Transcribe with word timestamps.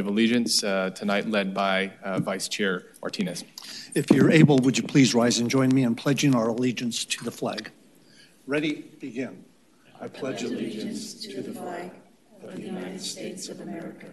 of 0.00 0.08
Allegiance, 0.08 0.64
uh, 0.64 0.90
tonight 0.90 1.30
led 1.30 1.54
by 1.54 1.92
uh, 2.02 2.18
Vice 2.18 2.48
Chair 2.48 2.86
Martinez. 3.00 3.44
If 3.94 4.10
you're 4.10 4.28
able, 4.28 4.58
would 4.58 4.76
you 4.76 4.82
please 4.82 5.14
rise 5.14 5.38
and 5.38 5.48
join 5.48 5.72
me 5.72 5.84
in 5.84 5.94
pledging 5.94 6.34
our 6.34 6.48
allegiance 6.48 7.04
to 7.04 7.22
the 7.22 7.30
flag? 7.30 7.70
Ready, 8.48 8.90
begin. 8.98 9.44
I 10.00 10.08
pledge 10.08 10.42
allegiance 10.42 11.14
to 11.26 11.40
the 11.42 11.52
flag 11.52 11.92
of 12.42 12.56
the 12.56 12.62
United 12.62 13.00
States 13.00 13.48
of 13.48 13.60
America 13.60 14.08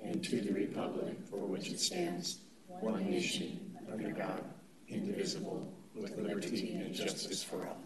and 0.00 0.22
to 0.22 0.40
the 0.40 0.52
republic 0.52 1.16
for 1.28 1.38
which 1.38 1.70
it 1.70 1.80
stands, 1.80 2.38
one 2.68 3.10
nation, 3.10 3.76
under 3.92 4.12
God, 4.12 4.44
indivisible, 4.88 5.66
with 5.96 6.16
liberty 6.18 6.76
and 6.76 6.94
justice 6.94 7.42
for 7.42 7.66
all. 7.66 7.82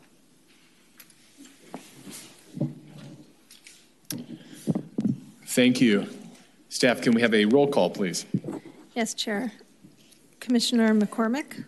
Thank 5.46 5.80
you. 5.80 6.06
Staff, 6.70 7.02
can 7.02 7.12
we 7.14 7.20
have 7.20 7.34
a 7.34 7.44
roll 7.46 7.66
call, 7.66 7.90
please? 7.90 8.24
Yes, 8.94 9.12
Chair. 9.12 9.52
Commissioner 10.38 10.94
McCormick, 10.94 11.64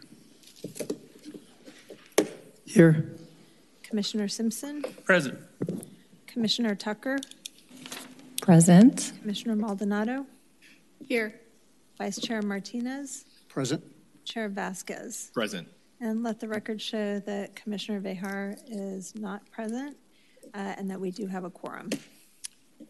Here. 2.64 3.16
Commissioner 3.82 4.28
Simpson, 4.28 4.82
Present. 5.04 5.38
Commissioner 6.28 6.76
Tucker, 6.76 7.18
Present. 8.40 9.12
Commissioner 9.20 9.56
Maldonado. 9.56 10.24
Here. 11.04 11.40
Vice 11.98 12.20
Chair 12.20 12.40
Martinez, 12.40 13.24
Present. 13.48 13.82
Chair 14.24 14.48
Vasquez. 14.48 15.32
Present. 15.34 15.68
And 16.00 16.22
let 16.22 16.38
the 16.38 16.46
record 16.48 16.80
show 16.80 17.18
that 17.20 17.56
Commissioner 17.56 18.00
Behar 18.00 18.56
is 18.68 19.14
not 19.16 19.50
present 19.50 19.96
uh, 20.54 20.74
and 20.78 20.88
that 20.90 21.00
we 21.00 21.10
do 21.10 21.26
have 21.26 21.42
a 21.42 21.50
quorum. 21.50 21.90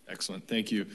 Excellent. 0.09 0.47
Thank 0.47 0.71
you. 0.71 0.87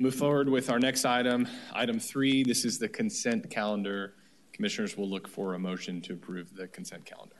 Move 0.00 0.14
forward 0.14 0.48
with 0.48 0.70
our 0.70 0.78
next 0.78 1.04
item. 1.04 1.48
Item 1.72 1.98
three, 1.98 2.44
this 2.44 2.64
is 2.64 2.78
the 2.78 2.88
consent 2.88 3.50
calendar. 3.50 4.14
Commissioners 4.52 4.96
will 4.96 5.10
look 5.10 5.26
for 5.26 5.54
a 5.54 5.58
motion 5.58 6.00
to 6.02 6.12
approve 6.12 6.54
the 6.54 6.68
consent 6.68 7.04
calendar. 7.04 7.34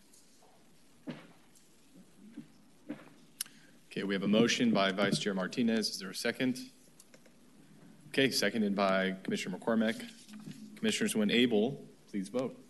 Okay, 3.93 4.03
we 4.03 4.13
have 4.13 4.25
a 4.25 4.29
motion 4.29 4.73
by 4.73 4.91
Vice 4.91 5.21
Chair 5.21 5.35
Martinez. 5.35 5.89
Is 5.89 6.01
there 6.01 6.11
a 6.11 6.15
second? 6.15 6.59
Okay, 8.09 8.29
seconded 8.29 8.75
by 8.75 9.15
Commissioner 9.23 9.57
McCormick. 9.57 10.03
Commissioners, 10.75 11.15
when 11.15 11.31
able, 11.31 11.87
please 12.11 12.29
vote. 12.29 12.61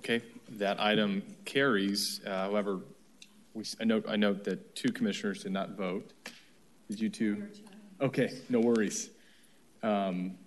Okay, 0.00 0.22
that 0.52 0.80
item 0.80 1.22
carries. 1.44 2.22
Uh, 2.26 2.30
However, 2.30 2.80
we, 3.52 3.64
I 3.80 3.84
note, 3.84 4.06
I 4.08 4.16
note 4.16 4.44
that 4.44 4.74
two 4.74 4.90
commissioners 4.90 5.42
did 5.42 5.52
not 5.52 5.76
vote. 5.76 6.10
Did 6.88 6.98
you 7.00 7.10
two? 7.10 7.48
Okay, 8.00 8.32
no 8.48 8.60
worries. 8.60 9.10
Um, 9.82 10.38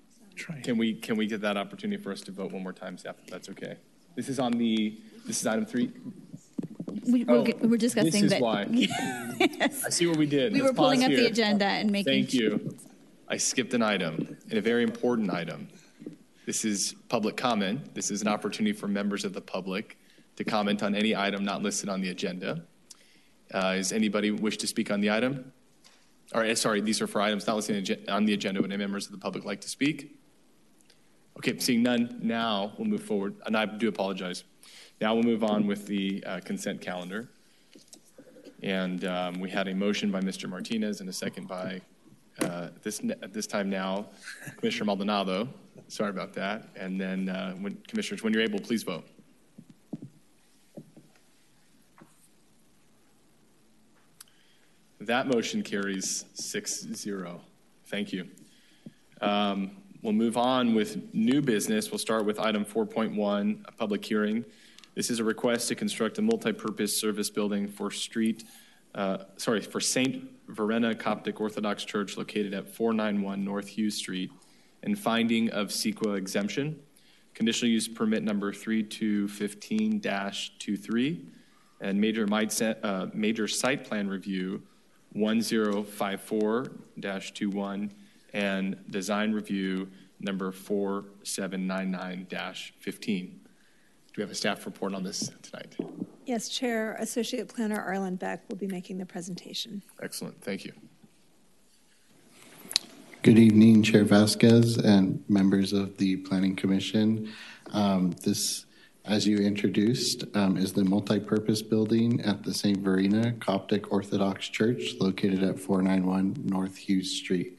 Can 0.63 0.79
we, 0.79 0.95
can 0.95 1.15
we 1.17 1.27
get 1.27 1.41
that 1.41 1.55
opportunity 1.55 2.01
for 2.01 2.11
us 2.11 2.21
to 2.21 2.31
vote 2.31 2.51
one 2.51 2.63
more 2.63 2.73
time, 2.73 2.97
staff, 2.97 3.15
if 3.23 3.29
that's 3.29 3.47
okay? 3.49 3.75
This 4.15 4.27
is 4.27 4.39
on 4.39 4.53
the, 4.53 4.99
this 5.27 5.39
is 5.39 5.45
item 5.45 5.67
three? 5.67 5.91
We, 7.07 7.23
Oh, 7.27 7.43
we're, 7.43 7.69
we're 7.69 7.77
discussing 7.77 8.11
This 8.11 8.23
is 8.23 8.29
that. 8.31 8.41
why. 8.41 8.61
I 9.61 9.69
see 9.91 10.07
what 10.07 10.17
we 10.17 10.25
did. 10.25 10.53
We 10.53 10.61
Let's 10.61 10.71
were 10.71 10.75
pulling 10.75 11.01
pause 11.01 11.09
up 11.11 11.15
the 11.15 11.25
agenda 11.27 11.65
and 11.65 11.91
making. 11.91 12.11
Thank 12.11 12.33
you. 12.33 12.75
I 13.27 13.37
skipped 13.37 13.75
an 13.75 13.83
item, 13.83 14.35
and 14.49 14.57
a 14.57 14.61
very 14.61 14.81
important 14.83 15.29
item. 15.31 15.67
This 16.45 16.65
is 16.65 16.95
public 17.07 17.37
comment. 17.37 17.95
This 17.95 18.11
is 18.11 18.21
an 18.21 18.27
opportunity 18.27 18.73
for 18.73 18.87
members 18.87 19.23
of 19.23 19.33
the 19.33 19.39
public 19.39 19.97
to 20.35 20.43
comment 20.43 20.83
on 20.83 20.93
any 20.93 21.15
item 21.15 21.45
not 21.45 21.63
listed 21.63 21.87
on 21.87 22.01
the 22.01 22.09
agenda. 22.09 22.63
Uh, 23.53 23.75
Does 23.75 23.93
anybody 23.93 24.31
wish 24.31 24.57
to 24.57 24.67
speak 24.67 24.91
on 24.91 24.99
the 24.99 25.09
item? 25.09 25.53
All 26.33 26.41
right, 26.41 26.57
sorry, 26.57 26.81
these 26.81 27.01
are 27.01 27.07
for 27.07 27.21
items 27.21 27.47
not 27.47 27.55
listed 27.55 27.77
on 27.77 27.83
the 27.83 28.11
on 28.11 28.25
the 28.25 28.33
agenda. 28.33 28.61
Would 28.61 28.71
any 28.71 28.77
members 28.77 29.05
of 29.05 29.13
the 29.13 29.17
public 29.19 29.45
like 29.45 29.61
to 29.61 29.69
speak? 29.69 30.17
Okay, 31.37 31.57
seeing 31.59 31.81
none, 31.81 32.19
now 32.21 32.73
we'll 32.77 32.87
move 32.87 33.03
forward, 33.03 33.35
and 33.45 33.55
I 33.55 33.65
do 33.65 33.87
apologize. 33.87 34.43
Now 34.99 35.13
we'll 35.13 35.23
move 35.23 35.43
on 35.43 35.65
with 35.65 35.87
the 35.87 36.23
uh, 36.25 36.39
consent 36.41 36.81
calendar. 36.81 37.29
And 38.61 39.03
um, 39.05 39.39
we 39.39 39.49
had 39.49 39.67
a 39.67 39.75
motion 39.75 40.11
by 40.11 40.21
Mr. 40.21 40.47
Martinez 40.47 41.01
and 41.01 41.09
a 41.09 41.13
second 41.13 41.47
by, 41.47 41.81
uh, 42.41 42.69
this, 42.81 43.01
at 43.21 43.33
this 43.33 43.45
time 43.45 43.69
now, 43.69 44.07
Commissioner 44.57 44.85
Maldonado. 44.85 45.49
Sorry 45.87 46.09
about 46.09 46.33
that. 46.33 46.69
And 46.75 46.99
then, 46.99 47.29
uh, 47.29 47.53
when- 47.55 47.77
Commissioners, 47.87 48.23
when 48.23 48.33
you're 48.33 48.41
able, 48.41 48.59
please 48.59 48.83
vote. 48.83 49.07
That 54.99 55.27
motion 55.27 55.63
carries 55.63 56.25
6-0. 56.33 57.41
Thank 57.85 58.13
you. 58.13 58.29
Um, 59.21 59.83
We'll 60.03 60.11
move 60.11 60.35
on 60.35 60.75
with 60.75 61.13
new 61.13 61.41
business. 61.41 61.89
We'll 61.89 61.97
start 61.97 62.25
with 62.25 62.37
item 62.37 62.65
4.1, 62.65 63.63
a 63.65 63.71
public 63.71 64.03
hearing. 64.03 64.43
This 64.95 65.09
is 65.09 65.19
a 65.19 65.23
request 65.23 65.69
to 65.69 65.75
construct 65.75 66.17
a 66.17 66.21
multi-purpose 66.21 66.99
service 66.99 67.29
building 67.29 67.69
for 67.69 67.89
street, 67.89 68.43
uh, 68.95 69.19
sorry, 69.37 69.61
for 69.61 69.79
St. 69.79 70.29
Verena 70.49 70.93
Coptic 70.93 71.39
Orthodox 71.39 71.85
Church 71.85 72.17
located 72.17 72.53
at 72.53 72.67
491 72.67 73.45
North 73.45 73.69
Hughes 73.69 73.95
Street 73.95 74.29
and 74.83 74.99
finding 74.99 75.49
of 75.49 75.69
CEQA 75.69 76.15
exemption. 76.17 76.79
Conditional 77.33 77.71
use 77.71 77.87
permit 77.87 78.21
number 78.23 78.51
3215-23 78.51 81.25
and 81.81 81.99
major 81.99 82.27
uh, 82.31 83.07
major 83.13 83.47
site 83.47 83.83
plan 83.83 84.07
review 84.07 84.61
1054-21 85.15 87.89
and 88.33 88.77
design 88.89 89.31
review 89.31 89.87
number 90.19 90.51
4799-15. 90.51 93.31
Do 94.13 94.17
we 94.17 94.21
have 94.21 94.31
a 94.31 94.35
staff 94.35 94.65
report 94.65 94.93
on 94.93 95.03
this 95.03 95.31
tonight? 95.41 95.75
Yes, 96.25 96.47
Chair, 96.47 96.95
Associate 96.99 97.45
Planner 97.47 97.81
Arlen 97.81 98.15
Beck 98.15 98.43
will 98.49 98.57
be 98.57 98.67
making 98.67 98.97
the 98.97 99.05
presentation. 99.05 99.83
Excellent, 100.01 100.41
thank 100.41 100.65
you. 100.65 100.71
Good 103.23 103.39
evening, 103.39 103.83
Chair 103.83 104.03
Vasquez 104.03 104.75
and 104.77 105.23
members 105.29 105.71
of 105.71 105.95
the 105.95 106.17
Planning 106.17 106.57
Commission. 106.57 107.31
Um, 107.71 108.11
This, 108.21 108.65
as 109.05 109.25
you 109.25 109.37
introduced, 109.37 110.25
um, 110.35 110.57
is 110.57 110.73
the 110.73 110.83
multi-purpose 110.83 111.61
building 111.61 112.19
at 112.19 112.43
the 112.43 112.53
St. 112.53 112.79
Verena 112.79 113.31
Coptic 113.39 113.93
Orthodox 113.93 114.49
Church 114.49 114.95
located 114.99 115.41
at 115.41 115.57
491 115.57 116.35
North 116.43 116.75
Hughes 116.75 117.11
Street. 117.15 117.57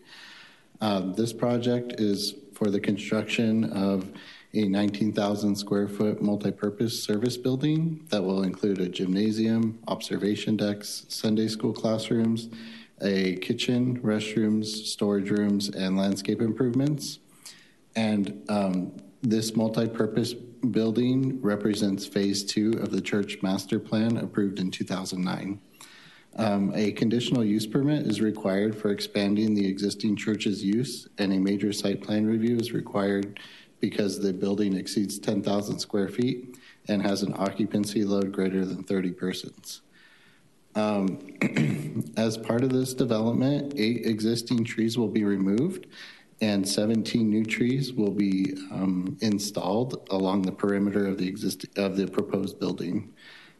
Um, 0.82 1.14
This 1.14 1.32
project 1.32 1.94
is 1.98 2.34
for 2.52 2.68
the 2.68 2.78
construction 2.78 3.64
of 3.72 4.12
a 4.52 4.68
19,000 4.68 5.56
square 5.56 5.88
foot 5.88 6.20
multi-purpose 6.20 7.02
service 7.02 7.38
building 7.38 8.04
that 8.10 8.22
will 8.22 8.42
include 8.42 8.80
a 8.80 8.88
gymnasium, 8.90 9.78
observation 9.88 10.58
decks, 10.58 11.06
Sunday 11.08 11.48
school 11.48 11.72
classrooms, 11.72 12.50
a 13.04 13.36
kitchen, 13.36 14.00
restrooms, 14.00 14.66
storage 14.66 15.30
rooms, 15.30 15.68
and 15.68 15.96
landscape 15.96 16.40
improvements. 16.40 17.18
And 17.94 18.42
um, 18.48 18.96
this 19.22 19.54
multi-purpose 19.54 20.32
building 20.32 21.40
represents 21.42 22.06
Phase 22.06 22.44
Two 22.44 22.72
of 22.80 22.90
the 22.90 23.00
church 23.00 23.38
master 23.42 23.78
plan 23.78 24.16
approved 24.16 24.58
in 24.58 24.70
2009. 24.70 25.60
Um, 26.36 26.72
A 26.74 26.90
conditional 26.92 27.44
use 27.44 27.66
permit 27.66 28.06
is 28.06 28.20
required 28.20 28.76
for 28.76 28.90
expanding 28.90 29.54
the 29.54 29.68
existing 29.68 30.16
church's 30.16 30.64
use, 30.64 31.06
and 31.18 31.32
a 31.32 31.38
major 31.38 31.72
site 31.72 32.02
plan 32.02 32.26
review 32.26 32.56
is 32.56 32.72
required 32.72 33.38
because 33.80 34.18
the 34.18 34.32
building 34.32 34.74
exceeds 34.74 35.18
10,000 35.18 35.78
square 35.78 36.08
feet 36.08 36.56
and 36.88 37.02
has 37.02 37.22
an 37.22 37.34
occupancy 37.36 38.02
load 38.02 38.32
greater 38.32 38.64
than 38.64 38.82
30 38.82 39.12
persons. 39.12 39.82
Um, 40.74 41.18
As 42.16 42.36
part 42.36 42.64
of 42.64 42.70
this 42.70 42.94
development, 42.94 43.74
eight 43.76 44.06
existing 44.06 44.64
trees 44.64 44.98
will 44.98 45.08
be 45.08 45.24
removed, 45.24 45.86
and 46.40 46.68
17 46.68 47.28
new 47.28 47.44
trees 47.44 47.92
will 47.92 48.10
be 48.10 48.54
um, 48.72 49.16
installed 49.20 50.06
along 50.10 50.42
the 50.42 50.52
perimeter 50.52 51.06
of 51.06 51.18
the 51.18 51.26
exist 51.28 51.66
of 51.76 51.96
the 51.96 52.06
proposed 52.06 52.58
building. 52.58 53.12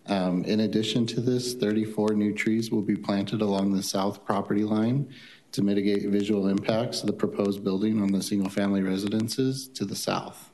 Um, 0.06 0.44
In 0.44 0.61
addition 0.61 1.06
to 1.06 1.20
this, 1.20 1.55
34 1.55 2.14
new 2.14 2.34
trees 2.34 2.70
will 2.70 2.82
be 2.82 2.96
planted 2.96 3.40
along 3.40 3.72
the 3.72 3.82
south 3.82 4.25
property 4.25 4.64
line 4.64 5.08
to 5.52 5.62
mitigate 5.62 6.08
visual 6.08 6.49
impacts 6.49 7.00
of 7.00 7.06
the 7.06 7.12
proposed 7.12 7.62
building 7.62 8.02
on 8.02 8.11
the 8.11 8.22
single-family 8.22 8.82
residences 8.82 9.69
to 9.69 9.84
the 9.84 9.96
south. 9.96 10.50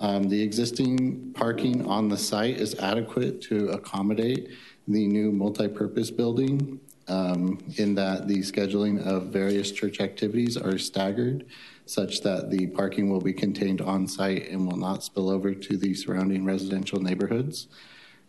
Um, 0.00 0.24
The 0.24 0.42
existing 0.42 1.32
parking 1.32 1.86
on 1.86 2.08
the 2.08 2.18
site 2.18 2.60
is 2.60 2.74
adequate 2.76 3.40
to 3.42 3.68
accommodate 3.70 4.50
the 4.88 5.06
new 5.06 5.30
multi-purpose 5.32 6.10
building. 6.10 6.80
um, 7.10 7.58
in 7.76 7.94
that 7.96 8.28
the 8.28 8.38
scheduling 8.38 9.04
of 9.04 9.26
various 9.26 9.72
church 9.72 10.00
activities 10.00 10.56
are 10.56 10.78
staggered 10.78 11.44
such 11.84 12.20
that 12.20 12.50
the 12.50 12.68
parking 12.68 13.10
will 13.10 13.20
be 13.20 13.32
contained 13.32 13.80
on 13.80 14.06
site 14.06 14.48
and 14.48 14.64
will 14.64 14.76
not 14.76 15.02
spill 15.02 15.28
over 15.28 15.52
to 15.52 15.76
the 15.76 15.92
surrounding 15.92 16.44
residential 16.44 17.00
neighborhoods. 17.00 17.66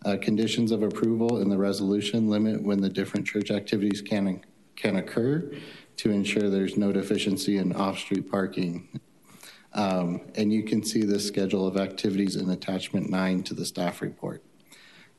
Uh, 0.04 0.18
conditions 0.20 0.72
of 0.72 0.82
approval 0.82 1.40
in 1.40 1.50
the 1.50 1.58
resolution 1.58 2.28
limit 2.28 2.64
when 2.64 2.82
the 2.82 2.90
different 2.90 3.26
church 3.26 3.52
activities 3.52 4.02
can, 4.02 4.44
can 4.76 4.96
occur 4.96 5.52
to 5.96 6.10
ensure 6.10 6.50
there's 6.50 6.76
no 6.76 6.92
deficiency 6.92 7.58
in 7.58 7.72
off-street 7.74 8.32
parking. 8.32 9.00
Um, 9.74 10.22
and 10.34 10.52
you 10.52 10.64
can 10.64 10.84
see 10.84 11.04
the 11.04 11.20
schedule 11.20 11.68
of 11.68 11.78
activities 11.78 12.36
in 12.36 12.50
attachment 12.50 13.12
nine 13.12 13.44
to 13.44 13.54
the 13.54 13.66
staff 13.66 14.02
report. 14.02 14.44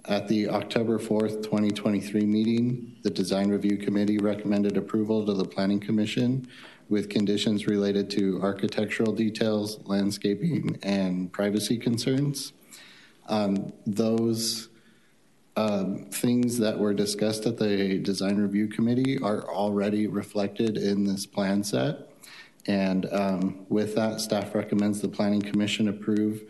At 0.06 0.26
the 0.26 0.48
October 0.48 0.98
4th, 0.98 1.44
2023 1.44 2.22
meeting, 2.22 2.96
the 3.02 3.10
Design 3.10 3.50
Review 3.50 3.76
Committee 3.76 4.18
recommended 4.18 4.76
approval 4.76 5.24
to 5.26 5.32
the 5.32 5.44
Planning 5.44 5.78
Commission 5.78 6.48
with 6.88 7.08
conditions 7.08 7.68
related 7.68 8.10
to 8.10 8.40
architectural 8.42 9.12
details, 9.12 9.78
landscaping, 9.84 10.76
and 10.82 11.32
privacy 11.32 11.78
concerns. 11.78 12.52
Um, 13.28 13.72
those 13.86 14.70
um, 15.56 16.06
things 16.06 16.58
that 16.58 16.76
were 16.76 16.94
discussed 16.94 17.46
at 17.46 17.56
the 17.56 17.98
Design 17.98 18.38
Review 18.38 18.66
Committee 18.66 19.18
are 19.20 19.48
already 19.48 20.08
reflected 20.08 20.78
in 20.78 21.04
this 21.04 21.26
plan 21.26 21.62
set. 21.62 22.10
And 22.66 23.06
um, 23.12 23.66
with 23.68 23.94
that, 23.94 24.20
staff 24.20 24.52
recommends 24.52 25.00
the 25.00 25.08
Planning 25.08 25.42
Commission 25.42 25.86
approve 25.86 26.42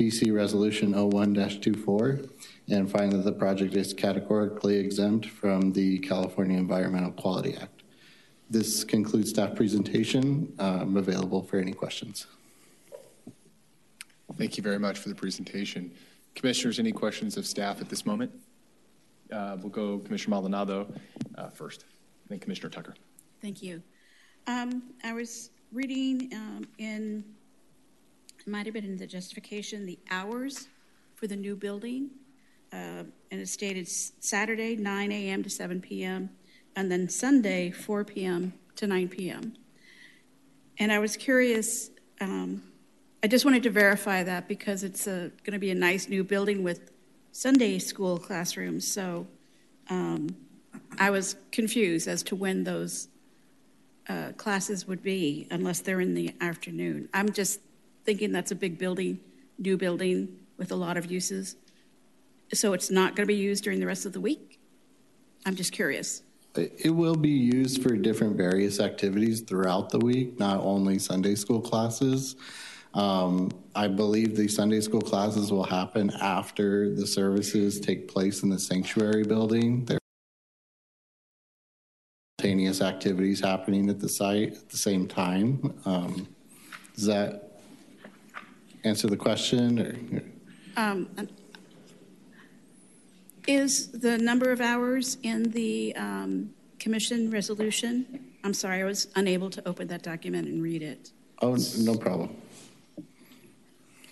PC 0.00 0.34
Resolution 0.34 0.94
01-24 0.94 2.30
and 2.70 2.90
find 2.90 3.12
that 3.12 3.24
the 3.24 3.32
project 3.32 3.74
is 3.74 3.92
categorically 3.92 4.76
exempt 4.76 5.26
from 5.26 5.72
the 5.72 5.98
California 5.98 6.56
Environmental 6.56 7.10
Quality 7.12 7.56
Act. 7.60 7.82
This 8.48 8.84
concludes 8.84 9.30
staff 9.30 9.54
presentation. 9.54 10.52
I'm 10.58 10.96
available 10.96 11.42
for 11.42 11.58
any 11.58 11.72
questions. 11.72 12.26
Thank 14.38 14.56
you 14.56 14.62
very 14.62 14.78
much 14.78 14.98
for 14.98 15.08
the 15.08 15.14
presentation. 15.14 15.92
Commissioners, 16.34 16.78
any 16.78 16.92
questions 16.92 17.36
of 17.36 17.46
staff 17.46 17.80
at 17.80 17.88
this 17.88 18.06
moment? 18.06 18.30
Uh, 19.32 19.56
We'll 19.60 19.70
go 19.70 19.98
Commissioner 19.98 20.30
Maldonado 20.30 20.92
uh, 21.36 21.48
first, 21.48 21.84
then 22.28 22.38
Commissioner 22.38 22.70
Tucker. 22.70 22.94
Thank 23.42 23.62
you. 23.62 23.82
Um, 24.46 24.82
I 25.04 25.12
was 25.12 25.50
reading 25.72 26.30
um, 26.34 26.66
in, 26.78 27.24
it 28.38 28.46
might 28.48 28.66
have 28.66 28.74
been 28.74 28.84
in 28.84 28.96
the 28.96 29.06
justification, 29.06 29.86
the 29.86 29.98
hours 30.10 30.68
for 31.14 31.26
the 31.26 31.36
new 31.36 31.54
building. 31.54 32.10
Uh, 32.72 33.04
and 33.30 33.40
it 33.40 33.48
stated 33.48 33.88
Saturday, 33.88 34.76
9 34.76 35.12
a.m. 35.12 35.42
to 35.42 35.50
7 35.50 35.80
p.m., 35.80 36.30
and 36.76 36.90
then 36.90 37.08
Sunday, 37.08 37.70
4 37.70 38.04
p.m. 38.04 38.52
to 38.76 38.86
9 38.86 39.08
p.m. 39.08 39.54
And 40.78 40.92
I 40.92 40.98
was 40.98 41.16
curious, 41.16 41.90
um, 42.20 42.62
I 43.22 43.26
just 43.26 43.44
wanted 43.44 43.62
to 43.64 43.70
verify 43.70 44.22
that 44.22 44.48
because 44.48 44.82
it's 44.82 45.04
going 45.04 45.32
to 45.52 45.58
be 45.58 45.70
a 45.70 45.74
nice 45.74 46.08
new 46.08 46.24
building 46.24 46.62
with 46.62 46.90
Sunday 47.32 47.78
school 47.78 48.18
classrooms. 48.18 48.86
So 48.86 49.26
um, 49.88 50.34
I 50.98 51.10
was 51.10 51.36
confused 51.52 52.08
as 52.08 52.22
to 52.24 52.36
when 52.36 52.64
those 52.64 53.08
uh, 54.08 54.32
classes 54.36 54.86
would 54.88 55.02
be, 55.02 55.46
unless 55.50 55.80
they're 55.80 56.00
in 56.00 56.14
the 56.14 56.34
afternoon. 56.40 57.08
I'm 57.14 57.32
just 57.32 57.60
thinking 58.04 58.32
that's 58.32 58.50
a 58.50 58.56
big 58.56 58.78
building, 58.78 59.20
new 59.58 59.76
building 59.76 60.36
with 60.56 60.72
a 60.72 60.76
lot 60.76 60.96
of 60.96 61.10
uses. 61.10 61.56
So 62.52 62.72
it's 62.72 62.90
not 62.90 63.14
going 63.16 63.26
to 63.26 63.32
be 63.32 63.38
used 63.38 63.64
during 63.64 63.80
the 63.80 63.86
rest 63.86 64.06
of 64.06 64.12
the 64.12 64.20
week? 64.20 64.58
I'm 65.46 65.54
just 65.54 65.72
curious. 65.72 66.22
It 66.56 66.90
will 66.90 67.14
be 67.14 67.28
used 67.30 67.80
for 67.82 67.96
different 67.96 68.36
various 68.36 68.80
activities 68.80 69.40
throughout 69.40 69.90
the 69.90 70.00
week, 70.00 70.38
not 70.38 70.60
only 70.60 70.98
Sunday 70.98 71.36
school 71.36 71.60
classes. 71.60 72.34
Um, 72.92 73.50
I 73.76 73.86
believe 73.86 74.36
the 74.36 74.48
Sunday 74.48 74.80
school 74.80 75.00
classes 75.00 75.52
will 75.52 75.62
happen 75.64 76.10
after 76.20 76.92
the 76.92 77.06
services 77.06 77.78
take 77.78 78.08
place 78.08 78.42
in 78.42 78.48
the 78.50 78.58
sanctuary 78.58 79.22
building. 79.22 79.84
There 79.84 79.96
are 79.96 80.00
simultaneous 82.40 82.80
activities 82.80 83.38
happening 83.38 83.88
at 83.88 84.00
the 84.00 84.08
site 84.08 84.54
at 84.54 84.68
the 84.70 84.76
same 84.76 85.06
time. 85.06 85.78
Um, 85.84 86.26
Does 86.96 87.06
that 87.06 87.60
answer 88.82 89.06
the 89.06 89.16
question? 89.16 89.78
or- 89.78 90.22
Um, 90.76 91.08
Is 93.46 93.88
the 93.88 94.18
number 94.18 94.52
of 94.52 94.60
hours 94.60 95.16
in 95.22 95.50
the 95.50 95.94
um, 95.96 96.50
commission 96.78 97.30
resolution? 97.30 98.32
I'm 98.44 98.54
sorry, 98.54 98.82
I 98.82 98.84
was 98.84 99.08
unable 99.16 99.50
to 99.50 99.68
open 99.68 99.88
that 99.88 100.02
document 100.02 100.48
and 100.48 100.62
read 100.62 100.82
it. 100.82 101.10
Oh, 101.42 101.56
no 101.78 101.94
problem. 101.94 102.36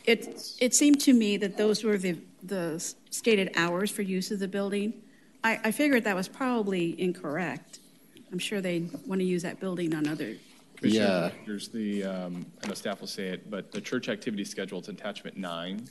It, 0.05 0.57
it 0.61 0.75
seemed 0.75 1.01
to 1.03 1.13
me 1.13 1.37
that 1.37 1.57
those 1.57 1.85
were 1.85 1.99
the, 1.99 2.17
the 2.43 2.83
stated 3.11 3.53
hours 3.57 3.91
for 3.91 4.03
use 4.03 4.31
of 4.31 4.39
the 4.39 4.49
building. 4.49 4.95
I, 5.45 5.61
I 5.65 5.71
figured 5.71 6.05
that 6.05 6.17
was 6.17 6.29
probably 6.29 7.01
incorrect. 7.01 7.81
I'm 8.33 8.39
sure 8.39 8.61
they 8.61 8.89
want 9.07 9.21
to 9.21 9.27
use 9.27 9.43
that 9.43 9.61
building 9.61 9.95
on 9.95 10.09
other, 10.09 10.35
Yeah. 10.83 11.31
There's 11.47 11.69
the, 11.69 12.05
um, 12.05 12.47
I 12.63 12.69
know 12.69 12.75
staff 12.75 13.01
will 13.01 13.09
say 13.09 13.29
it, 13.29 13.51
but 13.51 13.73
the 13.73 13.81
church 13.81 14.09
activity 14.09 14.45
schedule, 14.45 14.79
it's 14.79 14.89
attachment 14.89 15.37
nine. 15.37 15.87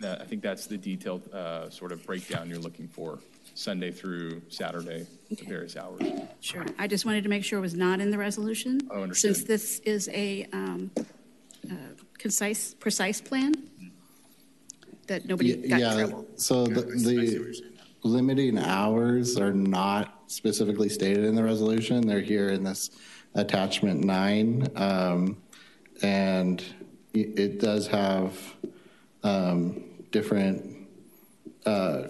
That- 0.00 0.20
I 0.20 0.24
think 0.24 0.42
that's 0.42 0.66
the 0.66 0.76
detailed 0.76 1.32
uh, 1.32 1.70
sort 1.70 1.92
of 1.92 2.04
breakdown 2.04 2.48
you're 2.48 2.58
looking 2.58 2.88
for, 2.88 3.18
Sunday 3.54 3.90
through 3.90 4.42
Saturday, 4.48 5.06
the 5.30 5.44
various 5.44 5.76
hours. 5.76 6.02
sure. 6.40 6.64
I 6.78 6.86
just 6.86 7.04
wanted 7.04 7.22
to 7.24 7.28
make 7.28 7.44
sure 7.44 7.58
it 7.58 7.62
was 7.62 7.74
not 7.74 8.00
in 8.00 8.10
the 8.10 8.18
resolution. 8.18 8.80
Oh, 8.90 9.02
understood. 9.02 9.36
Since 9.36 9.48
this 9.48 9.78
is 9.80 10.08
a 10.12 10.46
um, 10.52 10.90
uh, 11.70 11.74
concise, 12.18 12.74
precise 12.74 13.20
plan, 13.20 13.54
that 15.06 15.26
nobody 15.26 15.54
got 15.56 15.64
in 15.64 15.78
Yeah, 15.80 15.94
trouble. 15.94 16.26
so 16.36 16.66
the, 16.66 16.82
the 16.82 17.62
limiting 18.02 18.58
hours 18.58 19.36
are 19.38 19.52
not 19.52 20.17
specifically 20.28 20.88
stated 20.88 21.24
in 21.24 21.34
the 21.34 21.42
resolution. 21.42 22.06
They're 22.06 22.20
here 22.20 22.50
in 22.50 22.62
this 22.62 22.90
attachment 23.34 24.04
nine. 24.04 24.68
Um, 24.76 25.38
and 26.02 26.62
it, 27.12 27.38
it 27.38 27.60
does 27.60 27.86
have, 27.88 28.38
um, 29.22 29.84
different, 30.10 30.88
uh, 31.66 32.08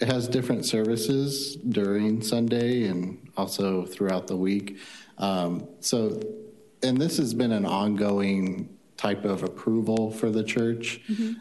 it 0.00 0.08
has 0.08 0.28
different 0.28 0.66
services 0.66 1.56
during 1.56 2.22
Sunday 2.22 2.84
and 2.84 3.30
also 3.36 3.86
throughout 3.86 4.26
the 4.26 4.36
week. 4.36 4.78
Um, 5.18 5.68
so, 5.80 6.20
and 6.82 7.00
this 7.00 7.16
has 7.18 7.32
been 7.32 7.52
an 7.52 7.64
ongoing 7.64 8.76
type 8.96 9.24
of 9.24 9.42
approval 9.42 10.10
for 10.10 10.30
the 10.30 10.44
church. 10.44 11.00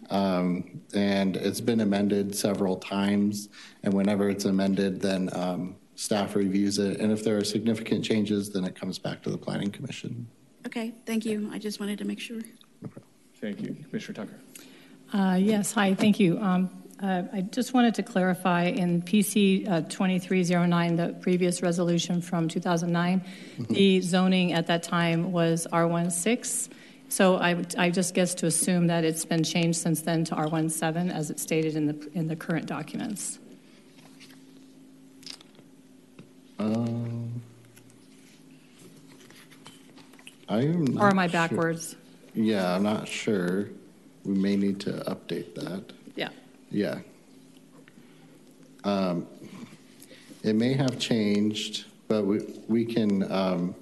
Um, 0.09 0.81
and 0.93 1.35
it's 1.35 1.61
been 1.61 1.81
amended 1.81 2.35
several 2.35 2.77
times. 2.77 3.49
And 3.83 3.93
whenever 3.93 4.29
it's 4.29 4.45
amended, 4.45 5.01
then 5.01 5.29
um, 5.33 5.75
staff 6.01 6.35
reviews 6.35 6.79
it. 6.79 6.99
And 6.99 7.11
if 7.11 7.23
there 7.23 7.37
are 7.37 7.43
significant 7.43 8.03
changes, 8.03 8.49
then 8.49 8.63
it 8.65 8.75
comes 8.75 8.97
back 8.97 9.21
to 9.21 9.29
the 9.29 9.37
Planning 9.37 9.69
Commission. 9.69 10.27
Okay, 10.65 10.93
thank 11.05 11.25
you. 11.25 11.47
I 11.53 11.59
just 11.59 11.79
wanted 11.79 11.99
to 11.99 12.05
make 12.05 12.19
sure. 12.19 12.41
Thank 13.39 13.61
you. 13.61 13.75
Commissioner 13.87 14.25
Tucker. 14.25 14.39
Uh, 15.13 15.35
Yes, 15.35 15.71
hi, 15.71 15.93
thank 15.93 16.19
you. 16.19 16.39
Um, 16.39 16.71
uh, 17.03 17.23
I 17.31 17.41
just 17.41 17.73
wanted 17.73 17.93
to 17.95 18.03
clarify 18.03 18.65
in 18.65 19.03
PC 19.03 19.69
uh, 19.69 19.81
2309, 19.81 20.95
the 20.95 21.15
previous 21.21 21.61
resolution 21.61 22.19
from 22.19 22.47
2009, 22.47 23.23
the 23.69 24.01
zoning 24.01 24.53
at 24.53 24.65
that 24.67 24.81
time 24.83 25.31
was 25.31 25.67
R16. 25.71 26.69
So 27.09 27.35
I 27.37 27.63
I 27.77 27.89
just 27.89 28.13
guess 28.15 28.33
to 28.35 28.45
assume 28.45 28.87
that 28.87 29.03
it's 29.03 29.25
been 29.25 29.43
changed 29.43 29.79
since 29.79 30.01
then 30.01 30.23
to 30.25 30.35
R17 30.35 31.11
as 31.11 31.29
it's 31.29 31.41
stated 31.43 31.75
in 31.75 31.85
the 31.87 32.09
in 32.13 32.27
the 32.27 32.35
current 32.35 32.67
documents. 32.67 33.40
Um, 36.61 37.41
I'm 40.47 40.99
Or 41.01 41.09
am 41.09 41.17
I 41.19 41.27
sure. 41.27 41.31
backwards? 41.33 41.95
Yeah, 42.35 42.75
I'm 42.75 42.83
not 42.83 43.07
sure. 43.07 43.69
We 44.23 44.35
may 44.35 44.55
need 44.55 44.79
to 44.81 44.91
update 45.07 45.55
that. 45.55 45.83
Yeah. 46.15 46.29
Yeah. 46.69 46.99
Um, 48.83 49.25
It 50.43 50.53
may 50.55 50.73
have 50.73 50.97
changed, 50.99 51.85
but 52.07 52.25
we, 52.25 52.39
we 52.67 52.83
can 52.85 53.31
um, 53.31 53.75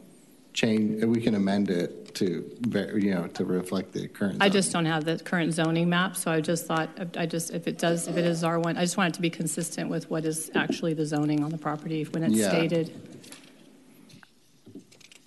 change, 0.54 1.04
we 1.06 1.22
can 1.22 1.36
amend 1.36 1.70
it 1.70 1.99
to, 2.16 2.50
you 2.96 3.12
know, 3.14 3.28
to 3.28 3.46
reflect 3.46 3.94
the 3.94 4.08
current. 4.08 4.38
I 4.42 4.50
just 4.50 4.72
don't 4.72 4.86
have 4.86 5.06
the 5.06 5.20
current 5.20 5.54
zoning 5.54 5.90
map, 5.90 6.16
so 6.16 6.32
I 6.32 6.42
just 6.42 6.66
thought, 6.66 6.90
I 7.18 7.26
just, 7.26 7.52
if 7.52 7.68
it 7.68 7.78
does, 7.78 8.08
if 8.08 8.18
it 8.18 8.26
is 8.26 8.44
R1, 8.44 8.78
I 8.78 8.82
just 8.82 8.98
want 8.98 9.14
it 9.14 9.16
to 9.16 9.22
be 9.22 9.30
consistent 9.30 9.90
with 9.90 10.10
what 10.10 10.26
is 10.26 10.52
actually 10.56 10.94
the 10.94 11.06
zoning 11.06 11.44
on 11.44 11.50
the 11.52 11.58
property 11.58 12.04
when 12.04 12.24
it's 12.24 12.36
Yeah. 12.36 12.50
stated. 12.50 12.92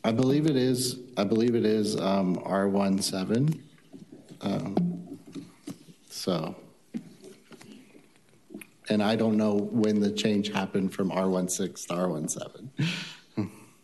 I 0.05 0.11
believe 0.11 0.47
it 0.47 0.57
is, 0.57 0.99
I 1.17 1.25
believe 1.25 1.55
it 1.55 1.65
is 1.65 1.97
um, 2.01 2.37
R17. 2.37 3.61
Um, 4.41 4.77
So, 6.11 6.55
And 8.89 9.03
I 9.03 9.17
don't 9.17 9.37
know 9.37 9.55
when 9.55 10.01
the 10.01 10.11
change 10.11 10.53
happened 10.53 10.93
from 10.93 11.11
R16 11.11 11.87
to 11.89 11.95
R17. 11.95 12.71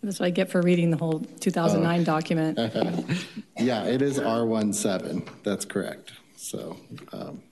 That's 0.08 0.20
what 0.20 0.26
I 0.26 0.30
get 0.30 0.50
for 0.50 0.62
reading 0.62 0.90
the 0.90 0.96
whole 0.96 1.20
2009 1.40 2.04
document. 2.04 2.58
Yeah, 3.60 3.82
it 3.84 4.02
is 4.02 4.20
R17. 4.20 5.28
That's 5.42 5.64
correct. 5.64 6.12
So, 6.36 6.76
um, 7.12 7.42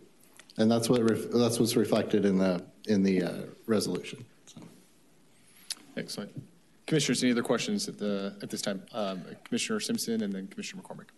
and 0.57 0.71
that's 0.71 0.89
what 0.89 1.03
ref- 1.03 1.33
that's 1.33 1.59
what's 1.59 1.75
reflected 1.75 2.25
in 2.25 2.39
the 2.39 2.65
in 2.87 3.03
the 3.03 3.25
uh, 3.25 3.33
resolution. 3.67 4.25
So. 4.47 4.63
Excellent. 5.97 6.31
Commissioners, 6.87 7.25
any 7.25 7.33
other 7.33 7.43
questions 7.43 7.89
at 7.89 7.99
the, 7.99 8.37
at 8.41 8.51
this 8.51 8.63
time? 8.63 8.83
Um, 8.93 9.25
Commissioner 9.43 9.81
Simpson 9.81 10.23
and 10.23 10.33
then 10.33 10.47
Commissioner 10.47 10.81
McCormick. 10.81 11.09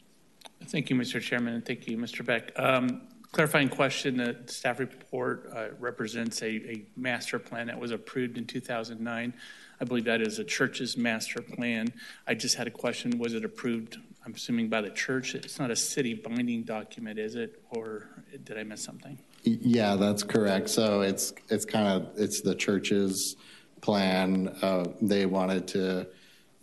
Thank 0.64 0.88
you, 0.88 0.97
Mr. 0.97 1.21
Chairman, 1.21 1.54
and 1.54 1.66
thank 1.66 1.87
you, 1.87 1.99
Mr. 1.99 2.25
Beck. 2.25 2.59
Um, 2.59 3.02
Clarifying 3.30 3.68
question, 3.68 4.16
the 4.16 4.38
staff 4.47 4.78
report 4.78 5.50
uh, 5.54 5.66
represents 5.78 6.40
a, 6.40 6.47
a 6.47 6.87
master 6.97 7.38
plan 7.38 7.66
that 7.66 7.78
was 7.78 7.90
approved 7.90 8.38
in 8.38 8.47
2009. 8.47 9.35
I 9.81 9.85
believe 9.85 10.05
that 10.05 10.21
is 10.21 10.39
a 10.39 10.45
church's 10.45 10.97
master 10.97 11.41
plan. 11.41 11.93
I 12.27 12.35
just 12.35 12.57
had 12.57 12.67
a 12.67 12.71
question, 12.71 13.19
was 13.19 13.35
it 13.35 13.45
approved, 13.45 13.97
I'm 14.25 14.35
assuming 14.35 14.69
by 14.69 14.81
the 14.81 14.91
church? 14.91 15.35
It's 15.35 15.59
not 15.59 15.71
a 15.71 15.77
city 15.77 16.15
binding 16.15 16.65
document, 16.65 17.19
is 17.19 17.37
it? 17.37 17.63
Or 17.71 18.09
did 18.45 18.59
I 18.59 18.65
miss 18.65 18.83
something? 18.83 19.19
Yeah, 19.45 19.95
that's 19.95 20.23
correct. 20.25 20.69
So 20.69 21.01
it's 21.01 21.33
it's 21.49 21.65
kind 21.65 21.89
of 21.89 22.11
it's 22.17 22.41
the 22.41 22.55
church's 22.55 23.37
plan. 23.81 24.49
Uh, 24.61 24.87
they 25.01 25.27
wanted 25.27 25.69
to, 25.69 26.09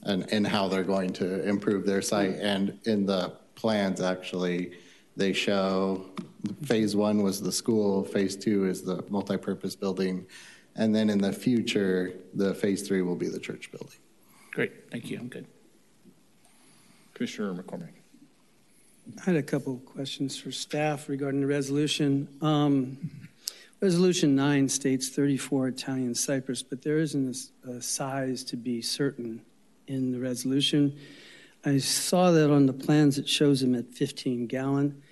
and 0.03 0.31
and 0.31 0.45
how 0.45 0.67
they're 0.67 0.83
going 0.83 1.13
to 1.13 1.47
improve 1.47 1.85
their 1.85 2.01
site. 2.01 2.35
And 2.35 2.77
in 2.83 3.05
the 3.05 3.33
plans, 3.55 4.01
actually, 4.01 4.73
they 5.15 5.31
show 5.31 6.05
phase 6.63 6.95
one 6.95 7.23
was 7.23 7.41
the 7.41 7.51
school, 7.51 8.03
phase 8.03 8.35
two 8.35 8.65
is 8.65 8.83
the 8.83 9.03
multi-purpose 9.09 9.75
building, 9.75 10.27
and 10.75 10.95
then 10.95 11.09
in 11.09 11.19
the 11.19 11.33
future, 11.33 12.13
the 12.33 12.53
phase 12.53 12.87
three 12.87 13.01
will 13.01 13.15
be 13.15 13.27
the 13.27 13.39
church 13.39 13.71
building. 13.71 13.97
Great, 14.51 14.91
thank 14.91 15.09
you, 15.09 15.17
I'm 15.19 15.27
good. 15.27 15.45
Commissioner 17.13 17.53
McCormick. 17.53 17.89
I 19.21 19.23
had 19.23 19.35
a 19.35 19.43
couple 19.43 19.73
of 19.73 19.85
questions 19.85 20.37
for 20.37 20.51
staff 20.51 21.07
regarding 21.07 21.41
the 21.41 21.47
resolution. 21.47 22.27
Um, 22.41 22.97
Resolution 23.81 24.35
9 24.35 24.69
states 24.69 25.09
34 25.09 25.67
Italian 25.67 26.15
cypress, 26.15 26.63
but 26.63 26.81
there 26.81 26.97
isn't 26.97 27.37
a 27.67 27.81
size 27.81 28.43
to 28.45 28.57
be 28.57 28.81
certain 28.81 29.41
in 29.87 30.11
the 30.11 30.19
resolution. 30.19 30.97
I 31.65 31.77
saw 31.79 32.31
that 32.31 32.51
on 32.51 32.65
the 32.65 32.73
plans, 32.73 33.17
it 33.17 33.27
shows 33.27 33.61
them 33.61 33.75
at 33.75 33.93
15 33.93 34.47
gallon, 34.47 35.03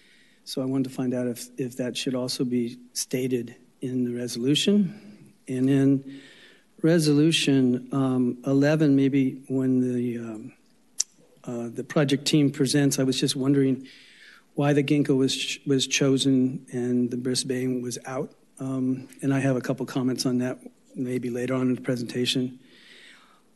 so 0.45 0.61
I 0.61 0.65
wanted 0.65 0.85
to 0.85 0.89
find 0.89 1.13
out 1.13 1.27
if, 1.27 1.49
if 1.57 1.77
that 1.77 1.97
should 1.97 2.15
also 2.15 2.45
be 2.45 2.77
stated 2.93 3.55
in 3.81 4.05
the 4.05 4.13
resolution. 4.13 5.12
And 5.47 5.69
in 5.69 6.21
Resolution 6.81 7.87
um, 7.91 8.37
11, 8.45 8.95
maybe 8.95 9.41
when 9.47 9.79
the 9.79 10.17
um, 10.17 10.53
uh, 11.45 11.69
the 11.73 11.83
project 11.83 12.25
team 12.25 12.49
presents. 12.49 12.99
I 12.99 13.03
was 13.03 13.19
just 13.19 13.35
wondering 13.35 13.87
why 14.55 14.73
the 14.73 14.83
ginkgo 14.83 15.17
was 15.17 15.59
was 15.65 15.87
chosen 15.87 16.65
and 16.71 17.11
the 17.11 17.17
Brisbane 17.17 17.81
was 17.81 17.97
out. 18.05 18.31
Um, 18.59 19.09
and 19.21 19.33
I 19.33 19.39
have 19.39 19.55
a 19.55 19.61
couple 19.61 19.85
comments 19.85 20.25
on 20.25 20.37
that 20.37 20.59
maybe 20.95 21.29
later 21.29 21.53
on 21.53 21.63
in 21.63 21.75
the 21.75 21.81
presentation. 21.81 22.59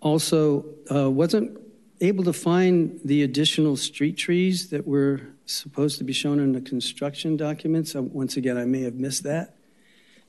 Also, 0.01 0.65
uh, 0.93 1.09
wasn't 1.09 1.57
able 2.01 2.23
to 2.23 2.33
find 2.33 2.99
the 3.05 3.23
additional 3.23 3.75
street 3.75 4.17
trees 4.17 4.69
that 4.69 4.85
were 4.85 5.21
supposed 5.45 5.97
to 5.99 6.03
be 6.03 6.13
shown 6.13 6.39
in 6.39 6.51
the 6.51 6.61
construction 6.61 7.37
documents. 7.37 7.95
Uh, 7.95 8.01
once 8.01 8.37
again, 8.37 8.57
I 8.57 8.65
may 8.65 8.81
have 8.81 8.95
missed 8.95 9.23
that. 9.23 9.56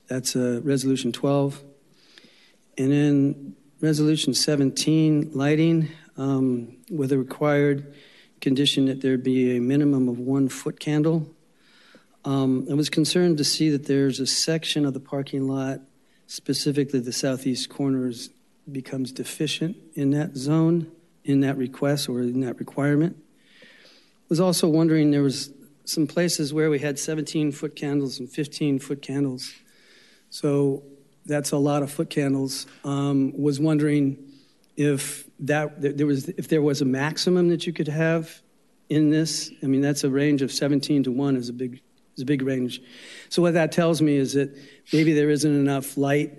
That's 0.09 0.35
uh, 0.35 0.61
Resolution 0.65 1.13
12. 1.13 1.63
And 2.79 2.93
then 2.93 3.57
Resolution 3.81 4.35
17, 4.35 5.31
lighting, 5.35 5.89
um, 6.17 6.77
with 6.91 7.13
a 7.13 7.19
required 7.19 7.95
condition 8.41 8.87
that 8.87 9.03
there 9.03 9.19
be 9.19 9.57
a 9.57 9.61
minimum 9.61 10.09
of 10.09 10.19
one 10.19 10.49
foot 10.49 10.81
candle. 10.81 11.29
Um, 12.25 12.67
I 12.71 12.75
was 12.75 12.89
concerned 12.89 13.39
to 13.39 13.45
see 13.45 13.71
that 13.71 13.87
there's 13.87 14.19
a 14.21 14.27
section 14.27 14.85
of 14.85 14.95
the 14.95 15.01
parking 15.01 15.47
lot, 15.47 15.81
specifically 16.27 17.01
the 17.01 17.13
southeast 17.13 17.69
corners, 17.69 18.31
becomes 18.71 19.13
deficient 19.13 19.77
in 19.95 20.11
that 20.11 20.37
zone, 20.37 20.91
in 21.25 21.41
that 21.41 21.57
request 21.57 22.09
or 22.09 22.21
in 22.21 22.41
that 22.41 22.59
requirement. 22.59 23.17
Was 24.29 24.41
also 24.41 24.69
wondering 24.69 25.11
there 25.11 25.23
was 25.23 25.51
some 25.85 26.07
places 26.07 26.53
where 26.53 26.69
we 26.69 26.79
had 26.79 26.99
17 26.99 27.53
foot 27.53 27.75
candles 27.75 28.19
and 28.19 28.31
15 28.31 28.79
foot 28.79 29.01
candles. 29.01 29.55
So 30.31 30.83
that's 31.27 31.53
a 31.53 31.57
lot 31.57 31.83
of 31.83 31.91
foot 31.91 32.11
candles. 32.11 32.67
Um, 32.85 33.33
was 33.41 33.61
wondering 33.61 34.19
if 34.77 35.29
that 35.41 35.81
there 35.97 36.07
was 36.07 36.29
if 36.31 36.49
there 36.49 36.63
was 36.63 36.81
a 36.81 36.85
maximum 36.85 37.49
that 37.49 37.67
you 37.67 37.73
could 37.73 37.89
have 37.89 38.41
in 38.89 39.11
this. 39.11 39.51
I 39.63 39.67
mean, 39.67 39.81
that's 39.81 40.05
a 40.05 40.11
range 40.11 40.43
of 40.43 40.53
17 40.53 41.05
to 41.05 41.13
one 41.13 41.37
is 41.37 41.49
a 41.49 41.53
big 41.53 41.81
is 42.17 42.23
a 42.23 42.27
big 42.27 42.43
range. 42.43 42.81
So 43.29 43.43
what 43.43 43.55
that 43.55 43.73
tells 43.73 44.01
me 44.03 44.17
is 44.17 44.33
that 44.35 44.57
maybe 44.93 45.13
there 45.13 45.31
isn't 45.31 45.51
enough 45.51 45.97
light 45.97 46.33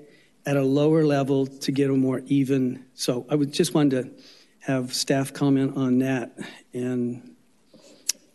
at 0.46 0.58
a 0.58 0.64
lower 0.64 1.06
level 1.06 1.46
to 1.46 1.72
get 1.72 1.90
a 1.90 1.94
more 1.94 2.22
even. 2.26 2.86
So 2.96 3.26
I 3.30 3.36
would 3.36 3.54
just 3.54 3.74
wanted 3.74 4.04
to 4.04 4.24
have 4.62 4.94
staff 4.94 5.34
comment 5.34 5.78
on 5.78 6.00
that 6.00 6.38
and 6.74 7.36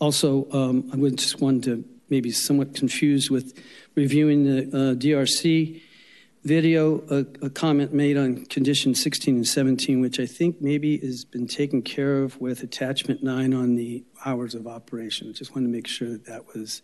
also, 0.04 0.46
um, 0.52 0.90
I 0.92 0.96
would 0.96 1.16
just 1.16 1.40
wanted 1.40 1.62
to 1.64 1.84
maybe 2.10 2.30
somewhat 2.30 2.74
confused 2.74 3.30
with 3.30 3.58
reviewing 3.94 4.44
the 4.44 4.60
uh, 4.68 4.94
DRC 4.94 5.80
video, 6.42 7.02
a, 7.10 7.46
a 7.46 7.50
comment 7.50 7.92
made 7.92 8.16
on 8.16 8.44
condition 8.46 8.94
16 8.94 9.36
and 9.36 9.46
17, 9.46 10.00
which 10.00 10.20
I 10.20 10.26
think 10.26 10.60
maybe 10.60 10.98
has 10.98 11.24
been 11.24 11.46
taken 11.46 11.80
care 11.82 12.22
of 12.22 12.38
with 12.40 12.62
attachment 12.62 13.22
nine 13.22 13.54
on 13.54 13.76
the 13.76 14.04
hours 14.24 14.54
of 14.54 14.66
operation. 14.66 15.32
Just 15.32 15.54
wanted 15.54 15.68
to 15.68 15.72
make 15.72 15.86
sure 15.86 16.10
that 16.10 16.26
that 16.26 16.46
was 16.54 16.82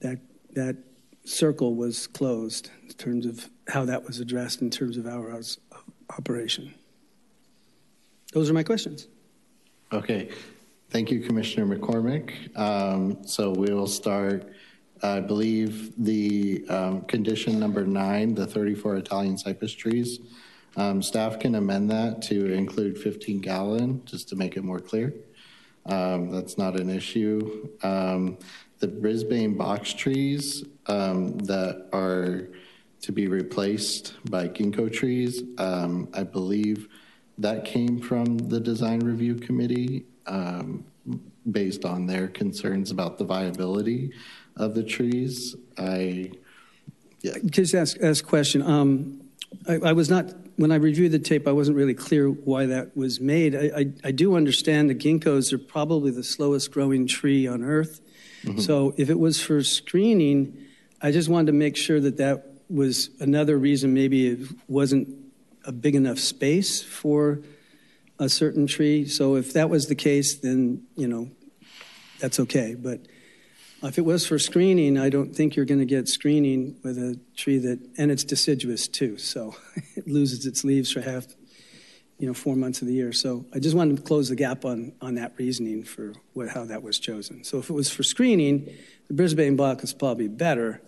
that 0.00 0.18
that 0.52 0.76
circle 1.24 1.74
was 1.74 2.06
closed 2.06 2.70
in 2.82 2.94
terms 2.94 3.26
of 3.26 3.48
how 3.68 3.84
that 3.84 4.04
was 4.04 4.20
addressed 4.20 4.62
in 4.62 4.70
terms 4.70 4.96
of 4.96 5.06
hours 5.06 5.58
of 5.72 5.84
operation. 6.16 6.74
Those 8.32 8.50
are 8.50 8.54
my 8.54 8.62
questions. 8.62 9.06
Okay. 9.92 10.30
Thank 10.90 11.10
you, 11.10 11.20
Commissioner 11.20 11.76
McCormick. 11.76 12.56
Um, 12.58 13.24
so 13.24 13.50
we 13.50 13.72
will 13.72 13.86
start, 13.86 14.52
I 15.02 15.20
believe, 15.20 15.92
the 15.96 16.64
um, 16.68 17.02
condition 17.02 17.58
number 17.58 17.86
nine, 17.86 18.34
the 18.34 18.46
34 18.46 18.96
Italian 18.96 19.38
cypress 19.38 19.72
trees. 19.72 20.20
Um, 20.76 21.02
staff 21.02 21.38
can 21.38 21.54
amend 21.54 21.90
that 21.90 22.22
to 22.22 22.52
include 22.52 22.98
15 22.98 23.40
gallon, 23.40 24.02
just 24.04 24.28
to 24.28 24.36
make 24.36 24.56
it 24.56 24.64
more 24.64 24.78
clear. 24.78 25.14
Um, 25.86 26.30
that's 26.30 26.58
not 26.58 26.78
an 26.78 26.90
issue. 26.90 27.68
Um, 27.82 28.38
the 28.78 28.88
Brisbane 28.88 29.56
box 29.56 29.92
trees 29.92 30.64
um, 30.86 31.38
that 31.38 31.88
are 31.92 32.48
to 33.02 33.12
be 33.12 33.26
replaced 33.26 34.14
by 34.30 34.48
ginkgo 34.48 34.92
trees, 34.92 35.42
um, 35.58 36.08
I 36.12 36.22
believe 36.22 36.88
that 37.38 37.64
came 37.64 37.98
from 38.00 38.36
the 38.36 38.60
design 38.60 39.00
review 39.00 39.36
committee 39.36 40.04
based 41.50 41.84
on 41.84 42.06
their 42.06 42.28
concerns 42.28 42.90
about 42.90 43.18
the 43.18 43.24
viability 43.24 44.12
of 44.56 44.74
the 44.74 44.82
trees. 44.82 45.56
I, 45.78 46.32
yeah, 47.22 47.34
Just 47.46 47.74
ask, 47.74 47.96
ask 48.02 48.24
question. 48.24 48.62
Um, 48.62 49.20
I, 49.68 49.74
I 49.76 49.92
was 49.92 50.08
not, 50.08 50.32
when 50.56 50.72
I 50.72 50.76
reviewed 50.76 51.12
the 51.12 51.18
tape, 51.18 51.48
I 51.48 51.52
wasn't 51.52 51.76
really 51.76 51.94
clear 51.94 52.28
why 52.28 52.66
that 52.66 52.96
was 52.96 53.20
made. 53.20 53.54
I, 53.54 53.70
I, 53.76 53.92
I 54.04 54.10
do 54.12 54.36
understand 54.36 54.90
the 54.90 54.94
ginkgos 54.94 55.52
are 55.52 55.58
probably 55.58 56.10
the 56.10 56.24
slowest 56.24 56.70
growing 56.70 57.06
tree 57.06 57.46
on 57.46 57.62
earth. 57.64 58.00
So 58.56 58.94
if 58.96 59.10
it 59.10 59.18
was 59.18 59.38
for 59.38 59.62
screening, 59.62 60.56
I 61.02 61.12
just 61.12 61.28
wanted 61.28 61.48
to 61.48 61.52
make 61.52 61.76
sure 61.76 62.00
that 62.00 62.16
that 62.16 62.46
was 62.70 63.10
another 63.20 63.58
reason 63.58 63.92
maybe 63.92 64.28
it 64.28 64.48
wasn't 64.66 65.14
a 65.66 65.72
big 65.72 65.94
enough 65.94 66.18
space 66.18 66.82
for 66.82 67.40
a 68.18 68.30
certain 68.30 68.66
tree. 68.66 69.06
So 69.06 69.36
if 69.36 69.52
that 69.52 69.68
was 69.68 69.88
the 69.88 69.94
case, 69.94 70.36
then, 70.36 70.84
you 70.96 71.06
know, 71.06 71.30
that's 72.18 72.40
okay. 72.40 72.74
But 72.74 73.00
if 73.82 73.98
it 73.98 74.04
was 74.04 74.26
for 74.26 74.38
screening, 74.38 74.98
I 74.98 75.08
don't 75.08 75.34
think 75.34 75.56
you're 75.56 75.64
going 75.64 75.80
to 75.80 75.86
get 75.86 76.08
screening 76.08 76.76
with 76.82 76.98
a 76.98 77.18
tree 77.36 77.58
that, 77.58 77.80
and 77.96 78.10
it's 78.10 78.24
deciduous 78.24 78.86
too, 78.88 79.16
so 79.16 79.54
it 79.96 80.06
loses 80.06 80.46
its 80.46 80.64
leaves 80.64 80.92
for 80.92 81.00
half, 81.00 81.26
you 82.18 82.26
know, 82.26 82.34
four 82.34 82.56
months 82.56 82.82
of 82.82 82.88
the 82.88 82.94
year. 82.94 83.12
So 83.12 83.46
I 83.54 83.58
just 83.58 83.74
wanted 83.74 83.96
to 83.96 84.02
close 84.02 84.28
the 84.28 84.36
gap 84.36 84.64
on, 84.64 84.92
on 85.00 85.14
that 85.14 85.32
reasoning 85.38 85.84
for 85.84 86.12
what, 86.34 86.48
how 86.48 86.64
that 86.66 86.82
was 86.82 86.98
chosen. 86.98 87.42
So 87.44 87.58
if 87.58 87.70
it 87.70 87.72
was 87.72 87.90
for 87.90 88.02
screening, 88.02 88.68
the 89.08 89.14
Brisbane 89.14 89.56
box 89.56 89.84
is 89.84 89.94
probably 89.94 90.28
better, 90.28 90.82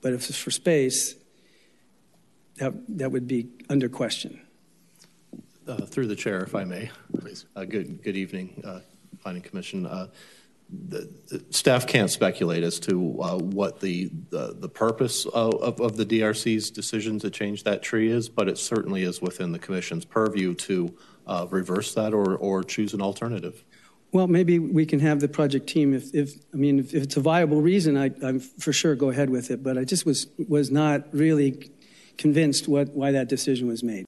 but 0.00 0.12
if 0.12 0.28
it's 0.28 0.38
for 0.38 0.50
space, 0.50 1.14
that, 2.56 2.72
that 2.98 3.12
would 3.12 3.28
be 3.28 3.48
under 3.70 3.88
question. 3.88 4.40
Uh, 5.66 5.86
Through 5.86 6.08
the 6.08 6.16
chair, 6.16 6.42
if 6.42 6.56
I 6.56 6.64
may. 6.64 6.90
Please. 7.20 7.46
Good, 7.54 8.02
good 8.02 8.16
evening, 8.16 8.62
uh, 8.66 8.80
Planning 9.22 9.42
Commission. 9.42 9.86
The, 10.72 11.10
the 11.28 11.44
staff 11.50 11.86
can't 11.86 12.10
speculate 12.10 12.62
as 12.62 12.80
to 12.80 13.20
uh, 13.20 13.36
what 13.38 13.80
the, 13.80 14.10
the, 14.30 14.56
the 14.58 14.68
purpose 14.68 15.26
of, 15.26 15.80
of, 15.80 15.96
the 15.96 16.06
DRC's 16.06 16.70
decision 16.70 17.18
to 17.18 17.30
change 17.30 17.64
that 17.64 17.82
tree 17.82 18.10
is, 18.10 18.30
but 18.30 18.48
it 18.48 18.56
certainly 18.56 19.02
is 19.02 19.20
within 19.20 19.52
the 19.52 19.58
commission's 19.58 20.06
purview 20.06 20.54
to 20.54 20.96
uh, 21.26 21.46
reverse 21.50 21.92
that 21.94 22.14
or, 22.14 22.36
or 22.36 22.64
choose 22.64 22.94
an 22.94 23.02
alternative. 23.02 23.64
Well, 24.12 24.28
maybe 24.28 24.58
we 24.58 24.86
can 24.86 25.00
have 25.00 25.20
the 25.20 25.28
project 25.28 25.66
team, 25.66 25.94
if, 25.94 26.14
if 26.14 26.34
I 26.52 26.56
mean, 26.56 26.78
if, 26.78 26.94
if 26.94 27.02
it's 27.02 27.16
a 27.16 27.20
viable 27.20 27.60
reason, 27.60 27.96
I, 27.96 28.10
I'm 28.22 28.40
for 28.40 28.72
sure 28.72 28.94
go 28.94 29.10
ahead 29.10 29.30
with 29.30 29.50
it, 29.50 29.62
but 29.62 29.76
I 29.76 29.84
just 29.84 30.06
was, 30.06 30.26
was 30.48 30.70
not 30.70 31.12
really 31.12 31.70
convinced 32.18 32.68
what, 32.68 32.90
why 32.90 33.12
that 33.12 33.28
decision 33.28 33.68
was 33.68 33.82
made. 33.82 34.04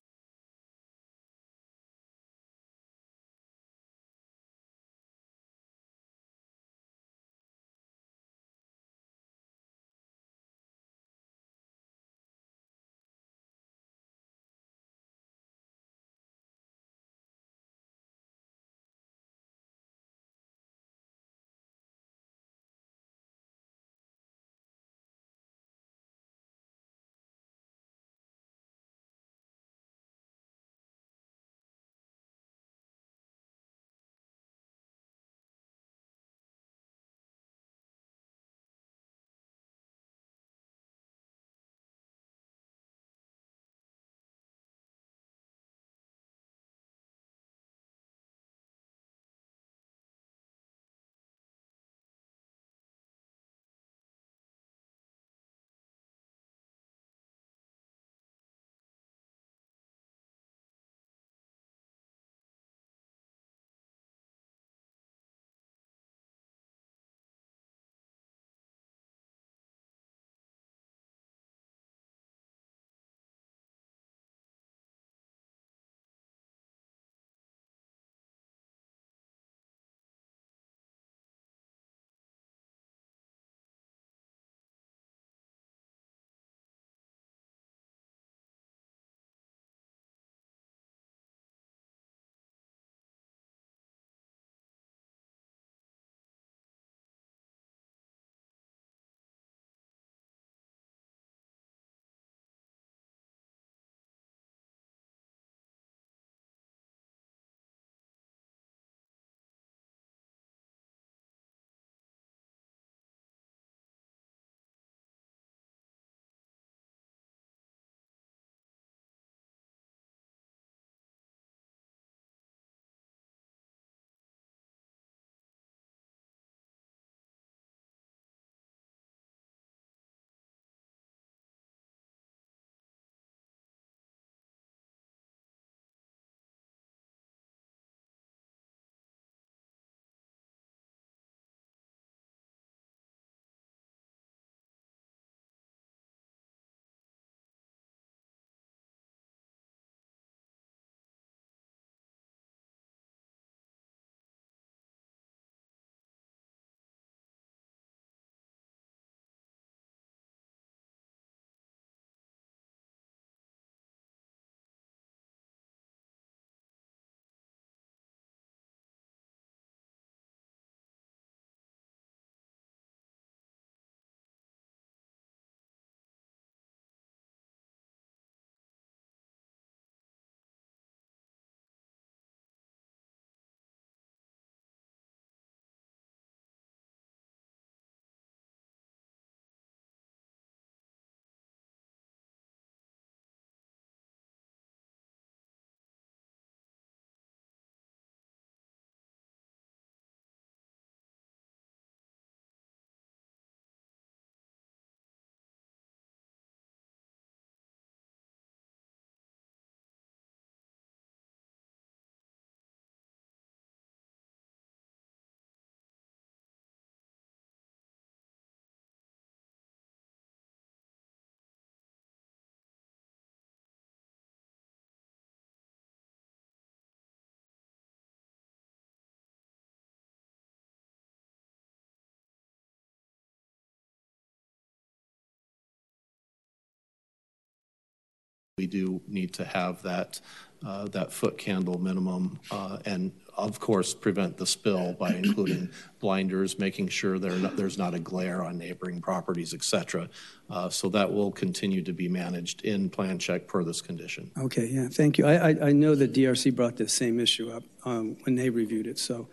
We 238.56 238.68
do 238.68 239.00
need 239.08 239.32
to 239.34 239.44
have 239.44 239.82
that, 239.82 240.20
uh, 240.64 240.84
that 240.90 241.12
foot 241.12 241.36
candle 241.36 241.76
minimum, 241.80 242.38
uh, 242.52 242.78
and 242.84 243.10
of 243.36 243.58
course, 243.58 243.92
prevent 243.94 244.36
the 244.36 244.46
spill 244.46 244.92
by 244.92 245.12
including 245.12 245.70
blinders, 245.98 246.56
making 246.56 246.86
sure 246.86 247.18
not, 247.18 247.56
there's 247.56 247.78
not 247.78 247.94
a 247.94 247.98
glare 247.98 248.44
on 248.44 248.56
neighboring 248.56 249.00
properties, 249.00 249.54
et 249.54 249.64
cetera. 249.64 250.08
Uh, 250.48 250.68
So 250.68 250.88
that 250.90 251.12
will 251.12 251.32
continue 251.32 251.82
to 251.82 251.92
be 251.92 252.06
managed 252.08 252.62
in 252.64 252.90
plan 252.90 253.18
check 253.18 253.48
per 253.48 253.64
this 253.64 253.80
condition. 253.80 254.30
Okay, 254.38 254.66
yeah, 254.66 254.86
thank 254.86 255.18
you. 255.18 255.26
I, 255.26 255.50
I, 255.50 255.68
I 255.70 255.72
know 255.72 255.96
that 255.96 256.12
DRC 256.12 256.54
brought 256.54 256.76
this 256.76 256.92
same 256.92 257.18
issue 257.18 257.50
up 257.50 257.64
um, 257.84 258.16
when 258.22 258.36
they 258.36 258.50
reviewed 258.50 258.86
it, 258.86 259.00
so 259.00 259.26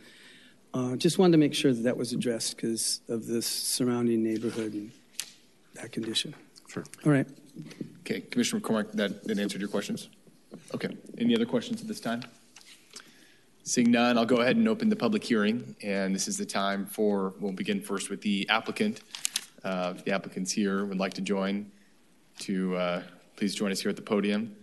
uh, 0.73 0.95
just 0.95 1.19
wanted 1.19 1.33
to 1.33 1.37
make 1.37 1.53
sure 1.53 1.73
that 1.73 1.83
that 1.83 1.95
was 1.95 2.11
addressed 2.11 2.55
because 2.55 3.01
of 3.07 3.27
this 3.27 3.45
surrounding 3.45 4.23
neighborhood 4.23 4.73
and 4.73 4.91
that 5.75 5.91
condition. 5.91 6.33
Sure. 6.67 6.85
All 7.05 7.11
right. 7.11 7.27
Okay, 8.01 8.21
Commissioner 8.21 8.61
McCormick, 8.61 8.91
that, 8.93 9.23
that 9.25 9.37
answered 9.37 9.61
your 9.61 9.69
questions? 9.69 10.09
Okay, 10.73 10.89
any 11.17 11.35
other 11.35 11.45
questions 11.45 11.81
at 11.81 11.87
this 11.87 11.99
time? 11.99 12.23
Seeing 13.63 13.91
none, 13.91 14.17
I'll 14.17 14.25
go 14.25 14.37
ahead 14.37 14.55
and 14.55 14.67
open 14.67 14.89
the 14.89 14.95
public 14.95 15.23
hearing, 15.23 15.75
and 15.83 16.13
this 16.15 16.27
is 16.27 16.35
the 16.35 16.45
time 16.45 16.87
for, 16.87 17.35
we'll 17.39 17.51
begin 17.51 17.79
first 17.79 18.09
with 18.09 18.21
the 18.21 18.49
applicant. 18.49 19.01
Uh, 19.63 19.93
If 19.95 20.03
the 20.03 20.11
applicant's 20.11 20.51
here, 20.51 20.83
would 20.85 20.97
like 20.97 21.13
to 21.13 21.21
join, 21.21 21.71
to 22.39 22.75
uh, 22.75 23.03
please 23.35 23.53
join 23.53 23.71
us 23.71 23.79
here 23.79 23.89
at 23.89 23.95
the 23.95 24.01
podium. 24.01 24.55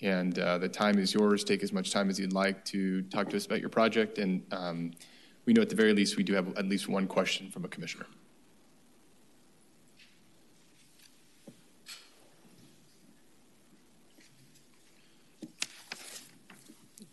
And 0.00 0.38
uh, 0.38 0.58
the 0.58 0.68
time 0.68 0.98
is 0.98 1.12
yours, 1.12 1.42
take 1.42 1.64
as 1.64 1.72
much 1.72 1.90
time 1.90 2.08
as 2.08 2.20
you'd 2.20 2.32
like 2.32 2.64
to 2.66 3.02
talk 3.02 3.28
to 3.30 3.36
us 3.36 3.46
about 3.46 3.60
your 3.60 3.70
project, 3.70 4.18
and 4.18 4.42
um, 4.52 4.92
we 5.44 5.52
know 5.52 5.62
at 5.62 5.68
the 5.68 5.76
very 5.76 5.92
least, 5.92 6.16
we 6.16 6.22
do 6.22 6.34
have 6.34 6.56
at 6.56 6.68
least 6.68 6.88
one 6.88 7.08
question 7.08 7.50
from 7.50 7.64
a 7.64 7.68
commissioner. 7.68 8.06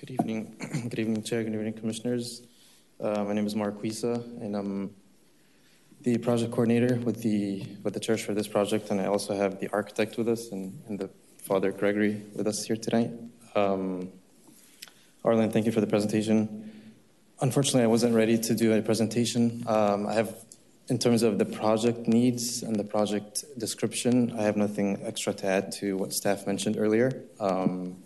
Good 0.05 0.19
evening. 0.19 0.57
Good 0.89 0.99
evening, 0.99 1.23
Chair. 1.23 1.45
Good 1.45 1.53
evening, 1.53 1.71
Commissioners. 1.71 2.41
Uh, 2.99 3.23
my 3.23 3.31
name 3.31 3.47
is 3.47 3.55
Mark 3.55 3.81
Huisa, 3.81 4.15
and 4.41 4.53
I'm 4.53 4.93
the 6.01 6.17
project 6.17 6.51
coordinator 6.51 6.95
with 6.95 7.21
the 7.21 7.65
with 7.83 7.93
the 7.93 8.01
church 8.01 8.23
for 8.23 8.33
this 8.33 8.45
project, 8.45 8.89
and 8.89 8.99
I 8.99 9.05
also 9.05 9.33
have 9.33 9.61
the 9.61 9.69
architect 9.69 10.17
with 10.17 10.27
us 10.27 10.51
and, 10.51 10.77
and 10.89 10.99
the 10.99 11.09
Father 11.43 11.71
Gregory 11.71 12.21
with 12.35 12.47
us 12.47 12.65
here 12.65 12.75
tonight. 12.75 13.11
Um, 13.55 14.11
Arlen, 15.23 15.49
thank 15.51 15.65
you 15.65 15.71
for 15.71 15.79
the 15.79 15.87
presentation. 15.87 16.69
Unfortunately, 17.39 17.83
I 17.83 17.87
wasn't 17.87 18.13
ready 18.13 18.37
to 18.37 18.53
do 18.53 18.73
a 18.73 18.81
presentation. 18.81 19.63
Um, 19.67 20.05
I 20.05 20.15
have, 20.15 20.35
in 20.89 20.99
terms 20.99 21.23
of 21.23 21.37
the 21.37 21.45
project 21.45 22.09
needs 22.09 22.61
and 22.61 22.75
the 22.75 22.83
project 22.83 23.45
description, 23.57 24.33
I 24.37 24.41
have 24.41 24.57
nothing 24.57 25.01
extra 25.05 25.33
to 25.35 25.47
add 25.47 25.71
to 25.79 25.95
what 25.95 26.11
staff 26.11 26.45
mentioned 26.45 26.75
earlier. 26.77 27.23
Um, 27.39 28.02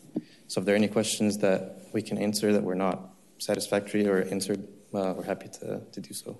so 0.47 0.59
if 0.59 0.65
there 0.65 0.75
are 0.75 0.77
any 0.77 0.87
questions 0.87 1.37
that 1.39 1.87
we 1.93 2.01
can 2.01 2.17
answer 2.17 2.53
that 2.53 2.63
were 2.63 2.75
not 2.75 3.09
satisfactory 3.37 4.07
or 4.07 4.23
answered, 4.23 4.67
uh, 4.93 5.13
we're 5.15 5.23
happy 5.23 5.49
to, 5.59 5.81
to 5.91 6.01
do 6.01 6.13
so. 6.13 6.37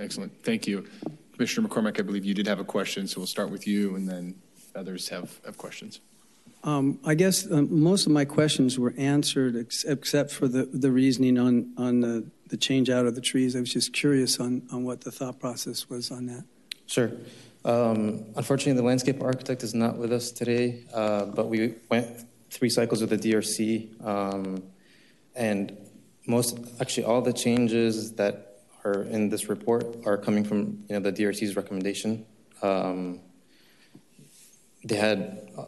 Excellent, 0.00 0.32
thank 0.42 0.66
you. 0.66 0.86
Commissioner 1.32 1.68
McCormick, 1.68 1.98
I 1.98 2.02
believe 2.02 2.24
you 2.24 2.34
did 2.34 2.46
have 2.46 2.60
a 2.60 2.64
question, 2.64 3.06
so 3.06 3.20
we'll 3.20 3.26
start 3.26 3.50
with 3.50 3.66
you, 3.66 3.96
and 3.96 4.08
then 4.08 4.34
others 4.74 5.08
have, 5.08 5.40
have 5.44 5.58
questions. 5.58 6.00
Um, 6.64 6.98
I 7.04 7.14
guess 7.14 7.50
um, 7.50 7.82
most 7.82 8.06
of 8.06 8.12
my 8.12 8.24
questions 8.24 8.78
were 8.78 8.94
answered 8.96 9.54
ex- 9.56 9.84
except 9.84 10.32
for 10.32 10.48
the, 10.48 10.64
the 10.64 10.90
reasoning 10.90 11.38
on, 11.38 11.72
on 11.76 12.00
the, 12.00 12.24
the 12.48 12.56
change 12.56 12.88
out 12.88 13.04
of 13.04 13.14
the 13.14 13.20
trees. 13.20 13.54
I 13.54 13.60
was 13.60 13.72
just 13.72 13.92
curious 13.92 14.40
on, 14.40 14.62
on 14.72 14.84
what 14.84 15.02
the 15.02 15.10
thought 15.10 15.38
process 15.38 15.90
was 15.90 16.10
on 16.10 16.26
that. 16.26 16.44
Sure. 16.86 17.12
Um, 17.64 18.24
unfortunately, 18.36 18.80
the 18.80 18.86
landscape 18.86 19.22
architect 19.22 19.62
is 19.62 19.74
not 19.74 19.96
with 19.96 20.12
us 20.12 20.30
today, 20.30 20.84
uh, 20.94 21.26
but 21.26 21.48
we 21.48 21.74
went 21.90 22.24
three 22.54 22.70
cycles 22.70 23.00
with 23.00 23.10
the 23.10 23.18
DRC, 23.18 24.06
um, 24.06 24.62
and 25.34 25.76
most, 26.26 26.58
actually, 26.80 27.04
all 27.04 27.20
the 27.20 27.32
changes 27.32 28.12
that 28.12 28.60
are 28.84 29.02
in 29.02 29.28
this 29.28 29.48
report 29.48 29.84
are 30.06 30.16
coming 30.16 30.44
from 30.44 30.84
you 30.88 30.94
know 30.94 31.00
the 31.00 31.12
DRC's 31.12 31.56
recommendation. 31.56 32.24
Um, 32.62 33.20
they 34.84 34.96
had 34.96 35.50
uh, 35.58 35.64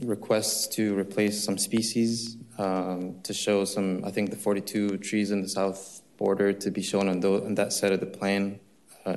requests 0.00 0.66
to 0.76 0.98
replace 0.98 1.44
some 1.44 1.58
species 1.58 2.36
um, 2.58 3.20
to 3.22 3.32
show 3.32 3.64
some, 3.64 4.04
I 4.04 4.10
think, 4.10 4.30
the 4.30 4.36
42 4.36 4.98
trees 4.98 5.30
in 5.30 5.42
the 5.42 5.48
south 5.48 6.02
border 6.16 6.52
to 6.52 6.70
be 6.70 6.82
shown 6.82 7.08
on, 7.08 7.20
those, 7.20 7.42
on 7.44 7.54
that 7.54 7.72
side 7.72 7.92
of 7.92 8.00
the 8.00 8.06
plan, 8.06 8.58
uh, 9.04 9.16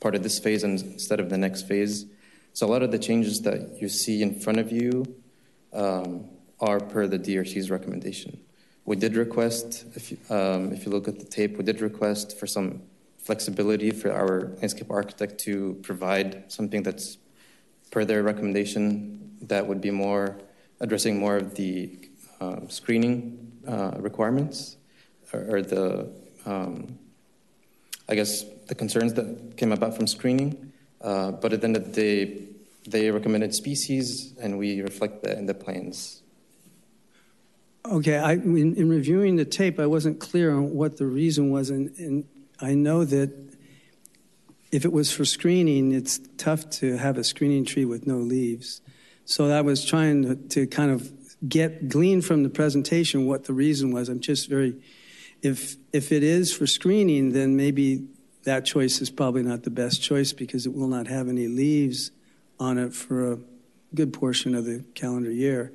part 0.00 0.14
of 0.14 0.22
this 0.22 0.38
phase 0.38 0.64
instead 0.64 1.20
of 1.20 1.28
the 1.28 1.36
next 1.36 1.62
phase. 1.68 2.06
So 2.52 2.66
a 2.66 2.70
lot 2.70 2.82
of 2.82 2.92
the 2.92 2.98
changes 2.98 3.42
that 3.42 3.82
you 3.82 3.88
see 3.88 4.22
in 4.22 4.38
front 4.40 4.58
of 4.58 4.72
you 4.72 5.04
um, 5.72 6.30
are 6.60 6.80
per 6.80 7.06
the 7.06 7.18
DRC's 7.18 7.70
recommendation. 7.70 8.38
We 8.84 8.96
did 8.96 9.16
request, 9.16 9.84
if 9.94 10.12
you, 10.12 10.18
um, 10.30 10.72
if 10.72 10.86
you 10.86 10.92
look 10.92 11.08
at 11.08 11.18
the 11.18 11.24
tape, 11.24 11.58
we 11.58 11.64
did 11.64 11.80
request 11.80 12.38
for 12.38 12.46
some 12.46 12.82
flexibility 13.18 13.90
for 13.90 14.12
our 14.12 14.52
landscape 14.60 14.90
architect 14.90 15.38
to 15.40 15.78
provide 15.82 16.50
something 16.50 16.82
that's 16.82 17.18
per 17.90 18.04
their 18.04 18.22
recommendation 18.22 19.36
that 19.42 19.66
would 19.66 19.80
be 19.80 19.90
more 19.90 20.38
addressing 20.80 21.18
more 21.18 21.36
of 21.36 21.54
the 21.54 21.98
um, 22.40 22.68
screening 22.70 23.52
uh, 23.66 23.92
requirements 23.98 24.76
or, 25.32 25.56
or 25.56 25.62
the, 25.62 26.08
um, 26.44 26.98
I 28.08 28.14
guess, 28.14 28.44
the 28.68 28.74
concerns 28.74 29.14
that 29.14 29.56
came 29.56 29.72
about 29.72 29.96
from 29.96 30.06
screening. 30.06 30.72
Uh, 31.00 31.32
but 31.32 31.52
at 31.52 31.60
the 31.60 31.66
end 31.66 31.76
of 31.76 31.86
the 31.86 31.92
day, 31.92 32.42
they 32.86 33.10
recommended 33.10 33.52
species, 33.54 34.34
and 34.40 34.58
we 34.58 34.80
reflect 34.80 35.24
that 35.24 35.38
in 35.38 35.46
the 35.46 35.54
plans. 35.54 36.22
Okay, 37.92 38.16
I, 38.16 38.32
in, 38.32 38.74
in 38.74 38.88
reviewing 38.88 39.36
the 39.36 39.44
tape, 39.44 39.78
I 39.78 39.86
wasn't 39.86 40.18
clear 40.18 40.54
on 40.54 40.74
what 40.74 40.96
the 40.96 41.06
reason 41.06 41.50
was, 41.50 41.70
and, 41.70 41.96
and 41.98 42.24
I 42.60 42.74
know 42.74 43.04
that 43.04 43.32
if 44.72 44.84
it 44.84 44.92
was 44.92 45.12
for 45.12 45.24
screening, 45.24 45.92
it's 45.92 46.20
tough 46.36 46.68
to 46.70 46.96
have 46.96 47.16
a 47.16 47.24
screening 47.24 47.64
tree 47.64 47.84
with 47.84 48.06
no 48.06 48.16
leaves. 48.16 48.80
So 49.24 49.50
I 49.50 49.60
was 49.60 49.84
trying 49.84 50.22
to, 50.22 50.34
to 50.34 50.66
kind 50.66 50.90
of 50.90 51.12
get 51.48 51.88
glean 51.88 52.22
from 52.22 52.42
the 52.42 52.48
presentation 52.48 53.26
what 53.26 53.44
the 53.44 53.52
reason 53.52 53.92
was. 53.92 54.08
I'm 54.08 54.20
just 54.20 54.48
very, 54.48 54.74
if 55.42 55.76
if 55.92 56.12
it 56.12 56.22
is 56.22 56.52
for 56.54 56.66
screening, 56.66 57.32
then 57.32 57.56
maybe 57.56 58.06
that 58.44 58.64
choice 58.64 59.00
is 59.00 59.10
probably 59.10 59.42
not 59.42 59.62
the 59.64 59.70
best 59.70 60.02
choice 60.02 60.32
because 60.32 60.66
it 60.66 60.74
will 60.74 60.88
not 60.88 61.06
have 61.06 61.28
any 61.28 61.46
leaves 61.46 62.10
on 62.58 62.78
it 62.78 62.94
for 62.94 63.32
a 63.32 63.38
good 63.94 64.12
portion 64.12 64.54
of 64.54 64.64
the 64.64 64.84
calendar 64.94 65.30
year. 65.30 65.72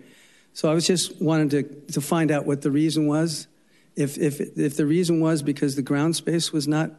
So 0.54 0.70
I 0.70 0.74
was 0.74 0.86
just 0.86 1.22
wanted 1.22 1.50
to, 1.52 1.94
to 1.94 2.02
find 2.02 2.32
out 2.32 2.46
what 2.46 2.62
the 2.62 2.72
reason 2.72 3.08
was. 3.08 3.48
If, 3.96 4.18
if, 4.18 4.40
if 4.58 4.76
the 4.78 4.86
reason 4.86 5.20
was 5.20 5.42
because 5.42 5.76
the 5.76 5.82
ground 5.82 6.16
space 6.16 6.52
was 6.52 6.68
not 6.68 6.92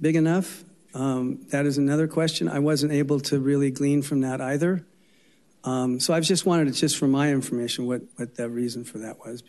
big 0.00 0.16
enough, 0.16 0.64
um, 0.94 1.40
that 1.50 1.66
is 1.66 1.78
another 1.78 2.08
question. 2.08 2.48
I 2.48 2.58
wasn't 2.58 2.92
able 2.92 3.20
to 3.20 3.38
really 3.38 3.70
glean 3.70 4.02
from 4.02 4.22
that 4.22 4.40
either. 4.40 4.86
Um, 5.64 6.00
so 6.00 6.14
I 6.14 6.20
just 6.20 6.46
wanted 6.46 6.66
to, 6.66 6.72
just 6.72 6.96
for 6.96 7.08
my 7.08 7.30
information, 7.30 7.86
what, 7.86 8.02
what 8.16 8.36
that 8.36 8.50
reason 8.50 8.84
for 8.84 8.98
that 8.98 9.18
was. 9.18 9.42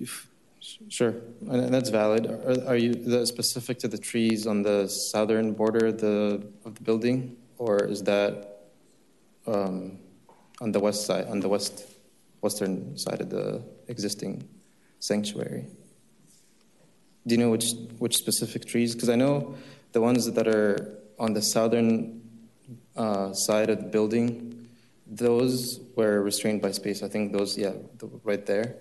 Sure, 0.89 1.13
and 1.49 1.73
that's 1.73 1.89
valid. 1.89 2.25
Are, 2.25 2.69
are 2.69 2.75
you 2.75 2.93
the, 2.93 3.25
specific 3.25 3.79
to 3.79 3.87
the 3.87 3.97
trees 3.97 4.47
on 4.47 4.63
the 4.63 4.87
southern 4.87 5.53
border 5.53 5.87
of 5.87 5.99
the, 5.99 6.45
of 6.65 6.75
the 6.75 6.81
building, 6.81 7.37
or 7.57 7.83
is 7.85 8.03
that 8.03 8.63
um, 9.45 9.99
on 10.59 10.71
the 10.71 10.79
west 10.79 11.05
side, 11.05 11.27
on 11.27 11.39
the 11.39 11.47
west 11.47 11.85
western 12.41 12.97
side 12.97 13.21
of 13.21 13.29
the 13.29 13.63
existing 13.87 14.47
sanctuary? 14.99 15.65
Do 17.25 17.35
you 17.35 17.41
know 17.41 17.49
which 17.49 17.73
which 17.99 18.17
specific 18.17 18.65
trees? 18.65 18.93
Because 18.93 19.09
I 19.09 19.15
know 19.15 19.55
the 19.91 20.01
ones 20.01 20.31
that 20.31 20.47
are 20.47 20.97
on 21.19 21.33
the 21.33 21.41
southern 21.41 22.21
uh, 22.95 23.33
side 23.33 23.69
of 23.69 23.79
the 23.79 23.87
building, 23.87 24.67
those 25.05 25.79
were 25.95 26.21
restrained 26.21 26.61
by 26.61 26.71
space. 26.71 27.03
I 27.03 27.07
think 27.07 27.31
those, 27.31 27.57
yeah, 27.57 27.73
the, 27.97 28.09
right 28.23 28.45
there. 28.45 28.77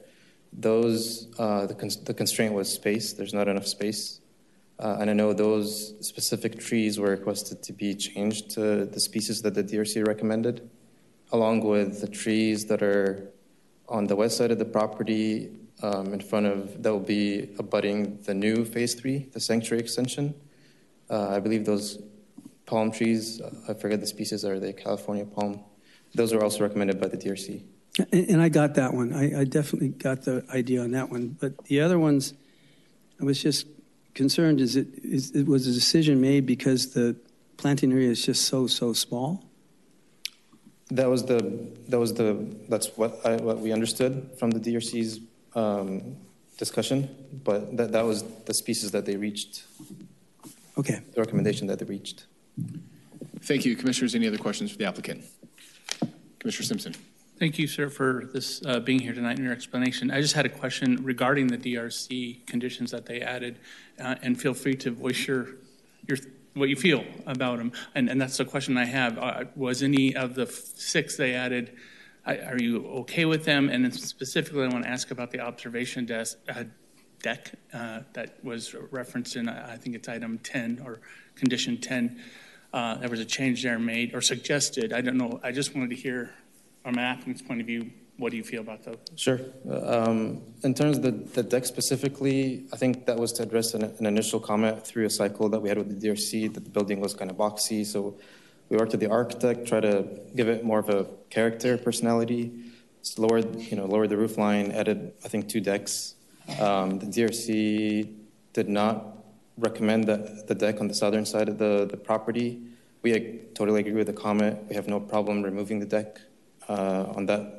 Those, 0.53 1.29
uh, 1.39 1.67
the, 1.67 1.75
the 2.05 2.15
constraint 2.15 2.55
was 2.55 2.73
space. 2.73 3.13
There's 3.13 3.35
not 3.35 3.49
enough 3.49 3.67
space. 3.67 4.21
Uh, 4.79 4.99
and 5.01 5.09
I 5.09 5.13
know 5.13 5.33
those 5.33 5.95
specific 6.07 6.59
trees 6.59 6.99
were 6.99 7.11
requested 7.11 7.63
to 7.63 7.73
be 7.73 7.95
changed 7.95 8.51
to 8.51 8.85
the 8.85 9.01
species 9.01 9.43
that 9.43 9.55
the 9.55 9.65
DRC 9.65 10.07
recommended, 10.07 10.69
along 11.33 11.65
with 11.65 12.01
the 12.01 12.09
trees 12.09 12.67
that 12.67 12.83
are 12.83 13.31
on 13.89 14.07
the 14.07 14.17
west 14.17 14.37
side 14.37 14.51
of 14.51 14.59
the 14.59 14.65
property 14.65 15.51
um, 15.83 16.13
in 16.13 16.21
front 16.21 16.47
of, 16.47 16.83
that 16.83 16.91
will 16.93 17.01
be 17.01 17.51
abutting 17.59 18.21
the 18.23 18.35
new 18.35 18.65
phase 18.65 18.95
three, 18.95 19.29
the 19.33 19.41
sanctuary 19.41 19.83
extension. 19.83 20.35
Uh, 21.09 21.29
I 21.29 21.41
believe 21.41 21.65
those 21.65 22.03
palm 22.65 22.91
trees, 22.91 23.41
I 23.69 23.75
forget 23.75 24.01
the 24.01 24.07
species, 24.07 24.45
are 24.45 24.59
the 24.59 24.73
California 24.73 25.25
palm. 25.25 25.61
Those 26.15 26.33
are 26.33 26.43
also 26.43 26.63
recommended 26.63 27.01
by 27.01 27.09
the 27.09 27.17
DRC. 27.17 27.63
And 28.13 28.43
I 28.43 28.49
got 28.49 28.75
that 28.75 28.93
one. 28.93 29.13
I, 29.13 29.41
I 29.41 29.45
definitely 29.45 29.89
got 29.89 30.23
the 30.23 30.45
idea 30.53 30.83
on 30.83 30.91
that 30.91 31.11
one. 31.11 31.37
But 31.41 31.65
the 31.65 31.81
other 31.81 31.99
ones, 31.99 32.35
I 33.21 33.25
was 33.25 33.43
just 33.43 33.67
concerned 34.15 34.61
is 34.61 34.77
it, 34.77 34.89
is, 35.03 35.31
it 35.31 35.47
was 35.47 35.67
a 35.67 35.73
decision 35.73 36.21
made 36.21 36.47
because 36.47 36.93
the 36.93 37.17
planting 37.57 37.93
area 37.93 38.11
is 38.11 38.25
just 38.25 38.47
so, 38.47 38.67
so 38.67 38.93
small? 38.93 39.45
That 40.91 41.09
was 41.09 41.25
the, 41.25 41.69
that 41.89 41.99
was 41.99 42.15
the, 42.15 42.57
that's 42.69 42.97
what, 42.97 43.19
I, 43.25 43.37
what 43.37 43.59
we 43.59 43.73
understood 43.73 44.31
from 44.39 44.51
the 44.51 44.61
DRC's 44.61 45.21
um, 45.55 46.17
discussion, 46.59 47.09
but 47.45 47.77
that, 47.77 47.93
that 47.93 48.05
was 48.05 48.23
the 48.45 48.55
species 48.55 48.93
that 48.93 49.05
they 49.05 49.17
reached. 49.17 49.65
Okay. 50.79 51.01
The 51.15 51.21
recommendation 51.21 51.67
that 51.67 51.79
they 51.79 51.85
reached. 51.85 52.27
Thank 53.41 53.65
you. 53.65 53.75
Commissioners, 53.77 54.15
any 54.15 54.29
other 54.29 54.39
questions 54.39 54.71
for 54.71 54.79
the 54.79 54.85
applicant? 54.85 55.25
Commissioner 56.39 56.67
Simpson. 56.67 56.95
Thank 57.39 57.59
you, 57.59 57.67
sir, 57.67 57.91
for 57.91 58.31
this 58.33 58.65
uh, 58.65 58.81
being 58.81 58.99
here 58.99 59.13
tonight 59.13 59.37
and 59.37 59.45
your 59.45 59.53
explanation. 59.53 60.11
I 60.11 60.23
just 60.23 60.35
had 60.35 60.47
a 60.47 60.49
question 60.49 61.05
regarding 61.05 61.49
the 61.49 61.59
DRC 61.59 62.47
conditions 62.47 62.91
that 62.93 63.05
they 63.05 63.21
added, 63.21 63.59
uh, 64.01 64.15
and 64.23 64.41
feel 64.41 64.55
free 64.55 64.75
to 64.77 64.91
voice 64.91 65.27
your 65.27 65.49
your 66.07 66.17
what 66.57 66.69
you 66.69 66.77
feel 66.77 67.05
about 67.27 67.59
them. 67.59 67.71
And, 67.95 68.09
and 68.09 68.21
that's 68.21 68.39
the 68.39 68.45
question 68.45 68.77
I 68.77 68.87
have. 68.87 69.19
Uh, 69.19 69.45
was 69.55 69.83
any 69.83 70.17
of 70.17 70.35
the 70.35 70.47
six 70.47 71.17
they 71.17 71.35
added? 71.35 71.77
Are 72.27 72.59
you 72.59 72.85
okay 73.03 73.25
with 73.25 73.45
them? 73.45 73.69
And 73.69 73.95
specifically, 73.95 74.65
I 74.65 74.69
want 74.69 74.85
to 74.85 74.91
ask 74.91 75.11
about 75.13 75.31
the 75.31 75.41
observation 75.41 76.07
desk, 76.07 76.39
uh, 76.49 76.65
deck 77.23 77.53
uh, 77.73 78.01
that 78.15 78.43
was 78.43 78.75
referenced 78.91 79.37
in, 79.37 79.49
I 79.49 79.77
think 79.77 79.95
it's 79.95 80.09
item 80.09 80.39
10 80.39 80.83
or 80.85 81.01
condition 81.37 81.81
10. 81.81 82.21
Uh, 82.73 82.97
There 82.97 83.09
was 83.09 83.21
a 83.21 83.25
change 83.25 83.63
there 83.63 83.79
made 83.79 84.15
or 84.15 84.21
suggested. 84.21 84.93
I 84.93 85.03
don't 85.03 85.17
know. 85.17 85.39
I 85.43 85.53
just 85.53 85.75
wanted 85.75 85.91
to 85.91 85.97
hear 85.97 86.35
from 86.83 86.95
an 86.95 87.05
applicant's 87.05 87.43
point 87.43 87.61
of 87.61 87.67
view, 87.67 87.91
what 88.19 88.31
do 88.31 88.37
you 88.37 88.45
feel 88.45 88.63
about 88.63 88.83
those? 88.83 88.97
Sure. 89.17 89.41
Um, 89.71 90.41
in 90.63 90.73
terms 90.75 90.97
of 90.99 91.03
the, 91.03 91.11
the 91.11 91.43
deck 91.43 91.67
specifically, 91.67 92.67
I 92.73 92.77
think 92.77 93.07
that 93.07 93.19
was 93.19 93.33
to 93.35 93.43
address 93.43 93.75
an, 93.75 93.85
an 93.85 94.07
initial 94.07 94.41
comment 94.41 94.87
through 94.87 95.07
a 95.07 95.11
cycle 95.11 95.49
that 95.51 95.61
we 95.61 95.69
had 95.69 95.79
with 95.79 96.01
the 96.01 96.09
DRC 96.09 96.53
that 96.55 96.65
the 96.65 96.71
building 96.71 97.01
was 97.01 97.15
kind 97.15 97.31
of 97.31 97.37
boxy. 97.37 97.85
So 97.85 98.17
we 98.69 98.77
worked 98.77 98.93
with 98.93 99.01
the 99.01 99.11
architect, 99.11 99.67
try 99.67 99.81
to 99.81 100.07
give 100.35 100.49
it 100.49 100.65
more 100.65 100.79
of 100.79 100.89
a 100.89 101.07
character, 101.31 101.77
personality. 101.77 102.53
Just 103.03 103.19
lowered, 103.19 103.61
you 103.61 103.77
know, 103.77 103.87
lowered 103.87 104.09
the 104.09 104.17
roof 104.17 104.37
line, 104.39 104.73
added, 104.73 105.13
I 105.25 105.29
think, 105.29 105.49
two 105.49 105.61
decks. 105.61 106.15
Um, 106.59 106.99
the 106.99 107.07
DRC 107.07 108.13
did 108.53 108.69
not 108.69 109.17
recommend 109.59 110.05
that 110.07 110.49
the 110.49 110.55
deck 110.55 110.81
on 110.81 110.89
the 110.89 110.95
southern 110.95 111.25
side 111.25 111.49
of 111.49 111.59
the, 111.59 111.87
the 111.89 111.97
property. 111.97 112.63
We 113.03 113.41
totally 113.55 113.81
agree 113.81 113.93
with 113.93 114.09
the 114.09 114.13
comment. 114.13 114.69
We 114.69 114.75
have 114.75 114.89
no 114.89 114.99
problem 114.99 115.43
removing 115.43 115.79
the 115.79 115.87
deck 115.87 116.21
uh, 116.69 117.05
on 117.15 117.27
that, 117.27 117.56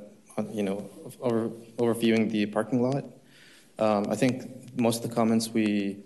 you 0.51 0.63
know, 0.63 0.89
over, 1.21 1.49
overviewing 1.77 2.29
the 2.31 2.45
parking 2.45 2.81
lot. 2.81 3.03
Um, 3.79 4.07
I 4.09 4.15
think 4.15 4.77
most 4.77 5.03
of 5.03 5.09
the 5.09 5.15
comments 5.15 5.49
we, 5.49 5.97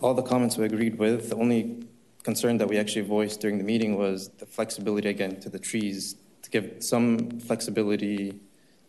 all 0.00 0.14
the 0.14 0.22
comments 0.22 0.56
we 0.56 0.66
agreed 0.66 0.98
with. 0.98 1.30
The 1.30 1.36
only 1.36 1.86
concern 2.22 2.58
that 2.58 2.68
we 2.68 2.78
actually 2.78 3.02
voiced 3.02 3.40
during 3.40 3.58
the 3.58 3.64
meeting 3.64 3.96
was 3.96 4.28
the 4.38 4.46
flexibility 4.46 5.08
again 5.08 5.40
to 5.40 5.48
the 5.48 5.58
trees 5.58 6.16
to 6.42 6.50
give 6.50 6.76
some 6.80 7.40
flexibility 7.40 8.40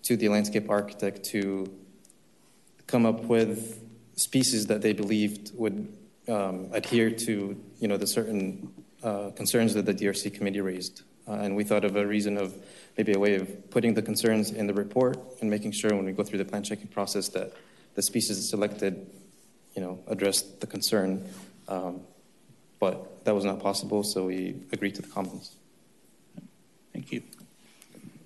to 0.04 0.18
the 0.18 0.30
landscape 0.30 0.70
architect 0.70 1.24
to 1.24 1.72
come 2.88 3.06
up 3.06 3.24
with 3.24 3.82
species 4.16 4.68
that 4.68 4.82
they 4.82 4.94
believed 4.94 5.52
would 5.56 5.88
um, 6.28 6.70
adhere 6.72 7.10
to 7.10 7.60
you 7.80 7.88
know 7.88 7.98
the 7.98 8.08
certain 8.08 8.72
uh, 9.04 9.32
concerns 9.32 9.74
that 9.74 9.86
the 9.86 9.94
DRC 9.94 10.34
committee 10.34 10.62
raised. 10.62 11.04
Uh, 11.28 11.34
and 11.34 11.56
we 11.56 11.64
thought 11.64 11.86
of 11.86 11.96
a 11.96 12.06
reason 12.06 12.38
of 12.38 12.54
maybe 12.98 13.14
a 13.14 13.20
way 13.20 13.36
of 13.36 13.70
putting 13.70 13.94
the 13.94 14.02
concerns 14.02 14.52
in 14.52 14.68
the 14.68 14.74
report 14.74 15.18
and 15.42 15.50
making 15.50 15.72
sure 15.72 15.96
when 15.96 16.06
we 16.06 16.12
go 16.12 16.24
through 16.24 16.38
the 16.38 16.46
plan 16.46 16.64
checking 16.64 16.88
process 16.88 17.30
that 17.30 17.54
the 17.96 18.02
species 18.02 18.50
selected, 18.50 19.08
you 19.76 19.82
know, 19.82 20.00
address 20.08 20.42
the 20.42 20.68
concern. 20.68 21.28
Um, 21.68 22.02
but 22.80 23.24
that 23.26 23.36
was 23.36 23.46
not 23.46 23.60
possible, 23.60 24.04
so 24.04 24.26
we 24.26 24.56
agreed 24.72 24.96
to 24.96 25.02
the 25.02 25.08
comments. 25.08 25.56
Thank 26.94 27.12
you. 27.12 27.22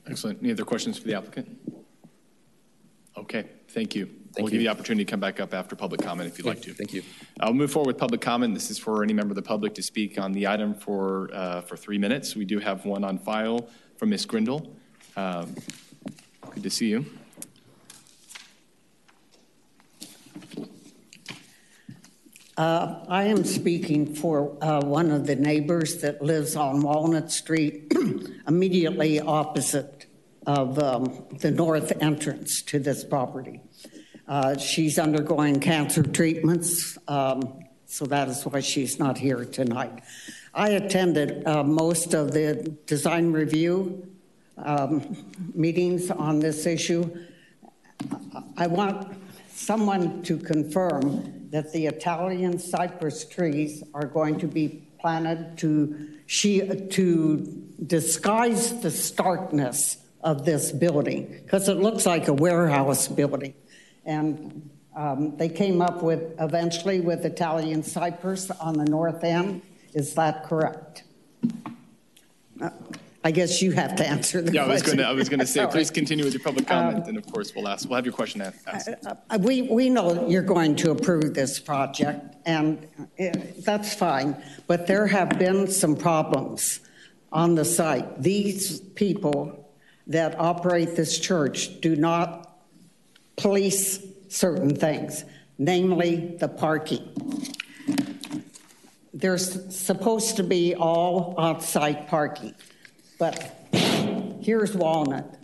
Excellent. 0.07 0.39
Any 0.41 0.51
other 0.51 0.63
questions 0.63 0.97
for 0.97 1.07
the 1.07 1.15
applicant? 1.15 1.47
Okay, 3.17 3.45
thank 3.69 3.95
you. 3.95 4.05
Thank 4.05 4.43
We'll 4.43 4.47
give 4.47 4.53
you. 4.55 4.59
you 4.61 4.67
the 4.67 4.71
opportunity 4.71 5.05
to 5.05 5.09
come 5.09 5.19
back 5.19 5.39
up 5.39 5.53
after 5.53 5.75
public 5.75 6.01
comment 6.01 6.29
if 6.29 6.37
you'd 6.37 6.45
like 6.45 6.61
to. 6.63 6.73
Thank 6.73 6.93
you. 6.93 7.03
I'll 7.39 7.53
move 7.53 7.71
forward 7.71 7.87
with 7.87 7.97
public 7.97 8.19
comment. 8.19 8.53
This 8.53 8.69
is 8.69 8.77
for 8.77 9.01
any 9.01 9.13
member 9.13 9.31
of 9.31 9.35
the 9.35 9.41
public 9.41 9.73
to 9.75 9.83
speak 9.83 10.19
on 10.19 10.33
the 10.33 10.47
item 10.47 10.73
for, 10.73 11.29
uh, 11.33 11.61
for 11.61 11.77
three 11.77 11.97
minutes. 11.97 12.35
We 12.35 12.43
do 12.43 12.59
have 12.59 12.85
one 12.85 13.05
on 13.05 13.17
file 13.17 13.69
from 13.97 14.09
Ms. 14.09 14.25
Grindle. 14.25 14.73
Um, 15.15 15.55
Good 16.53 16.63
to 16.63 16.69
see 16.69 16.87
you. 16.87 17.05
Uh, 22.57 23.03
I 23.09 23.25
am 23.25 23.43
speaking 23.43 24.15
for 24.15 24.57
uh, 24.61 24.81
one 24.81 25.11
of 25.11 25.27
the 25.27 25.35
neighbors 25.35 25.97
that 26.01 26.21
lives 26.21 26.55
on 26.55 26.79
Walnut 26.79 27.29
Street, 27.29 27.91
immediately 28.47 29.19
opposite 29.19 30.05
of 30.47 30.79
um, 30.79 31.25
the 31.39 31.51
north 31.51 31.91
entrance 32.01 32.61
to 32.63 32.79
this 32.79 33.03
property. 33.03 33.59
Uh, 34.27 34.57
She's 34.57 34.97
undergoing 34.97 35.59
cancer 35.59 36.03
treatments, 36.03 36.97
um, 37.09 37.65
so 37.87 38.05
that 38.05 38.29
is 38.29 38.45
why 38.45 38.61
she's 38.61 38.99
not 38.99 39.17
here 39.17 39.43
tonight. 39.43 40.01
I 40.55 40.69
attended 40.69 41.45
uh, 41.45 41.63
most 41.63 42.13
of 42.13 42.31
the 42.31 42.73
design 42.85 43.33
review 43.33 44.07
um, 44.57 45.17
meetings 45.53 46.09
on 46.09 46.39
this 46.39 46.65
issue. 46.65 47.13
I 48.55 48.67
want 48.67 49.17
someone 49.49 50.23
to 50.23 50.37
confirm 50.37 51.49
that 51.49 51.73
the 51.73 51.87
Italian 51.87 52.57
cypress 52.57 53.25
trees 53.25 53.83
are 53.93 54.05
going 54.05 54.39
to 54.39 54.47
be 54.47 54.87
planted 55.01 55.57
to, 55.57 56.09
she, 56.25 56.61
to 56.61 57.65
disguise 57.85 58.79
the 58.79 58.91
starkness 58.91 59.97
of 60.21 60.45
this 60.45 60.71
building, 60.71 61.37
because 61.43 61.67
it 61.67 61.77
looks 61.77 62.05
like 62.05 62.29
a 62.29 62.33
warehouse 62.33 63.09
building. 63.09 63.53
And 64.05 64.69
um, 64.95 65.35
they 65.35 65.49
came 65.49 65.81
up 65.81 66.01
with, 66.01 66.33
eventually 66.39 67.01
with 67.01 67.25
Italian 67.25 67.83
cypress 67.83 68.49
on 68.51 68.77
the 68.77 68.85
north 68.85 69.21
end. 69.25 69.61
Is 69.95 70.13
that 70.15 70.43
correct? 70.43 71.03
Uh, 72.61 72.69
I 73.23 73.31
guess 73.31 73.61
you 73.61 73.71
have 73.71 73.95
to 73.95 74.07
answer 74.07 74.41
the 74.41 74.51
Yeah, 74.51 74.65
I 74.65 74.67
was 74.67 74.81
question. 74.81 74.99
to, 74.99 75.07
I 75.07 75.13
was 75.13 75.29
going 75.29 75.39
to 75.39 75.47
say, 75.47 75.65
please 75.71 75.89
continue 75.89 76.25
with 76.25 76.33
your 76.33 76.43
public 76.43 76.67
comment, 76.67 77.07
and 77.07 77.17
of 77.17 77.25
course, 77.31 77.55
we'll 77.55 77.67
ask, 77.67 77.89
we'll 77.89 77.95
have 77.95 78.05
your 78.05 78.13
question 78.13 78.41
asked. 78.41 78.89
Uh, 79.05 79.15
We, 79.39 79.63
we 79.63 79.89
know 79.89 80.27
you're 80.27 80.43
going 80.43 80.75
to 80.77 80.91
approve 80.91 81.33
this 81.33 81.59
project, 81.59 82.35
and 82.45 82.85
uh, 83.19 83.29
that's 83.65 83.95
fine, 83.95 84.35
but 84.67 84.85
there 84.85 85.07
have 85.07 85.39
been 85.39 85.67
some 85.67 85.95
problems 85.95 86.81
on 87.31 87.55
the 87.55 87.65
site. 87.65 88.21
These 88.21 88.81
people 88.81 89.65
that 90.07 90.37
operate 90.37 90.95
this 90.95 91.17
church 91.17 91.81
do 91.81 91.95
not 91.95 92.53
police 93.37 94.05
certain 94.27 94.75
things, 94.75 95.23
namely 95.57 96.35
the 96.39 96.49
parking. 96.49 97.09
There's 99.15 99.73
supposed 99.73 100.35
to 100.35 100.43
be 100.43 100.75
all 100.75 101.35
on-site 101.37 102.09
parking, 102.09 102.53
but 103.17 103.51
here's 104.41 104.75
Walnut 104.75 105.39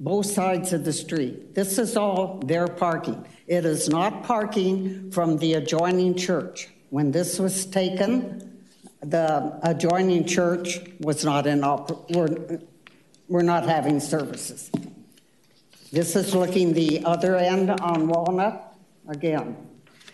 both 0.00 0.26
sides 0.26 0.72
of 0.72 0.84
the 0.84 0.92
street. 0.92 1.54
This 1.54 1.78
is 1.78 1.96
all 1.96 2.40
their 2.44 2.66
parking. 2.66 3.24
It 3.46 3.64
is 3.64 3.88
not 3.88 4.24
parking 4.24 5.10
from 5.12 5.38
the 5.38 5.54
adjoining 5.54 6.16
church. 6.16 6.68
When 6.90 7.12
this 7.12 7.38
was 7.38 7.64
taken, 7.66 8.64
the 9.00 9.58
adjoining 9.62 10.26
church 10.26 10.80
was 11.00 11.24
not 11.24 11.46
in, 11.46 11.60
oper- 11.60 12.04
we're, 12.14 12.60
we're 13.28 13.42
not 13.42 13.64
having 13.64 14.00
services. 14.00 14.70
This 15.92 16.16
is 16.16 16.34
looking 16.34 16.72
the 16.72 17.04
other 17.04 17.36
end 17.36 17.70
on 17.70 18.08
Walnut 18.08 18.74
again. 19.06 19.56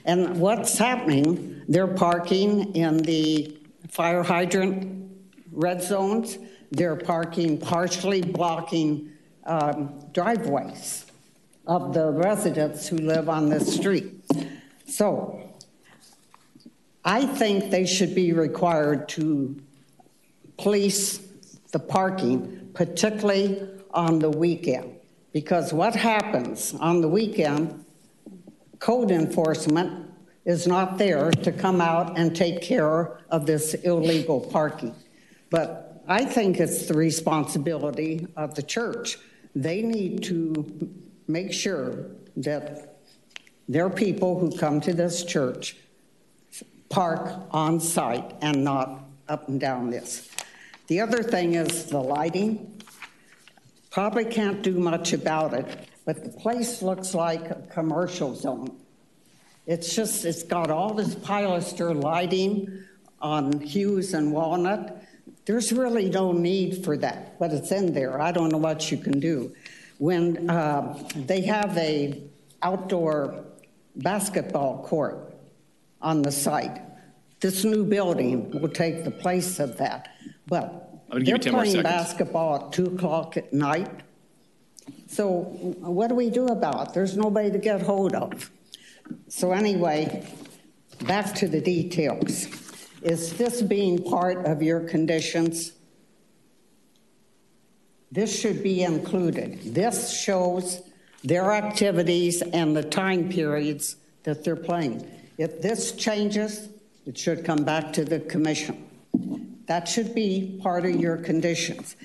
And 0.04 0.40
what's 0.40 0.78
happening, 0.78 1.62
they're 1.68 1.86
parking 1.86 2.74
in 2.74 2.98
the 2.98 3.56
fire 3.88 4.22
hydrant 4.22 5.10
red 5.52 5.82
zones. 5.82 6.38
They're 6.70 6.96
parking 6.96 7.58
partially 7.58 8.22
blocking 8.22 9.12
um, 9.44 10.04
driveways 10.12 11.06
of 11.66 11.92
the 11.94 12.10
residents 12.10 12.88
who 12.88 12.96
live 12.96 13.28
on 13.28 13.48
this 13.48 13.74
street. 13.74 14.24
So 14.86 15.50
I 17.04 17.26
think 17.26 17.70
they 17.70 17.86
should 17.86 18.14
be 18.14 18.32
required 18.32 19.08
to 19.10 19.60
police 20.58 21.20
the 21.72 21.78
parking, 21.78 22.70
particularly 22.74 23.68
on 23.92 24.18
the 24.18 24.30
weekend. 24.30 24.96
Because 25.32 25.72
what 25.72 25.94
happens 25.94 26.74
on 26.74 27.00
the 27.00 27.08
weekend, 27.08 27.84
code 28.80 29.10
enforcement 29.10 30.10
is 30.44 30.66
not 30.66 30.98
there 30.98 31.30
to 31.30 31.52
come 31.52 31.80
out 31.80 32.18
and 32.18 32.34
take 32.34 32.62
care 32.62 33.20
of 33.30 33.46
this 33.46 33.74
illegal 33.74 34.40
parking. 34.40 34.94
But 35.50 36.02
I 36.08 36.24
think 36.24 36.58
it's 36.58 36.86
the 36.86 36.94
responsibility 36.94 38.26
of 38.36 38.54
the 38.54 38.62
church. 38.62 39.18
They 39.54 39.82
need 39.82 40.24
to 40.24 40.90
make 41.28 41.52
sure 41.52 42.06
that 42.36 42.96
their 43.68 43.90
people 43.90 44.40
who 44.40 44.50
come 44.56 44.80
to 44.80 44.92
this 44.92 45.24
church 45.24 45.76
park 46.88 47.46
on 47.52 47.78
site 47.78 48.34
and 48.40 48.64
not 48.64 49.04
up 49.28 49.48
and 49.48 49.60
down 49.60 49.90
this. 49.90 50.28
The 50.88 51.00
other 51.00 51.22
thing 51.22 51.54
is 51.54 51.84
the 51.84 52.00
lighting. 52.00 52.82
Probably 53.90 54.24
can't 54.24 54.62
do 54.62 54.72
much 54.72 55.12
about 55.12 55.54
it, 55.54 55.88
but 56.04 56.24
the 56.24 56.30
place 56.30 56.82
looks 56.82 57.14
like 57.14 57.50
a 57.50 57.62
commercial 57.70 58.34
zone. 58.34 58.76
It's 59.66 59.94
just, 59.94 60.24
it's 60.24 60.42
got 60.42 60.70
all 60.70 60.94
this 60.94 61.14
pilaster 61.14 61.94
lighting 62.00 62.84
on 63.20 63.60
Hughes 63.60 64.14
and 64.14 64.32
Walnut. 64.32 65.04
There's 65.44 65.72
really 65.72 66.08
no 66.08 66.32
need 66.32 66.84
for 66.84 66.96
that, 66.98 67.38
but 67.38 67.52
it's 67.52 67.70
in 67.70 67.92
there. 67.92 68.20
I 68.20 68.32
don't 68.32 68.50
know 68.50 68.58
what 68.58 68.90
you 68.90 68.98
can 68.98 69.20
do. 69.20 69.54
When 69.98 70.48
uh, 70.48 70.98
they 71.14 71.42
have 71.42 71.76
a 71.76 72.22
outdoor 72.62 73.44
basketball 73.96 74.84
court 74.84 75.34
on 76.00 76.22
the 76.22 76.32
site, 76.32 76.80
this 77.40 77.64
new 77.64 77.84
building 77.84 78.50
will 78.60 78.68
take 78.68 79.04
the 79.04 79.10
place 79.10 79.58
of 79.58 79.76
that. 79.78 80.08
But 80.46 81.02
I'm 81.10 81.18
give 81.20 81.28
you 81.28 81.32
they're 81.32 81.52
10 81.52 81.52
playing 81.52 81.82
basketball 81.82 82.66
at 82.66 82.72
2 82.72 82.86
o'clock 82.86 83.36
at 83.36 83.52
night. 83.52 83.90
So 85.06 85.40
what 85.80 86.08
do 86.08 86.14
we 86.14 86.30
do 86.30 86.46
about 86.46 86.88
it? 86.88 86.94
There's 86.94 87.16
nobody 87.16 87.50
to 87.50 87.58
get 87.58 87.82
hold 87.82 88.14
of. 88.14 88.50
So 89.28 89.52
anyway, 89.52 90.26
back 91.06 91.34
to 91.36 91.48
the 91.48 91.60
details. 91.60 92.46
Is 93.02 93.34
this 93.34 93.62
being 93.62 94.02
part 94.02 94.46
of 94.46 94.62
your 94.62 94.80
conditions? 94.80 95.72
This 98.12 98.38
should 98.38 98.62
be 98.62 98.82
included. 98.82 99.74
This 99.74 100.20
shows 100.20 100.82
their 101.22 101.52
activities 101.52 102.42
and 102.42 102.76
the 102.76 102.82
time 102.82 103.28
periods 103.28 103.96
that 104.24 104.44
they're 104.44 104.56
playing. 104.56 105.08
If 105.38 105.62
this 105.62 105.92
changes, 105.92 106.68
it 107.06 107.16
should 107.16 107.44
come 107.44 107.64
back 107.64 107.92
to 107.94 108.04
the 108.04 108.20
commission. 108.20 108.86
That 109.66 109.88
should 109.88 110.14
be 110.14 110.58
part 110.62 110.84
of 110.84 110.96
your 110.96 111.16
conditions. 111.16 111.96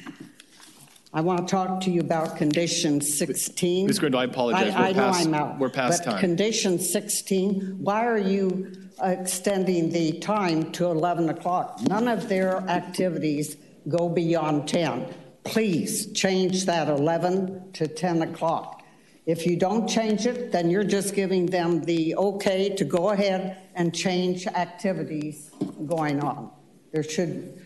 I 1.16 1.22
want 1.22 1.48
to 1.48 1.50
talk 1.50 1.80
to 1.84 1.92
you 1.92 2.02
about 2.02 2.36
condition 2.36 3.00
16. 3.00 3.88
Ms. 3.88 4.00
Grindle, 4.00 4.20
I 4.20 4.26
apologize. 4.26 4.74
I, 4.76 4.90
I 4.90 4.92
We're 4.92 4.98
know 4.98 5.00
past- 5.12 5.26
I'm 5.28 5.34
out. 5.34 5.60
we're 5.60 5.70
past 5.70 6.04
but 6.04 6.12
time. 6.12 6.20
condition 6.20 6.78
16, 6.78 7.78
why 7.80 8.06
are 8.06 8.18
you 8.18 8.74
extending 9.02 9.90
the 9.92 10.20
time 10.20 10.74
to 10.74 10.88
11 10.88 11.30
o'clock? 11.30 11.80
None 11.88 12.10
of 12.10 12.28
their 12.28 12.58
activities 12.68 13.56
go 13.88 14.10
beyond 14.10 14.68
10. 14.68 15.08
Please 15.46 16.12
change 16.12 16.66
that 16.66 16.90
11 16.90 17.72
to 17.72 17.88
10 17.88 18.22
o'clock. 18.24 18.84
If 19.26 19.48
you 19.48 19.56
don't 19.56 19.88
change 19.88 20.26
it, 20.26 20.52
then 20.52 20.70
you're 20.70 20.84
just 20.84 21.16
giving 21.16 21.46
them 21.46 21.82
the 21.86 22.14
okay 22.18 22.76
to 22.76 22.84
go 22.84 23.12
ahead 23.12 23.58
and 23.76 23.96
change 23.96 24.48
activities 24.48 25.50
going 25.86 26.20
on. 26.22 26.52
There 26.92 27.04
should, 27.04 27.58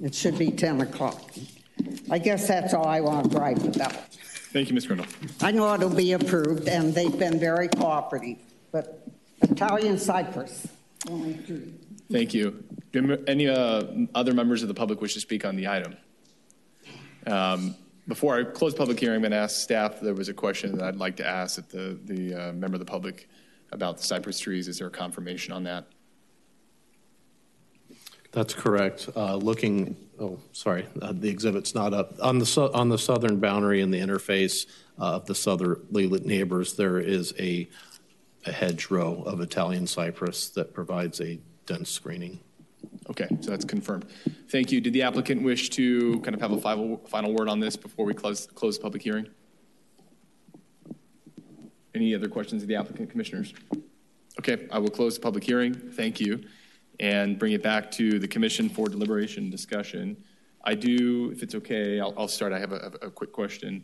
it 0.00 0.14
should 0.14 0.38
be 0.38 0.52
10 0.52 0.82
o'clock. 0.82 1.20
I 2.10 2.18
guess 2.18 2.48
that's 2.48 2.74
all 2.74 2.86
I 2.86 3.00
want 3.00 3.30
to 3.30 3.36
gripe 3.36 3.58
about. 3.58 3.92
Thank 4.52 4.68
you, 4.68 4.74
Ms. 4.74 4.86
Grindle. 4.86 5.06
I 5.40 5.50
know 5.50 5.72
it'll 5.74 5.88
be 5.88 6.12
approved, 6.12 6.68
and 6.68 6.94
they've 6.94 7.18
been 7.18 7.38
very 7.38 7.68
cooperative, 7.68 8.38
but 8.70 9.06
Italian 9.42 9.98
Cypress, 9.98 10.66
only 11.08 11.34
three. 11.34 11.74
Thank 12.10 12.34
you. 12.34 12.62
Do 12.92 13.24
any 13.26 13.48
uh, 13.48 13.84
other 14.14 14.34
members 14.34 14.60
of 14.62 14.68
the 14.68 14.74
public 14.74 15.00
wish 15.00 15.14
to 15.14 15.20
speak 15.20 15.44
on 15.44 15.56
the 15.56 15.68
item? 15.68 15.96
Um, 17.26 17.76
Before 18.08 18.36
I 18.36 18.44
close 18.44 18.74
public 18.74 18.98
hearing, 18.98 19.16
I'm 19.16 19.22
going 19.22 19.30
to 19.30 19.38
ask 19.38 19.60
staff, 19.60 20.00
there 20.00 20.12
was 20.12 20.28
a 20.28 20.34
question 20.34 20.76
that 20.76 20.84
I'd 20.84 20.96
like 20.96 21.16
to 21.16 21.26
ask 21.26 21.58
at 21.58 21.70
the, 21.70 21.98
the 22.04 22.34
uh, 22.34 22.52
member 22.52 22.74
of 22.74 22.80
the 22.80 22.84
public 22.84 23.28
about 23.70 23.96
the 23.96 24.02
cypress 24.02 24.38
trees. 24.40 24.68
Is 24.68 24.78
there 24.78 24.88
a 24.88 24.90
confirmation 24.90 25.54
on 25.54 25.62
that? 25.64 25.86
That's 28.32 28.54
correct. 28.54 29.08
Uh, 29.14 29.36
Looking, 29.36 29.96
oh, 30.18 30.38
sorry, 30.52 30.86
uh, 31.00 31.12
the 31.12 31.28
exhibit's 31.28 31.74
not 31.74 31.92
up. 31.94 32.14
On 32.20 32.38
the, 32.38 32.46
sou- 32.46 32.72
on 32.72 32.88
the 32.88 32.98
southern 32.98 33.38
boundary 33.40 33.82
and 33.82 33.92
the 33.92 34.00
interface 34.00 34.66
uh, 34.98 35.16
of 35.16 35.26
the 35.26 35.34
southerly 35.34 36.08
neighbors, 36.08 36.74
there 36.74 36.98
is 36.98 37.34
a 37.38 37.68
a 38.44 38.52
hedgerow 38.52 39.22
of 39.22 39.40
Italian 39.40 39.86
cypress 39.86 40.48
that 40.50 40.74
provides 40.74 41.20
a 41.20 41.38
dense 41.66 41.90
screening. 41.90 42.40
Okay, 43.08 43.28
so 43.40 43.50
that's 43.50 43.64
confirmed. 43.64 44.06
Thank 44.48 44.72
you. 44.72 44.80
Did 44.80 44.92
the 44.92 45.02
applicant 45.02 45.42
wish 45.42 45.70
to 45.70 46.20
kind 46.20 46.34
of 46.34 46.40
have 46.40 46.52
a 46.52 46.60
final, 46.60 46.96
final 47.08 47.32
word 47.32 47.48
on 47.48 47.60
this 47.60 47.76
before 47.76 48.04
we 48.04 48.14
close, 48.14 48.46
close 48.46 48.78
the 48.78 48.82
public 48.82 49.02
hearing? 49.02 49.28
Any 51.94 52.14
other 52.14 52.28
questions 52.28 52.62
of 52.62 52.68
the 52.68 52.74
applicant, 52.74 53.10
commissioners? 53.10 53.54
Okay, 54.38 54.66
I 54.72 54.78
will 54.78 54.90
close 54.90 55.14
the 55.14 55.20
public 55.20 55.44
hearing. 55.44 55.74
Thank 55.74 56.20
you. 56.20 56.42
And 57.02 57.36
bring 57.36 57.52
it 57.52 57.64
back 57.64 57.90
to 57.92 58.20
the 58.20 58.28
commission 58.28 58.68
for 58.68 58.88
deliberation 58.88 59.50
discussion. 59.50 60.16
I 60.62 60.76
do, 60.76 61.30
if 61.32 61.42
it's 61.42 61.56
okay, 61.56 61.98
I'll, 61.98 62.14
I'll 62.16 62.28
start. 62.28 62.52
I 62.52 62.60
have 62.60 62.70
a, 62.70 62.92
a 63.02 63.10
quick 63.10 63.32
question. 63.32 63.82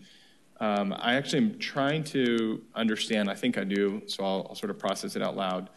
Um, 0.60 0.94
I 0.96 1.14
actually 1.14 1.38
am 1.38 1.58
trying 1.58 2.04
to 2.04 2.62
understand, 2.76 3.28
I 3.28 3.34
think 3.34 3.58
I 3.58 3.64
do, 3.64 4.02
so 4.06 4.24
I'll, 4.24 4.46
I'll 4.48 4.54
sort 4.54 4.70
of 4.70 4.78
process 4.78 5.16
it 5.16 5.22
out 5.22 5.36
loud. 5.36 5.68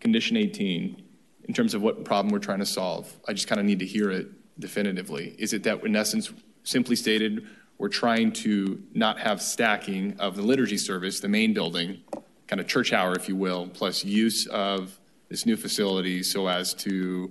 Condition 0.00 0.36
18, 0.36 1.00
in 1.44 1.54
terms 1.54 1.72
of 1.72 1.82
what 1.82 2.04
problem 2.04 2.32
we're 2.32 2.40
trying 2.40 2.58
to 2.58 2.66
solve. 2.66 3.12
I 3.28 3.32
just 3.32 3.46
kind 3.46 3.60
of 3.60 3.64
need 3.64 3.78
to 3.78 3.86
hear 3.86 4.10
it 4.10 4.28
definitively. 4.60 5.36
Is 5.38 5.52
it 5.52 5.62
that, 5.62 5.84
in 5.84 5.94
essence, 5.94 6.32
simply 6.64 6.96
stated, 6.96 7.46
we're 7.78 7.88
trying 7.88 8.32
to 8.32 8.82
not 8.92 9.20
have 9.20 9.40
stacking 9.40 10.18
of 10.18 10.34
the 10.34 10.42
liturgy 10.42 10.78
service, 10.78 11.20
the 11.20 11.28
main 11.28 11.54
building, 11.54 12.02
kind 12.48 12.58
of 12.58 12.66
church 12.66 12.92
hour, 12.92 13.14
if 13.14 13.28
you 13.28 13.36
will, 13.36 13.68
plus 13.68 14.04
use 14.04 14.46
of 14.48 14.97
this 15.28 15.46
new 15.46 15.56
facility 15.56 16.22
so 16.22 16.48
as 16.48 16.74
to 16.74 17.30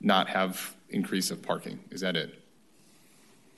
not 0.00 0.28
have 0.28 0.74
increase 0.90 1.30
of 1.30 1.42
parking? 1.42 1.78
Is 1.90 2.00
that 2.00 2.16
it? 2.16 2.42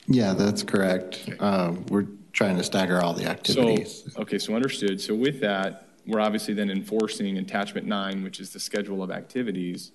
Yeah, 0.07 0.33
that's 0.33 0.63
correct. 0.63 1.29
Um, 1.39 1.85
We're 1.87 2.07
trying 2.33 2.57
to 2.57 2.63
stagger 2.63 3.03
all 3.03 3.13
the 3.13 3.27
activities. 3.27 4.05
So, 4.13 4.23
okay, 4.23 4.39
so 4.39 4.55
understood. 4.55 5.01
So 5.01 5.15
with 5.15 5.41
that, 5.41 5.87
we're 6.07 6.21
obviously 6.21 6.55
then 6.55 6.71
enforcing 6.71 7.39
attachment 7.39 7.87
nine, 7.87 8.23
which 8.23 8.41
is 8.41 8.51
the 8.51 8.61
schedule 8.61 9.03
of 9.03 9.11
activities. 9.11 9.93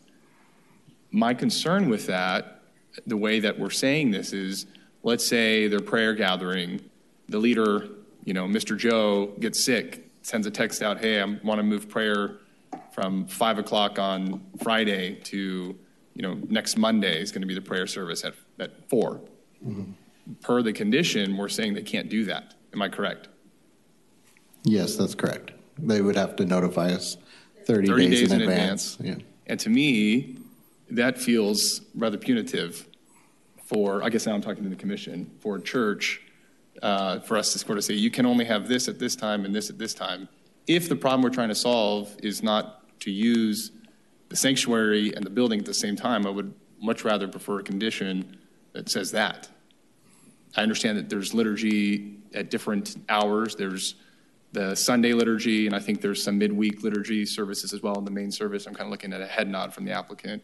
My 1.12 1.34
concern 1.34 1.90
with 1.90 2.08
that, 2.08 2.62
the 3.08 3.18
way 3.18 3.40
that 3.40 3.58
we're 3.58 3.70
saying 3.70 4.12
this 4.12 4.32
is, 4.32 4.68
let's 5.04 5.26
say 5.26 5.68
they're 5.68 5.80
prayer 5.80 6.14
gathering, 6.14 6.82
the 7.28 7.40
leader, 7.40 7.90
you 8.24 8.34
know, 8.34 8.46
Mr. 8.46 8.78
Joe 8.78 9.34
gets 9.40 9.64
sick, 9.64 10.10
sends 10.22 10.48
a 10.48 10.52
text 10.52 10.82
out, 10.82 11.00
hey, 11.00 11.22
I 11.22 11.26
want 11.44 11.60
to 11.60 11.64
move 11.64 11.90
prayer 11.90 12.38
from 12.96 13.28
five 13.28 13.60
o'clock 13.60 14.00
on 14.00 14.42
Friday 14.64 15.16
to, 15.16 15.78
you 16.14 16.22
know, 16.22 16.40
next 16.48 16.78
Monday 16.78 17.22
is 17.22 17.30
going 17.30 17.42
to 17.42 17.48
be 17.48 17.54
the 17.54 17.62
prayer 17.62 17.86
service 17.88 18.24
at, 18.24 18.34
at 18.58 18.90
4 18.90 19.20
Per 20.42 20.64
the 20.64 20.74
condition, 20.74 21.38
we're 21.38 21.50
saying 21.50 21.74
they 21.74 21.84
can't 21.84 22.10
do 22.10 22.24
that. 22.26 22.56
Am 22.74 22.82
I 22.82 22.90
correct? 22.90 23.28
Yes, 24.64 24.96
that's 24.96 25.14
correct. 25.14 25.52
They 25.78 26.02
would 26.02 26.16
have 26.16 26.36
to 26.38 26.46
notify 26.46 26.94
us 26.94 27.18
30 27.66 27.88
30 27.90 28.10
days 28.10 28.20
days 28.22 28.32
in 28.32 28.42
in 28.42 28.50
advance. 28.50 28.96
advance. 28.96 29.20
Yeah. 29.20 29.26
And 29.48 29.60
to 29.60 29.70
me, 29.70 30.38
that 30.90 31.20
feels 31.20 31.82
rather 31.96 32.18
punitive 32.18 32.88
for, 33.66 34.02
I 34.04 34.10
guess 34.10 34.26
now 34.26 34.34
I'm 34.34 34.42
talking 34.42 34.64
to 34.64 34.70
the 34.70 34.76
commission, 34.76 35.30
for 35.42 35.58
a 35.58 35.62
church, 35.62 36.22
uh, 36.82 37.20
for 37.20 37.38
us 37.38 37.52
to 37.54 37.60
sort 37.60 37.78
of 37.78 37.84
say, 37.84 37.94
you 37.94 38.10
can 38.10 38.26
only 38.26 38.46
have 38.46 38.68
this 38.68 38.88
at 38.88 39.00
this 39.00 39.16
time 39.16 39.46
and 39.46 39.54
this 39.54 39.70
at 39.70 39.78
this 39.78 39.94
time. 39.94 40.30
If 40.66 40.90
the 40.90 40.96
problem 40.96 41.22
we're 41.22 41.30
trying 41.30 41.50
to 41.50 41.56
solve 41.56 42.16
is 42.24 42.42
not 42.42 42.85
to 43.00 43.12
use 43.12 43.72
the 44.30 44.36
sanctuary 44.36 45.14
and 45.16 45.26
the 45.26 45.30
building 45.30 45.60
at 45.60 45.66
the 45.66 45.74
same 45.74 45.96
time, 45.96 46.26
I 46.26 46.30
would 46.30 46.54
much 46.82 47.04
rather 47.04 47.28
prefer 47.28 47.60
a 47.60 47.64
condition 47.64 48.38
that 48.74 48.90
says 48.90 49.12
that. 49.12 49.50
I 50.58 50.62
understand 50.62 50.98
that 50.98 51.10
there's 51.10 51.34
liturgy 51.34 52.18
at 52.34 52.50
different 52.50 52.96
hours. 53.10 53.56
There's 53.56 53.96
the 54.52 54.76
Sunday 54.76 55.14
liturgy, 55.14 55.68
and 55.68 55.76
I 55.76 55.80
think 55.80 56.02
there's 56.02 56.24
some 56.24 56.38
midweek 56.38 56.82
liturgy 56.84 57.26
services 57.26 57.74
as 57.74 57.82
well 57.82 57.98
in 57.98 58.06
the 58.06 58.12
main 58.12 58.32
service. 58.32 58.66
I'm 58.66 58.74
kind 58.74 58.88
of 58.88 58.92
looking 58.92 59.14
at 59.14 59.22
a 59.22 59.28
head 59.28 59.50
nod 59.50 59.74
from 59.74 59.86
the 59.86 59.92
applicant. 59.92 60.44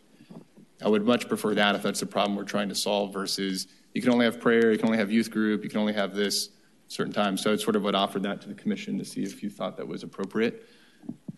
I 0.83 0.89
would 0.89 1.05
much 1.05 1.27
prefer 1.27 1.53
that 1.55 1.75
if 1.75 1.83
that's 1.83 1.99
the 1.99 2.05
problem 2.05 2.35
we're 2.35 2.43
trying 2.43 2.69
to 2.69 2.75
solve 2.75 3.13
versus 3.13 3.67
you 3.93 4.01
can 4.01 4.11
only 4.11 4.25
have 4.25 4.39
prayer, 4.39 4.71
you 4.71 4.77
can 4.77 4.87
only 4.87 4.97
have 4.97 5.11
youth 5.11 5.31
group, 5.31 5.63
you 5.63 5.69
can 5.69 5.79
only 5.79 5.93
have 5.93 6.13
this 6.15 6.49
certain 6.87 7.13
time. 7.13 7.37
So 7.37 7.53
I 7.53 7.55
sort 7.55 7.75
of 7.75 7.83
would 7.83 7.95
offer 7.95 8.19
that 8.19 8.41
to 8.41 8.47
the 8.49 8.53
commission 8.53 8.97
to 8.97 9.05
see 9.05 9.23
if 9.23 9.41
you 9.41 9.49
thought 9.49 9.77
that 9.77 9.87
was 9.87 10.03
appropriate. 10.03 10.67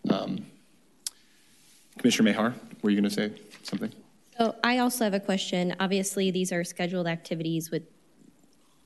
Um, 0.10 0.46
Commissioner 1.98 2.32
Mahar, 2.32 2.56
were 2.82 2.90
you 2.90 3.00
going 3.00 3.10
to 3.10 3.16
say 3.16 3.32
something? 3.64 3.92
So 4.38 4.56
I 4.64 4.80
also 4.80 5.04
have 5.04 5.14
a 5.14 5.20
question. 5.20 5.76
Obviously, 5.80 6.32
these 6.32 6.52
are 6.52 6.64
scheduled 6.64 7.08
activities 7.08 7.70
with 7.70 7.84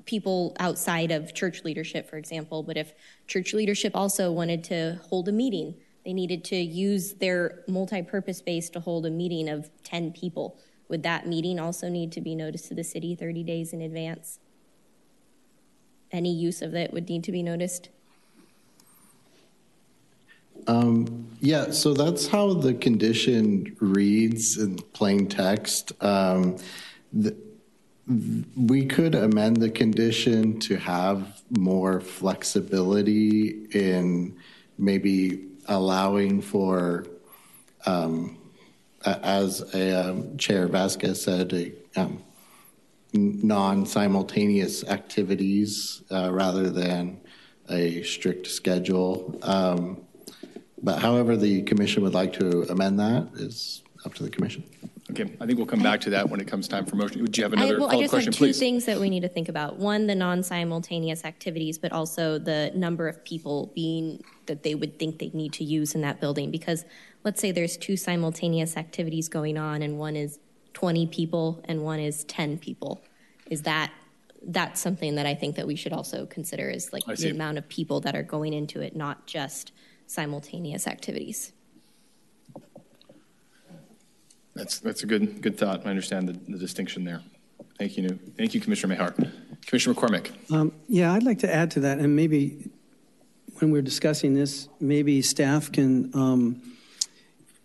people 0.05 0.55
outside 0.59 1.11
of 1.11 1.33
church 1.33 1.63
leadership, 1.63 2.09
for 2.09 2.17
example. 2.17 2.63
But 2.63 2.77
if 2.77 2.93
church 3.27 3.53
leadership 3.53 3.95
also 3.95 4.31
wanted 4.31 4.63
to 4.65 4.99
hold 5.09 5.27
a 5.27 5.31
meeting, 5.31 5.75
they 6.05 6.13
needed 6.13 6.43
to 6.45 6.55
use 6.55 7.13
their 7.15 7.63
multi-purpose 7.67 8.37
space 8.37 8.69
to 8.71 8.79
hold 8.79 9.05
a 9.05 9.09
meeting 9.09 9.49
of 9.49 9.69
10 9.83 10.13
people. 10.13 10.57
Would 10.89 11.03
that 11.03 11.27
meeting 11.27 11.59
also 11.59 11.89
need 11.89 12.11
to 12.13 12.21
be 12.21 12.35
noticed 12.35 12.69
to 12.69 12.73
the 12.73 12.83
city 12.83 13.15
30 13.15 13.43
days 13.43 13.73
in 13.73 13.81
advance? 13.81 14.39
Any 16.11 16.33
use 16.33 16.61
of 16.61 16.73
it 16.73 16.93
would 16.93 17.09
need 17.09 17.25
to 17.25 17.31
be 17.33 17.43
noticed? 17.43 17.89
Um, 20.67 21.27
yeah, 21.39 21.71
so 21.71 21.93
that's 21.93 22.27
how 22.27 22.53
the 22.53 22.73
condition 22.73 23.75
reads 23.79 24.57
in 24.57 24.77
plain 24.77 25.27
text. 25.27 25.91
Um, 26.03 26.57
the, 27.13 27.35
we 28.55 28.85
could 28.85 29.15
amend 29.15 29.57
the 29.57 29.69
condition 29.69 30.59
to 30.61 30.77
have 30.77 31.41
more 31.49 31.99
flexibility 32.01 33.67
in 33.71 34.37
maybe 34.77 35.47
allowing 35.67 36.41
for, 36.41 37.05
um, 37.85 38.37
as 39.05 39.61
a, 39.73 40.09
um, 40.09 40.37
Chair 40.37 40.67
Vasquez 40.67 41.21
said, 41.21 41.53
a, 41.53 41.71
um, 41.95 42.23
non-simultaneous 43.13 44.83
activities 44.85 46.01
uh, 46.11 46.31
rather 46.31 46.69
than 46.69 47.19
a 47.69 48.03
strict 48.03 48.47
schedule. 48.47 49.37
Um, 49.41 50.06
but 50.81 50.99
however 50.99 51.35
the 51.37 51.63
commission 51.63 52.03
would 52.03 52.13
like 52.13 52.33
to 52.33 52.61
amend 52.71 52.99
that 52.99 53.27
is 53.35 53.83
up 54.05 54.13
to 54.15 54.23
the 54.23 54.29
commission. 54.29 54.63
Okay, 55.09 55.23
I 55.39 55.45
think 55.45 55.57
we'll 55.57 55.65
come 55.65 55.81
back 55.81 56.01
to 56.01 56.09
that 56.09 56.29
when 56.29 56.41
it 56.41 56.47
comes 56.47 56.67
time 56.67 56.85
for 56.85 56.97
motion. 56.97 57.21
Would 57.21 57.37
you 57.37 57.43
have 57.43 57.53
I, 57.53 57.57
another 57.57 57.79
well, 57.79 57.87
I 57.87 57.91
follow-up 57.91 58.03
just 58.03 58.13
question, 58.13 58.33
have 58.33 58.37
two 58.37 58.45
please? 58.45 58.59
things 58.59 58.85
that 58.85 58.99
we 58.99 59.09
need 59.09 59.21
to 59.21 59.29
think 59.29 59.47
about. 59.47 59.77
One, 59.77 60.05
the 60.05 60.15
non-simultaneous 60.15 61.23
activities, 61.23 61.77
but 61.77 61.93
also 61.93 62.37
the 62.37 62.71
number 62.75 63.07
of 63.07 63.23
people 63.23 63.71
being 63.73 64.21
that 64.47 64.63
they 64.63 64.75
would 64.75 64.99
think 64.99 65.19
they 65.19 65.31
need 65.33 65.53
to 65.53 65.63
use 65.63 65.95
in 65.95 66.01
that 66.01 66.19
building. 66.19 66.51
Because 66.51 66.83
let's 67.23 67.39
say 67.39 67.51
there's 67.51 67.77
two 67.77 67.95
simultaneous 67.95 68.75
activities 68.75 69.29
going 69.29 69.57
on, 69.57 69.81
and 69.81 69.97
one 69.97 70.17
is 70.17 70.39
20 70.73 71.07
people 71.07 71.63
and 71.65 71.83
one 71.83 71.99
is 71.99 72.23
10 72.25 72.59
people. 72.59 73.01
Is 73.49 73.61
that 73.63 73.91
that's 74.45 74.79
something 74.79 75.15
that 75.15 75.25
I 75.25 75.33
think 75.33 75.55
that 75.55 75.65
we 75.65 75.75
should 75.75 75.93
also 75.93 76.25
consider 76.25 76.69
is 76.69 76.93
like 76.93 77.05
the 77.05 77.29
amount 77.29 77.57
of 77.57 77.67
people 77.67 78.01
that 78.01 78.15
are 78.15 78.23
going 78.23 78.53
into 78.53 78.81
it, 78.81 78.95
not 78.95 79.25
just 79.25 79.71
simultaneous 80.07 80.87
activities. 80.87 81.53
That's, 84.55 84.79
that's 84.79 85.03
a 85.03 85.05
good, 85.05 85.41
good 85.41 85.57
thought. 85.57 85.85
I 85.85 85.89
understand 85.89 86.27
the, 86.29 86.33
the 86.51 86.57
distinction 86.57 87.03
there. 87.03 87.21
Thank 87.77 87.95
you. 87.95 88.17
Thank 88.35 88.55
you, 88.55 88.59
Commissioner 88.59 88.95
Mahar. 88.95 89.13
Commissioner 89.67 89.93
McCormick. 89.93 90.31
Um, 90.51 90.71
Yeah, 90.87 91.13
I'd 91.13 91.23
like 91.23 91.39
to 91.39 91.53
add 91.53 91.69
to 91.71 91.81
that, 91.81 91.99
and 91.99 92.15
maybe 92.15 92.71
when 93.59 93.71
we're 93.71 93.83
discussing 93.83 94.33
this, 94.33 94.67
maybe 94.79 95.21
staff 95.21 95.71
can, 95.71 96.09
um, 96.15 96.61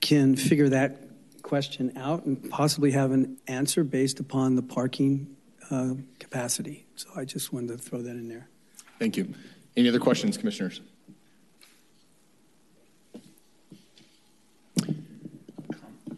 can 0.03 0.37
figure 0.37 0.69
that 0.69 0.99
question 1.43 1.93
out 1.97 2.27
and 2.27 2.51
possibly 2.51 2.91
have 2.91 3.11
an 3.13 3.39
answer 3.47 3.85
based 3.85 4.21
upon 4.21 4.57
the 4.57 4.63
parking 4.63 5.35
uh, 5.71 5.95
capacity. 6.19 6.87
So 6.97 7.09
I 7.17 7.25
just 7.25 7.53
wanted 7.53 7.69
to 7.69 7.79
throw 7.79 8.03
that 8.03 8.11
in 8.11 8.29
there. 8.29 8.49
Thank 8.99 9.17
you. 9.17 9.35
Any 9.77 9.89
other 9.89 9.99
questions, 9.99 10.37
commissioners? 10.37 10.81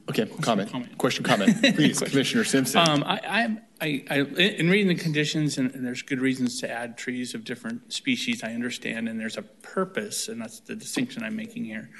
Okay, 0.09 0.27
comment. 0.43 0.99
Question, 0.99 1.25
comment. 1.25 1.75
Please, 1.75 2.01
Commissioner 2.01 2.45
Simpson. 2.45 2.87
Um, 2.87 3.05
I, 3.07 3.57
I, 3.81 4.05
I, 4.11 4.17
in 4.21 4.69
reading 4.69 4.89
the 4.89 4.95
conditions, 4.95 5.57
and, 5.59 5.75
and 5.75 5.87
there's 5.87 6.03
good 6.03 6.21
reasons 6.21 6.61
to 6.61 6.71
add 6.71 6.99
trees 6.99 7.35
of 7.35 7.45
different 7.45 7.93
species, 7.93 8.45
I 8.45 8.53
understand, 8.53 9.09
and 9.09 9.19
there's 9.19 9.39
a 9.39 9.43
purpose, 9.43 10.29
and 10.29 10.41
that's 10.41 10.61
the 10.61 10.77
distinction 10.77 11.23
I'm 11.23 11.37
making 11.37 11.65
here. 11.65 11.91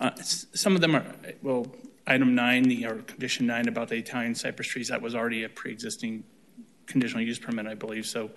Uh, 0.00 0.10
some 0.20 0.74
of 0.74 0.80
them 0.80 0.96
are, 0.96 1.04
well, 1.42 1.66
item 2.06 2.34
nine, 2.34 2.64
the, 2.64 2.84
or 2.86 2.96
condition 3.02 3.46
nine 3.46 3.68
about 3.68 3.88
the 3.88 3.96
Italian 3.96 4.34
cypress 4.34 4.66
trees, 4.66 4.88
that 4.88 5.00
was 5.00 5.14
already 5.14 5.44
a 5.44 5.48
pre-existing 5.48 6.24
conditional 6.86 7.22
use 7.22 7.38
permit, 7.38 7.66
I 7.66 7.74
believe, 7.74 8.06
so 8.06 8.30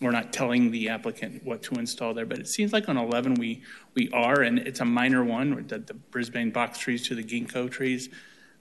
we're 0.00 0.10
not 0.10 0.32
telling 0.32 0.70
the 0.70 0.88
applicant 0.88 1.44
what 1.44 1.62
to 1.64 1.74
install 1.74 2.14
there, 2.14 2.24
but 2.24 2.38
it 2.38 2.48
seems 2.48 2.72
like 2.72 2.88
on 2.88 2.96
11, 2.96 3.34
we, 3.34 3.62
we 3.94 4.08
are, 4.12 4.42
and 4.42 4.58
it's 4.60 4.80
a 4.80 4.84
minor 4.84 5.24
one, 5.24 5.66
the, 5.66 5.80
the 5.80 5.94
Brisbane 5.94 6.50
box 6.50 6.78
trees 6.78 7.06
to 7.08 7.14
the 7.14 7.24
ginkgo 7.24 7.70
trees. 7.70 8.08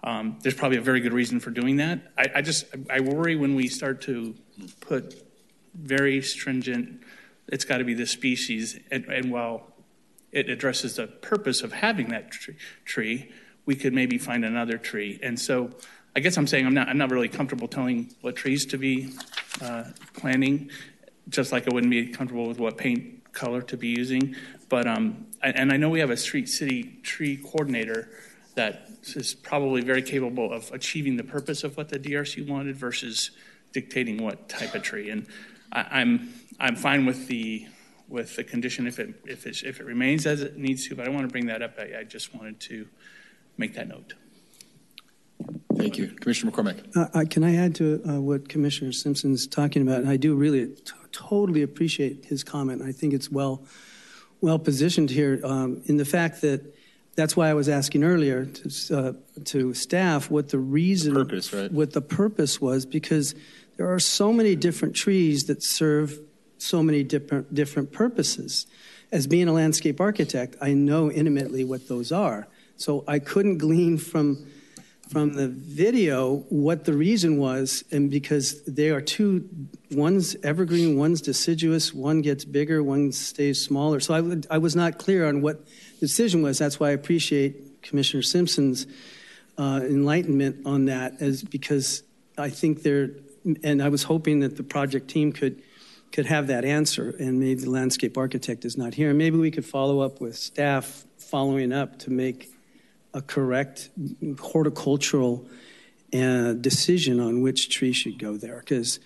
Um, 0.03 0.37
there's 0.41 0.55
probably 0.55 0.77
a 0.77 0.81
very 0.81 0.99
good 0.99 1.13
reason 1.13 1.39
for 1.39 1.49
doing 1.49 1.77
that. 1.77 2.11
I, 2.17 2.25
I 2.35 2.41
just, 2.41 2.65
I 2.89 2.99
worry 2.99 3.35
when 3.35 3.55
we 3.55 3.67
start 3.67 4.01
to 4.03 4.35
put 4.79 5.23
very 5.73 6.21
stringent, 6.21 7.01
it's 7.47 7.65
got 7.65 7.77
to 7.77 7.83
be 7.83 7.93
this 7.93 8.11
species, 8.11 8.79
and, 8.91 9.05
and 9.05 9.31
while 9.31 9.67
it 10.31 10.49
addresses 10.49 10.95
the 10.95 11.07
purpose 11.07 11.61
of 11.61 11.71
having 11.73 12.09
that 12.09 12.31
tree, 12.31 12.55
tree, 12.85 13.31
we 13.65 13.75
could 13.75 13.93
maybe 13.93 14.17
find 14.17 14.45
another 14.45 14.77
tree. 14.77 15.19
And 15.23 15.39
so 15.39 15.71
I 16.15 16.19
guess 16.19 16.37
I'm 16.37 16.47
saying 16.47 16.65
I'm 16.65 16.73
not, 16.73 16.89
I'm 16.89 16.97
not 16.97 17.11
really 17.11 17.29
comfortable 17.29 17.67
telling 17.67 18.13
what 18.21 18.35
trees 18.35 18.65
to 18.67 18.77
be 18.77 19.13
uh, 19.61 19.85
planting, 20.13 20.69
just 21.29 21.51
like 21.51 21.67
I 21.67 21.73
wouldn't 21.73 21.91
be 21.91 22.07
comfortable 22.07 22.47
with 22.47 22.59
what 22.59 22.77
paint 22.77 23.33
color 23.33 23.61
to 23.63 23.77
be 23.77 23.89
using. 23.89 24.35
But, 24.69 24.87
um, 24.87 25.27
and 25.41 25.55
and 25.55 25.71
I 25.71 25.77
know 25.77 25.89
we 25.89 25.99
have 25.99 26.09
a 26.09 26.17
street 26.17 26.49
city 26.49 26.99
tree 27.03 27.37
coordinator 27.37 28.09
that 28.57 28.89
is 29.15 29.33
probably 29.33 29.81
very 29.81 30.01
capable 30.01 30.51
of 30.51 30.71
achieving 30.73 31.15
the 31.15 31.23
purpose 31.23 31.63
of 31.63 31.77
what 31.77 31.89
the 31.89 31.99
DRC 31.99 32.47
wanted 32.47 32.75
versus 32.75 33.31
dictating 33.71 34.21
what 34.23 34.49
type 34.49 34.75
of 34.75 34.81
tree. 34.81 35.09
And 35.11 35.27
I, 35.71 36.01
I'm, 36.01 36.33
I'm 36.59 36.75
fine 36.75 37.05
with 37.05 37.27
the, 37.27 37.67
with 38.09 38.35
the 38.35 38.43
condition 38.43 38.87
if 38.87 38.99
it, 38.99 39.13
if 39.25 39.45
it, 39.45 39.63
if 39.63 39.79
it 39.79 39.85
remains 39.85 40.25
as 40.25 40.41
it 40.41 40.57
needs 40.57 40.87
to, 40.87 40.95
but 40.95 41.07
I 41.07 41.11
want 41.11 41.21
to 41.21 41.31
bring 41.31 41.45
that 41.45 41.61
up. 41.61 41.75
I, 41.77 41.99
I 41.99 42.03
just 42.03 42.35
wanted 42.35 42.59
to 42.61 42.87
make 43.57 43.75
that 43.75 43.87
note. 43.87 44.15
Thank 45.75 45.99
you. 45.99 46.07
Commissioner 46.07 46.51
McCormick. 46.51 46.97
Uh, 46.97 47.07
I- 47.13 47.25
Can 47.25 47.43
I 47.43 47.55
add 47.55 47.75
to 47.75 48.01
uh, 48.09 48.19
what 48.19 48.49
Commissioner 48.49 48.91
Simpson's 48.91 49.45
talking 49.45 49.83
about? 49.83 49.99
And 49.99 50.09
I 50.09 50.17
do 50.17 50.33
really 50.33 50.67
t- 50.67 50.93
totally 51.11 51.61
appreciate 51.61 52.25
his 52.25 52.43
comment. 52.43 52.81
I 52.81 52.91
think 52.91 53.13
it's 53.13 53.29
well, 53.31 53.63
well 54.41 54.57
positioned 54.57 55.11
here 55.11 55.39
um, 55.43 55.83
in 55.85 55.97
the 55.97 56.05
fact 56.05 56.41
that 56.41 56.73
that's 57.17 57.35
why 57.35 57.49
I 57.49 57.55
was 57.55 57.67
asking 57.67 58.03
earlier 58.03 58.45
to, 58.45 58.97
uh, 58.97 59.13
to 59.45 59.73
staff 59.73 60.29
what 60.29 60.49
the 60.49 60.59
reason, 60.59 61.15
Purpose, 61.15 61.51
right. 61.51 61.71
what 61.71 61.91
the 61.91 62.01
purpose 62.01 62.61
was, 62.61 62.85
because 62.85 63.33
there 63.75 63.91
are 63.91 63.99
so 63.99 64.31
many 64.31 64.55
different 64.55 64.95
trees 64.95 65.45
that 65.45 65.63
serve 65.63 66.19
so 66.59 66.81
many 66.81 67.03
different 67.03 67.53
different 67.53 67.91
purposes. 67.91 68.67
As 69.11 69.25
being 69.25 69.47
a 69.47 69.53
landscape 69.53 69.99
architect, 69.99 70.55
I 70.61 70.73
know 70.73 71.11
intimately 71.11 71.63
what 71.63 71.87
those 71.87 72.11
are. 72.11 72.47
So 72.75 73.03
I 73.07 73.19
couldn't 73.19 73.57
glean 73.57 73.97
from 73.97 74.45
from 75.09 75.33
the 75.33 75.47
video 75.47 76.37
what 76.49 76.85
the 76.85 76.93
reason 76.93 77.37
was, 77.37 77.83
and 77.91 78.09
because 78.11 78.63
they 78.65 78.89
are 78.89 79.01
two, 79.01 79.47
one's 79.91 80.35
evergreen, 80.43 80.97
one's 80.97 81.21
deciduous, 81.21 81.93
one 81.93 82.21
gets 82.21 82.45
bigger, 82.45 82.83
one 82.83 83.11
stays 83.11 83.63
smaller. 83.63 83.99
So 83.99 84.13
I, 84.13 84.21
would, 84.21 84.47
I 84.49 84.57
was 84.57 84.75
not 84.75 84.97
clear 84.97 85.27
on 85.27 85.41
what 85.41 85.65
the 85.65 86.07
decision 86.07 86.41
was. 86.41 86.57
That's 86.57 86.79
why 86.79 86.89
I 86.89 86.91
appreciate 86.91 87.81
Commissioner 87.81 88.21
Simpson's 88.21 88.85
uh, 89.57 89.81
enlightenment 89.83 90.65
on 90.65 90.85
that, 90.85 91.21
as 91.21 91.43
because 91.43 92.03
I 92.37 92.49
think 92.49 92.83
there, 92.83 93.11
and 93.63 93.81
I 93.81 93.89
was 93.89 94.03
hoping 94.03 94.41
that 94.41 94.57
the 94.57 94.63
project 94.63 95.07
team 95.07 95.31
could 95.31 95.61
could 96.11 96.25
have 96.25 96.47
that 96.47 96.63
answer, 96.63 97.13
and 97.19 97.39
maybe 97.39 97.61
the 97.61 97.69
landscape 97.69 98.17
architect 98.17 98.63
is 98.63 98.77
not 98.77 98.93
here. 98.93 99.13
Maybe 99.13 99.37
we 99.37 99.51
could 99.51 99.65
follow 99.65 99.99
up 99.99 100.21
with 100.21 100.37
staff 100.37 101.05
following 101.17 101.73
up 101.73 101.99
to 101.99 102.11
make 102.11 102.49
a 103.17 103.21
correct 103.21 103.89
horticultural 104.39 105.43
uh, 106.13 106.53
decision 106.53 107.19
on 107.19 107.41
which 107.41 107.69
tree 107.69 107.91
should 107.91 108.19
go 108.19 108.37
there. 108.37 108.59
Because 108.59 108.99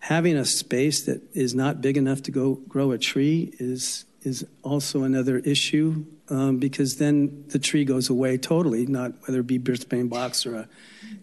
having 0.00 0.36
a 0.36 0.44
space 0.44 1.04
that 1.04 1.22
is 1.34 1.54
not 1.54 1.80
big 1.80 1.96
enough 1.96 2.20
to 2.22 2.30
go 2.30 2.54
grow 2.68 2.90
a 2.90 2.98
tree 2.98 3.54
is 3.58 4.04
is 4.22 4.44
also 4.62 5.02
another 5.02 5.38
issue 5.38 6.04
um, 6.30 6.56
because 6.56 6.96
then 6.96 7.44
the 7.48 7.58
tree 7.58 7.84
goes 7.84 8.08
away 8.08 8.38
totally. 8.38 8.86
Not 8.86 9.12
whether 9.22 9.40
it 9.40 9.46
be 9.46 9.58
Brisbane 9.58 10.08
box 10.08 10.46
or 10.46 10.54
a 10.56 10.68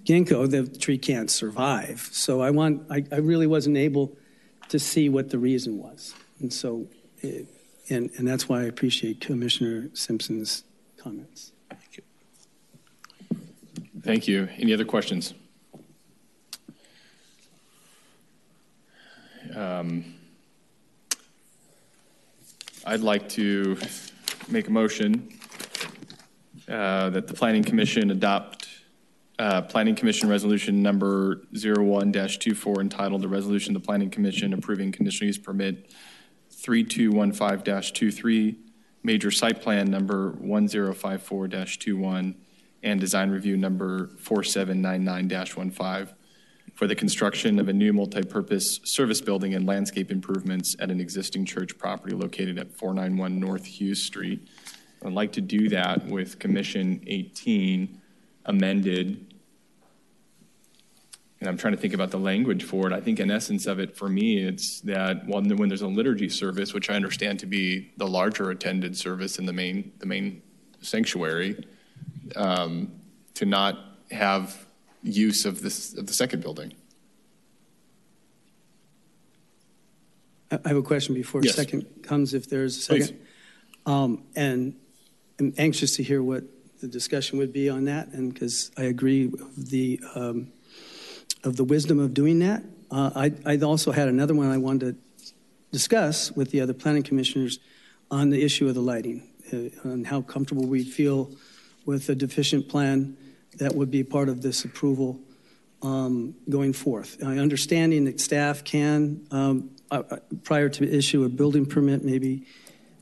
ginkgo, 0.06 0.50
the 0.50 0.68
tree 0.78 1.00
can't 1.00 1.30
survive. 1.30 2.08
So 2.12 2.42
I 2.42 2.52
want. 2.52 2.84
I, 2.90 3.04
I 3.12 3.18
really 3.18 3.48
wasn't 3.48 3.78
able 3.78 4.16
to 4.70 4.80
see 4.80 5.10
what 5.10 5.30
the 5.30 5.38
reason 5.38 5.78
was, 5.78 6.16
and 6.40 6.52
so. 6.52 6.88
It, 7.20 7.48
and, 7.90 8.10
and 8.18 8.26
that's 8.26 8.48
why 8.48 8.62
I 8.62 8.64
appreciate 8.64 9.20
Commissioner 9.20 9.90
Simpson's 9.94 10.64
comments. 10.98 11.52
Thank 14.04 14.28
you. 14.28 14.48
Any 14.58 14.74
other 14.74 14.86
questions? 14.86 15.36
Um, 19.56 20.16
I'd 22.84 23.02
like 23.02 23.30
to 23.30 23.78
make 24.50 24.68
a 24.68 24.72
motion 24.72 25.30
uh, 26.68 27.12
that 27.12 27.28
the 27.28 27.36
Planning 27.36 27.64
Commission 27.64 28.10
adopt 28.10 28.68
uh, 29.38 29.62
Planning 29.62 29.94
Commission 29.96 30.28
Resolution 30.30 30.82
Number 30.82 31.44
01-24 31.54 32.82
entitled, 32.82 33.22
"The 33.22 33.28
Resolution 33.28 33.76
of 33.76 33.84
the 33.84 33.86
Planning 33.86 34.10
Commission 34.10 34.52
Approving 34.54 34.92
Conditional 34.92 35.28
Use 35.28 35.38
Permit 35.38 35.92
3215-23, 36.52 38.56
Major 39.04 39.30
Site 39.30 39.62
Plan 39.62 39.92
Number 39.92 40.32
1054-21, 40.34 42.34
and 42.84 43.00
Design 43.00 43.30
Review 43.30 43.58
Number 43.58 44.08
4799-15 44.24 46.14
for 46.74 46.88
the 46.88 46.96
construction 46.96 47.60
of 47.60 47.68
a 47.70 47.74
new 47.74 47.94
multipurpose 47.94 48.86
service 48.88 49.22
building 49.22 49.54
and 49.54 49.68
landscape 49.68 50.12
improvements 50.12 50.76
at 50.80 50.90
an 50.90 51.00
existing 51.00 51.46
church 51.46 51.78
property 51.78 52.16
located 52.16 52.58
at 52.58 52.76
491 52.76 53.40
North 53.40 53.66
Hughes 53.66 54.04
Street. 54.04 54.48
I'd 55.06 55.14
like 55.14 55.34
to 55.34 55.42
do 55.42 55.70
that 55.70 56.06
with 56.08 56.40
Commission 56.40 57.04
18 57.08 58.02
amended. 58.46 59.34
And 61.40 61.50
I'm 61.50 61.58
trying 61.58 61.74
to 61.74 61.80
think 61.80 61.94
about 61.94 62.12
the 62.12 62.20
language 62.20 62.64
for 62.64 62.88
it. 62.88 62.94
I 62.94 63.02
think 63.02 63.20
in 63.20 63.32
essence 63.32 63.66
of 63.66 63.80
it, 63.80 63.96
for 63.96 64.08
me, 64.08 64.38
it's 64.38 64.80
that 64.82 65.28
when, 65.28 65.56
when 65.58 65.70
there's 65.70 65.82
a 65.82 65.88
liturgy 65.88 66.30
service, 66.30 66.74
which 66.74 66.90
I 66.90 66.94
understand 66.94 67.40
to 67.40 67.48
be 67.48 67.92
the 67.98 68.08
larger 68.08 68.52
attended 68.52 68.96
service 68.96 69.40
in 69.40 69.46
the 69.46 69.54
main, 69.54 69.92
the 69.98 70.06
main 70.06 70.44
sanctuary, 70.82 71.66
um, 72.36 72.92
to 73.36 73.46
not 73.46 73.80
have 74.12 74.66
use 75.04 75.46
of 75.46 75.62
this, 75.62 75.96
of 75.98 76.08
the 76.08 76.14
second 76.14 76.42
building. 76.42 76.74
I 80.52 80.68
have 80.68 80.78
a 80.78 80.82
question 80.82 81.16
before 81.16 81.42
Yes. 81.44 81.56
second 81.56 81.86
comes, 82.04 82.34
if 82.34 82.50
there's 82.50 82.78
a 82.78 82.82
second. 82.82 83.20
Um, 83.86 84.24
And 84.36 84.76
I'm 85.40 85.54
anxious 85.58 85.96
to 85.96 86.04
hear 86.04 86.22
what 86.22 86.44
the 86.82 86.88
discussion 86.88 87.38
would 87.40 87.54
be 87.54 87.70
on 87.70 87.86
that, 87.86 88.10
and 88.10 88.34
because 88.34 88.72
I 88.78 88.84
agree 88.84 89.28
with 89.28 89.70
the, 89.70 90.00
um, 90.14 90.52
of 91.44 91.56
the 91.56 91.64
wisdom 91.64 92.00
of 92.00 92.14
doing 92.14 92.40
that. 92.40 92.64
Uh, 92.92 93.12
I, 93.16 93.32
I 93.46 93.58
also 93.60 93.92
had 93.92 94.08
another 94.10 94.34
one 94.36 94.50
I 94.50 94.58
wanted 94.58 94.96
to 94.96 95.34
discuss 95.72 96.32
with 96.32 96.52
the 96.52 96.60
other 96.60 96.74
planning 96.74 97.04
commissioners 97.04 97.60
on 98.10 98.30
the 98.30 98.44
issue 98.44 98.68
of 98.68 98.76
the 98.76 98.82
lighting, 98.82 99.30
uh, 99.54 99.90
and 99.90 100.06
how 100.06 100.22
comfortable 100.22 100.66
we 100.66 100.84
feel 100.84 101.32
with 101.86 102.10
a 102.10 102.16
deficient 102.16 102.70
plan 102.70 103.18
that 103.58 103.76
would 103.76 103.92
be 103.92 104.04
part 104.04 104.30
of 104.30 104.42
this 104.42 104.64
approval 104.66 105.20
um, 105.82 106.36
going 106.50 106.74
forth. 106.74 107.18
I 107.24 107.38
understanding 107.38 108.06
that 108.06 108.20
staff 108.20 108.64
can, 108.64 109.26
um, 109.32 109.72
uh, 109.90 110.04
uh, 110.10 110.18
prior 110.44 110.70
to 110.70 110.90
issue 110.90 111.24
a 111.24 111.30
building 111.30 111.66
permit, 111.66 112.04
maybe, 112.04 112.46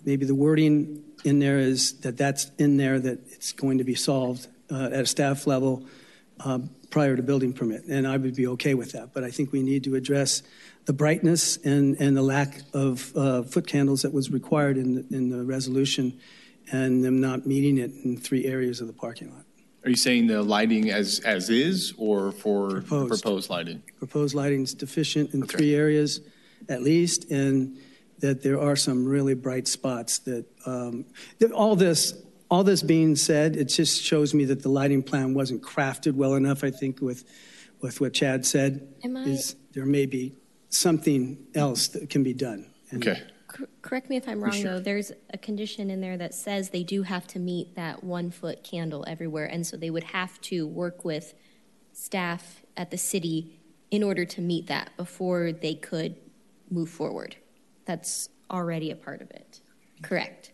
maybe 0.06 0.26
the 0.26 0.36
wording 0.36 1.04
in 1.24 1.40
there 1.40 1.60
is 1.60 2.00
that 2.00 2.18
that's 2.18 2.52
in 2.58 2.78
there, 2.78 3.00
that 3.00 3.20
it's 3.32 3.52
going 3.52 3.80
to 3.80 3.84
be 3.84 3.96
solved 3.96 4.48
uh, 4.72 4.86
at 4.86 5.02
a 5.02 5.06
staff 5.06 5.46
level 5.46 5.86
um, 6.40 6.70
prior 6.90 7.16
to 7.16 7.22
building 7.22 7.54
permit, 7.54 7.84
and 7.86 8.08
I 8.08 8.18
would 8.18 8.36
be 8.36 8.48
okay 8.48 8.74
with 8.74 8.94
that. 8.94 9.14
But 9.14 9.24
I 9.24 9.30
think 9.30 9.52
we 9.52 9.62
need 9.62 9.84
to 9.84 9.96
address 9.96 10.42
the 10.86 10.94
brightness 10.94 11.58
and, 11.58 11.96
and 12.00 12.18
the 12.18 12.22
lack 12.22 12.62
of 12.74 13.16
uh, 13.16 13.44
foot 13.44 13.68
candles 13.68 14.02
that 14.02 14.14
was 14.14 14.32
required 14.32 14.78
in 14.78 14.96
the, 14.96 15.16
in 15.16 15.30
the 15.30 15.44
resolution, 15.44 16.20
and 16.72 17.04
them 17.04 17.20
not 17.20 17.46
meeting 17.46 17.78
it 17.78 17.92
in 18.04 18.18
three 18.18 18.46
areas 18.46 18.82
of 18.82 18.88
the 18.88 18.94
parking 18.94 19.34
lot. 19.34 19.46
Are 19.84 19.90
you 19.90 19.96
saying 19.96 20.28
the 20.28 20.42
lighting 20.44 20.90
as, 20.92 21.20
as 21.22 21.50
is 21.50 21.94
or 21.98 22.32
for 22.32 22.82
Proposed. 22.82 22.90
Lighting? 22.90 23.10
Proposed 23.22 23.50
lighting? 23.50 23.84
Proposed 23.98 24.36
lighting's 24.36 24.74
deficient 24.74 25.34
in 25.34 25.44
Okay. 25.44 25.58
three 25.58 25.76
areas 25.76 26.22
at 26.68 26.84
least, 26.84 27.32
and 27.32 27.78
that 28.20 28.44
there 28.44 28.60
are 28.60 28.76
some 28.76 29.06
really 29.06 29.34
bright 29.34 29.68
spots 29.68 30.20
that, 30.20 30.46
um, 30.66 31.06
that 31.40 31.52
all 31.54 31.76
this, 31.78 32.14
all 32.52 32.64
this 32.66 32.84
being 32.84 33.16
said, 33.16 33.56
it 33.56 33.66
just 33.66 34.04
shows 34.04 34.34
me 34.34 34.44
that 34.46 34.62
the 34.62 34.70
lighting 34.70 35.02
plan 35.02 35.34
wasn't 35.34 35.62
crafted 35.62 36.14
well 36.16 36.36
enough, 36.36 36.64
I 36.64 36.70
think, 36.72 37.00
with, 37.02 37.24
with 37.82 38.02
what 38.02 38.14
Chad 38.14 38.46
said. 38.46 38.86
Am 39.06 39.16
I- 39.16 39.24
Is 39.24 39.56
there 39.74 39.86
may 39.86 40.06
be 40.06 40.34
something 40.70 41.38
else 41.56 41.88
that 41.90 42.10
can 42.10 42.22
be 42.24 42.34
done. 42.34 42.66
And 42.92 43.08
Okay. 43.08 43.22
Cor- 43.50 43.68
Correct 43.82 44.10
me 44.10 44.16
if 44.16 44.28
I'm 44.30 44.42
wrong, 44.42 44.54
Sure. 44.54 44.74
though. 44.76 44.80
There's 44.80 45.12
a 45.32 45.38
condition 45.38 45.90
in 45.90 46.00
there 46.02 46.18
that 46.18 46.34
says 46.34 46.70
they 46.70 46.84
do 46.84 47.04
have 47.04 47.28
to 47.28 47.40
meet 47.40 47.76
that 47.76 48.04
one 48.04 48.32
foot 48.32 48.64
candle 48.64 49.04
everywhere, 49.08 49.46
and 49.46 49.66
so 49.68 49.76
they 49.76 49.90
would 49.90 50.04
have 50.06 50.40
to 50.42 50.66
work 50.68 51.04
with 51.04 51.34
staff 51.92 52.62
at 52.78 52.92
the 52.92 52.98
city 52.98 53.60
in 53.92 54.04
order 54.04 54.24
to 54.24 54.40
meet 54.42 54.68
that 54.68 54.96
before 54.98 55.52
they 55.52 55.74
could 55.74 56.16
move 56.70 56.90
forward. 56.90 57.36
That's 57.86 58.30
already 58.52 58.92
a 58.92 58.96
part 58.96 59.22
of 59.22 59.32
it. 59.32 59.60
Correct. 60.02 60.52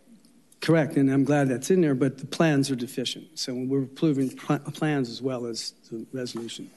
Correct, 0.62 0.96
and 0.96 1.12
I'm 1.12 1.26
glad 1.26 1.50
that's 1.50 1.70
in 1.70 1.82
there, 1.82 1.94
but 1.94 2.18
the 2.18 2.26
plans 2.26 2.72
are 2.72 2.76
deficient. 2.76 3.38
So 3.38 3.54
we're 3.54 3.84
approving 3.84 4.32
pl- 4.32 4.60
plans 4.60 5.10
as 5.10 5.22
well 5.22 5.46
as 5.46 5.74
the 5.92 6.06
resolution. 6.12 6.72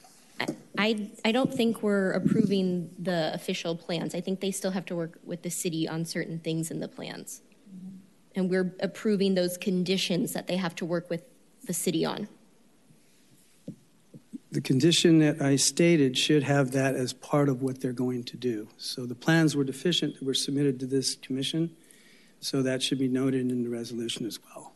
I, 0.79 1.09
I 1.25 1.33
don't 1.33 1.53
think 1.53 1.83
we're 1.83 2.11
approving 2.11 2.89
the 2.97 3.33
official 3.33 3.75
plans. 3.75 4.15
I 4.15 4.21
think 4.21 4.39
they 4.39 4.51
still 4.51 4.71
have 4.71 4.85
to 4.85 4.95
work 4.95 5.19
with 5.25 5.41
the 5.41 5.49
city 5.49 5.89
on 5.89 6.05
certain 6.05 6.39
things 6.39 6.71
in 6.71 6.79
the 6.79 6.87
plans. 6.87 7.41
And 8.33 8.49
we're 8.49 8.73
approving 8.79 9.35
those 9.35 9.57
conditions 9.57 10.31
that 10.31 10.47
they 10.47 10.55
have 10.55 10.75
to 10.75 10.85
work 10.85 11.09
with 11.09 11.23
the 11.65 11.73
city 11.73 12.05
on. 12.05 12.29
The 14.51 14.61
condition 14.61 15.19
that 15.19 15.41
I 15.41 15.57
stated 15.57 16.17
should 16.17 16.43
have 16.43 16.71
that 16.71 16.95
as 16.95 17.11
part 17.11 17.49
of 17.49 17.61
what 17.61 17.81
they're 17.81 17.91
going 17.91 18.23
to 18.23 18.37
do. 18.37 18.69
So 18.77 19.05
the 19.05 19.15
plans 19.15 19.57
were 19.57 19.65
deficient 19.65 20.17
that 20.17 20.23
were 20.23 20.33
submitted 20.33 20.79
to 20.79 20.85
this 20.85 21.15
commission, 21.15 21.75
so 22.39 22.61
that 22.61 22.81
should 22.81 22.99
be 22.99 23.09
noted 23.09 23.51
in 23.51 23.63
the 23.63 23.69
resolution 23.69 24.25
as 24.25 24.39
well. 24.45 24.73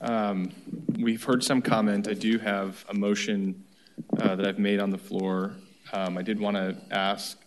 Um, 0.00 0.50
We've 0.98 1.22
heard 1.22 1.44
some 1.44 1.60
comment. 1.60 2.08
I 2.08 2.14
do 2.14 2.38
have 2.38 2.86
a 2.88 2.94
motion 2.94 3.64
uh, 4.18 4.34
that 4.36 4.46
I've 4.46 4.58
made 4.58 4.80
on 4.80 4.90
the 4.90 4.98
floor. 4.98 5.52
Um, 5.92 6.16
I 6.18 6.22
did 6.22 6.38
want 6.40 6.56
to 6.56 6.76
ask 6.90 7.38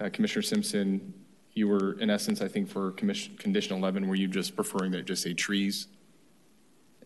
uh, 0.00 0.08
Commissioner 0.12 0.42
Simpson, 0.42 1.12
you 1.54 1.66
were, 1.68 1.98
in 2.00 2.08
essence, 2.10 2.40
I 2.40 2.48
think, 2.48 2.68
for 2.68 2.92
commission, 2.92 3.36
condition 3.36 3.76
11, 3.76 4.06
were 4.08 4.14
you 4.14 4.28
just 4.28 4.54
preferring 4.54 4.92
that 4.92 4.98
it 4.98 5.06
just 5.06 5.22
say 5.22 5.34
trees 5.34 5.88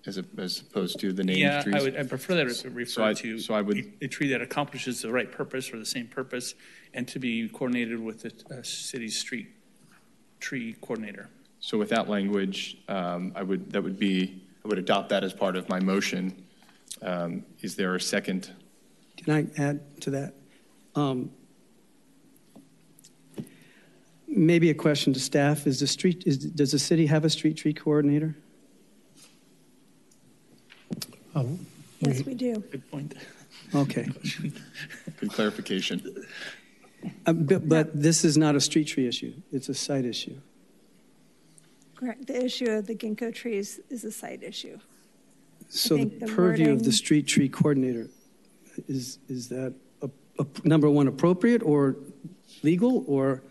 as 0.04 0.18
a- 0.18 0.24
as 0.36 0.60
opposed 0.60 0.98
to 1.00 1.12
the 1.12 1.24
name 1.24 1.38
Yeah, 1.38 1.62
trees? 1.62 1.74
I 1.74 1.80
would, 1.82 1.96
I 1.96 2.02
prefer 2.02 2.34
that 2.34 2.46
it 2.48 2.88
So 2.90 3.04
I- 3.04 3.14
to. 3.14 3.38
so 3.38 3.54
I 3.54 3.62
would- 3.62 3.78
A 3.78 4.04
a 4.04 4.08
tree 4.08 4.28
that 4.28 4.42
accomplishes 4.42 5.00
the 5.02 5.10
right 5.10 5.30
purpose 5.30 5.72
or 5.72 5.78
the 5.78 5.86
same 5.86 6.06
purpose, 6.06 6.54
and 6.92 7.08
to 7.08 7.18
be 7.18 7.48
coordinated 7.48 7.98
with 8.00 8.22
the 8.22 8.32
uh, 8.58 8.62
city's 8.62 9.18
street 9.18 9.48
tree 10.40 10.74
coordinator. 10.82 11.30
So 11.60 11.78
with 11.78 11.88
that 11.90 12.08
language, 12.10 12.76
um, 12.88 13.32
I 13.36 13.42
would, 13.44 13.70
that 13.72 13.82
would 13.82 13.98
be, 13.98 14.42
I 14.64 14.68
would 14.68 14.78
adopt 14.78 15.08
that 15.10 15.22
as 15.24 15.32
part 15.32 15.56
of 15.56 15.68
my 15.68 15.80
motion. 15.80 16.34
Um, 17.00 17.44
Is 17.62 17.74
there 17.76 17.94
a 17.94 18.00
second? 18.00 18.50
Can 19.24 19.32
I 19.34 19.60
add 19.60 20.00
to 20.02 20.10
that? 20.10 20.34
Um, 20.94 21.30
Maybe 24.34 24.70
a 24.70 24.74
question 24.74 25.12
to 25.12 25.20
staff, 25.20 25.66
is 25.66 25.78
the 25.78 25.86
street, 25.86 26.22
is, 26.24 26.38
does 26.38 26.72
the 26.72 26.78
city 26.78 27.04
have 27.04 27.26
a 27.26 27.28
street 27.28 27.58
tree 27.58 27.74
coordinator? 27.74 28.34
Yes, 32.00 32.24
we 32.24 32.34
do. 32.34 32.54
Good 32.70 32.90
point. 32.90 33.14
Okay. 33.74 34.08
Good 35.20 35.32
clarification. 35.32 36.24
Uh, 37.26 37.32
But, 37.34 37.68
but 37.68 38.00
this 38.00 38.24
is 38.24 38.38
not 38.38 38.54
a 38.54 38.60
street 38.60 38.86
tree 38.86 39.06
issue, 39.06 39.34
it's 39.52 39.68
a 39.68 39.74
site 39.74 40.06
issue. 40.06 40.36
Correct. 41.94 42.26
The 42.26 42.44
issue 42.44 42.70
of 42.70 42.86
the 42.86 42.94
ginkgo 42.94 43.34
trees 43.34 43.80
is 43.90 44.02
a 44.04 44.10
site 44.10 44.42
issue. 44.42 44.78
So 45.68 45.96
the 45.96 46.04
think 46.04 46.20
the 46.20 46.26
purview 46.26 46.72
of 46.72 46.84
the 46.84 46.92
street 46.92 47.26
tree 47.26 47.48
coordinator, 47.48 48.08
is, 48.88 49.18
is 49.28 49.48
that, 49.48 49.74
a- 50.02 50.10
a- 50.38 50.46
number 50.64 50.88
one, 50.90 51.08
appropriate 51.08 51.62
or 51.62 51.96
legal, 52.62 53.04
or? 53.06 53.42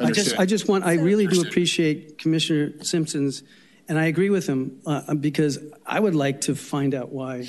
I 0.00 0.10
just, 0.12 0.38
I 0.38 0.46
just 0.46 0.68
want, 0.68 0.84
I 0.84 0.94
really 0.94 1.26
do 1.26 1.42
appreciate 1.42 2.18
Commissioner 2.18 2.72
Simpson's, 2.84 3.42
and 3.88 3.98
I 3.98 4.06
agree 4.06 4.30
with 4.30 4.46
him, 4.46 4.80
uh, 4.86 5.14
because 5.14 5.58
I 5.86 5.98
would 5.98 6.14
like 6.14 6.40
to 6.42 6.54
find 6.54 6.94
out 6.94 7.10
why, 7.10 7.46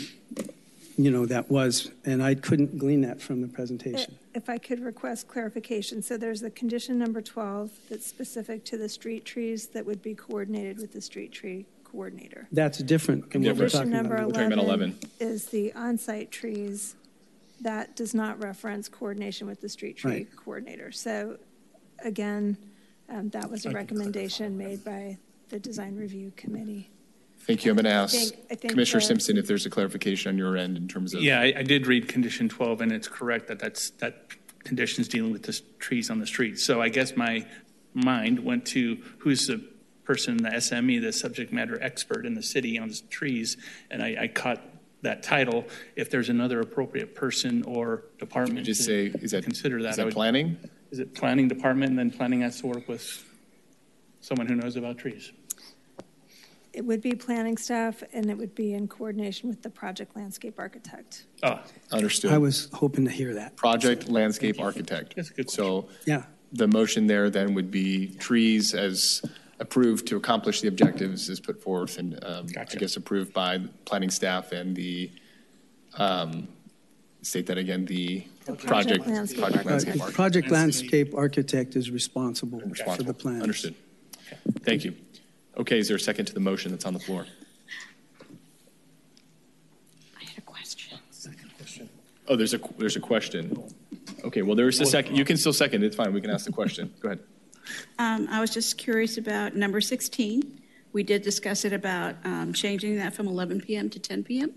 you 0.98 1.12
know, 1.12 1.26
that 1.28 1.52
was, 1.52 1.92
and 2.06 2.24
I 2.24 2.36
couldn't 2.36 2.78
glean 2.80 3.02
that 3.02 3.22
from 3.22 3.42
the 3.42 3.48
presentation. 3.48 4.16
If 4.34 4.50
I 4.50 4.58
could 4.58 4.80
request 4.80 5.28
clarification, 5.28 6.02
so 6.02 6.18
there's 6.18 6.42
the 6.42 6.50
condition 6.50 6.98
number 6.98 7.22
12 7.22 7.72
that's 7.90 8.08
specific 8.08 8.64
to 8.66 8.78
the 8.78 8.90
street 8.90 9.26
trees 9.26 9.68
that 9.68 9.86
would 9.86 10.02
be 10.02 10.16
coordinated 10.16 10.80
with 10.80 10.94
the 10.94 11.02
street 11.02 11.32
tree 11.32 11.66
coordinator. 11.92 12.48
That's 12.52 12.78
different 12.80 13.32
than 13.32 13.42
what 13.44 13.50
we're 13.50 13.56
Condition 13.56 13.80
talking 13.80 13.92
number 13.92 14.16
about. 14.16 14.28
We're 14.28 14.34
talking 14.34 14.54
about 14.54 14.66
11 14.66 14.90
11. 14.90 15.10
is 15.34 15.46
the 15.48 15.74
on-site 15.74 16.32
trees. 16.32 16.96
That 17.62 17.96
does 17.96 18.14
not 18.14 18.42
reference 18.42 18.88
coordination 18.88 19.48
with 19.48 19.62
the 19.62 19.70
street 19.70 19.98
tree 19.98 20.12
Right. 20.12 20.36
coordinator. 20.36 20.92
So 20.92 21.38
again, 22.04 22.58
um, 23.10 23.30
that 23.30 23.50
was 23.50 23.66
a 23.66 23.72
recommendation 23.72 24.58
made 24.58 24.84
by 24.86 25.18
the 25.50 25.60
design 25.60 25.96
review 25.96 26.32
committee. 26.38 26.90
Thank 27.42 27.66
you. 27.66 27.72
I'm 27.72 27.78
going 27.78 27.86
to 27.86 27.92
I 27.92 27.94
ask 28.04 28.16
think- 28.16 28.36
I 28.52 28.56
think 28.56 28.72
Commissioner 28.72 29.00
the- 29.02 29.06
Simpson 29.08 29.38
if 29.38 29.48
there's 29.48 29.66
a 29.66 29.70
clarification 29.70 30.30
on 30.30 30.38
your 30.38 30.56
end 30.58 30.78
in 30.78 30.88
terms 30.88 31.14
of. 31.14 31.22
Yeah, 31.22 31.40
I, 31.42 31.54
I 31.58 31.64
did 31.64 31.88
read 31.88 32.08
condition 32.08 32.48
12, 32.50 32.82
and 32.82 32.92
it's 32.92 33.08
correct 33.08 33.48
that 33.48 33.60
that's, 33.60 33.90
that 33.92 34.28
condition's 34.64 35.08
dealing 35.08 35.32
with 35.32 35.44
the 35.44 35.50
s- 35.50 35.62
trees 35.80 36.10
on 36.10 36.20
the 36.20 36.28
street. 36.28 36.60
So 36.60 36.82
I 36.82 36.90
guess 36.90 37.16
my 37.18 37.46
mind 37.94 38.40
went 38.40 38.66
to 38.68 38.98
who's 39.20 39.48
the 39.48 39.64
person, 40.10 40.38
the 40.38 40.50
SME, 40.50 41.00
the 41.00 41.14
subject 41.14 41.54
matter 41.54 41.78
expert 41.84 42.26
in 42.26 42.34
the 42.34 42.42
city 42.42 42.80
on 42.80 42.88
the 42.90 43.00
trees, 43.12 43.58
and 43.92 44.02
I, 44.02 44.18
I 44.22 44.28
caught 44.28 44.60
that 45.04 45.22
title. 45.22 45.68
If 45.96 46.10
there's 46.10 46.30
another 46.30 46.62
appropriate 46.62 47.14
person 47.14 47.62
or 47.68 48.06
department 48.18 48.66
Just 48.66 48.82
to 48.82 49.12
say, 49.12 49.20
is 49.22 49.32
that, 49.32 49.44
consider 49.44 49.84
that. 49.84 49.90
is 49.90 49.94
I 49.94 50.02
that 50.02 50.06
would- 50.06 50.14
planning? 50.16 50.58
Is 50.90 50.98
it 50.98 51.14
planning 51.14 51.48
department, 51.48 51.92
and 51.92 52.00
then 52.00 52.10
planning 52.10 52.42
has 52.42 52.60
to 52.62 52.66
work 52.68 52.88
with 52.88 53.24
someone 54.22 54.48
who 54.48 54.56
knows 54.56 54.76
about 54.76 54.98
trees? 54.98 55.32
It 56.74 56.84
would 56.84 57.02
be 57.04 57.12
planning 57.14 57.58
staff, 57.58 58.02
and 58.12 58.32
it 58.32 58.36
would 58.40 58.56
be 58.56 58.74
in 58.74 58.88
coordination 58.88 59.48
with 59.50 59.62
the 59.62 59.70
project 59.70 60.16
landscape 60.16 60.56
architect. 60.58 61.26
Oh, 61.44 61.60
Understood. 61.92 62.32
I 62.32 62.40
was 62.40 62.70
hoping 62.74 63.06
to 63.06 63.12
hear 63.12 63.36
that. 63.36 63.56
Project 63.56 64.10
landscape 64.10 64.60
architect. 64.60 65.16
That's 65.16 65.30
a 65.30 65.34
good 65.36 65.52
So 65.52 65.88
Yeah. 66.08 66.24
the 66.52 66.68
motion 66.68 67.06
there 67.06 67.30
then 67.30 67.54
would 67.54 67.70
be 67.70 68.08
trees 68.16 68.74
as 68.74 69.22
approved 69.60 70.08
to 70.08 70.16
accomplish 70.18 70.62
the 70.62 70.68
objectives 70.68 71.30
as 71.30 71.40
put 71.40 71.62
forth 71.62 71.98
and 71.98 72.24
um, 72.24 72.48
I 72.58 72.64
guess 72.64 72.96
approved 72.96 73.34
by 73.34 73.60
planning 73.86 74.10
staff 74.10 74.52
and 74.52 74.76
the, 74.76 75.12
um, 75.98 76.48
state 77.22 77.46
that 77.48 77.58
again, 77.58 77.86
the 77.86 78.22
project 78.46 79.04
project. 79.04 79.08
landscape 79.08 79.40
project 79.42 79.66
Uh, 79.66 79.70
landscape 79.70 79.94
the 79.96 80.00
architect. 80.00 80.16
Project 80.16 80.52
landscape 80.52 81.16
architect 81.16 81.76
is 81.76 81.92
responsible 81.92 82.60
for 82.62 83.04
the 83.04 83.14
plan. 83.14 83.14
plans. 83.14 83.44
Understood. 83.44 83.76
Thank 84.62 84.86
you. 84.86 84.96
Okay, 85.58 85.80
is 85.80 85.88
there 85.90 85.98
a 85.98 86.00
second 86.00 86.26
to 86.28 86.34
the 86.34 86.40
motion 86.40 86.72
that's 86.72 86.86
on 86.86 86.94
the 86.94 87.00
floor? 87.00 87.26
I 90.20 90.24
had 90.24 90.38
a 90.38 90.42
question. 90.42 90.98
Oh, 92.30 92.36
there's 92.36 92.54
a, 92.54 92.60
there's 92.78 92.96
a 92.96 93.00
question. 93.02 93.62
Okay, 94.24 94.42
well, 94.44 94.56
there's 94.56 94.80
a 94.80 94.86
second, 94.86 95.18
you 95.18 95.26
can 95.26 95.36
still 95.36 95.52
second, 95.54 95.84
it's 95.84 95.96
fine, 95.96 96.14
we 96.14 96.22
can 96.22 96.30
ask 96.30 96.46
the 96.46 96.52
question. 96.52 96.94
Go 97.02 97.10
ahead. 97.10 97.20
Um, 97.98 98.28
I 98.30 98.40
was 98.40 98.52
just 98.52 98.78
curious 98.78 99.18
about 99.18 99.56
number 99.56 99.82
16, 99.82 100.62
We 100.92 101.04
did 101.04 101.22
discuss 101.22 101.66
it 101.66 101.74
about 101.74 102.16
um, 102.24 102.54
changing 102.54 102.98
that 102.98 103.14
from 103.14 103.28
11 103.28 103.62
PM 103.62 103.90
to 103.90 104.00
10 104.00 104.24
PM. 104.24 104.54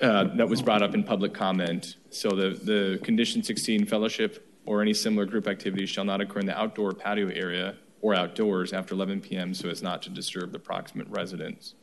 Uh, 0.00 0.24
That 0.36 0.48
was 0.48 0.62
brought 0.62 0.82
up 0.82 0.94
in 0.94 1.04
public 1.04 1.32
comment. 1.32 1.96
So 2.10 2.30
the, 2.30 2.50
the 2.50 2.98
condition 3.02 3.42
16, 3.42 3.86
fellowship 3.86 4.44
or 4.66 4.82
any 4.82 4.94
similar 4.94 5.24
group 5.24 5.46
activities 5.46 5.88
shall 5.88 6.04
not 6.04 6.20
occur 6.20 6.40
in 6.40 6.46
the 6.46 6.58
outdoor 6.58 6.92
patio 6.92 7.28
area 7.28 7.76
or 8.00 8.14
outdoors 8.14 8.72
after 8.72 8.94
11 8.94 9.20
PM 9.20 9.54
so 9.54 9.68
as 9.68 9.82
not 9.82 10.02
to 10.02 10.10
disturb 10.10 10.52
the 10.52 10.58
proximate 10.58 11.08
residents. 11.08 11.74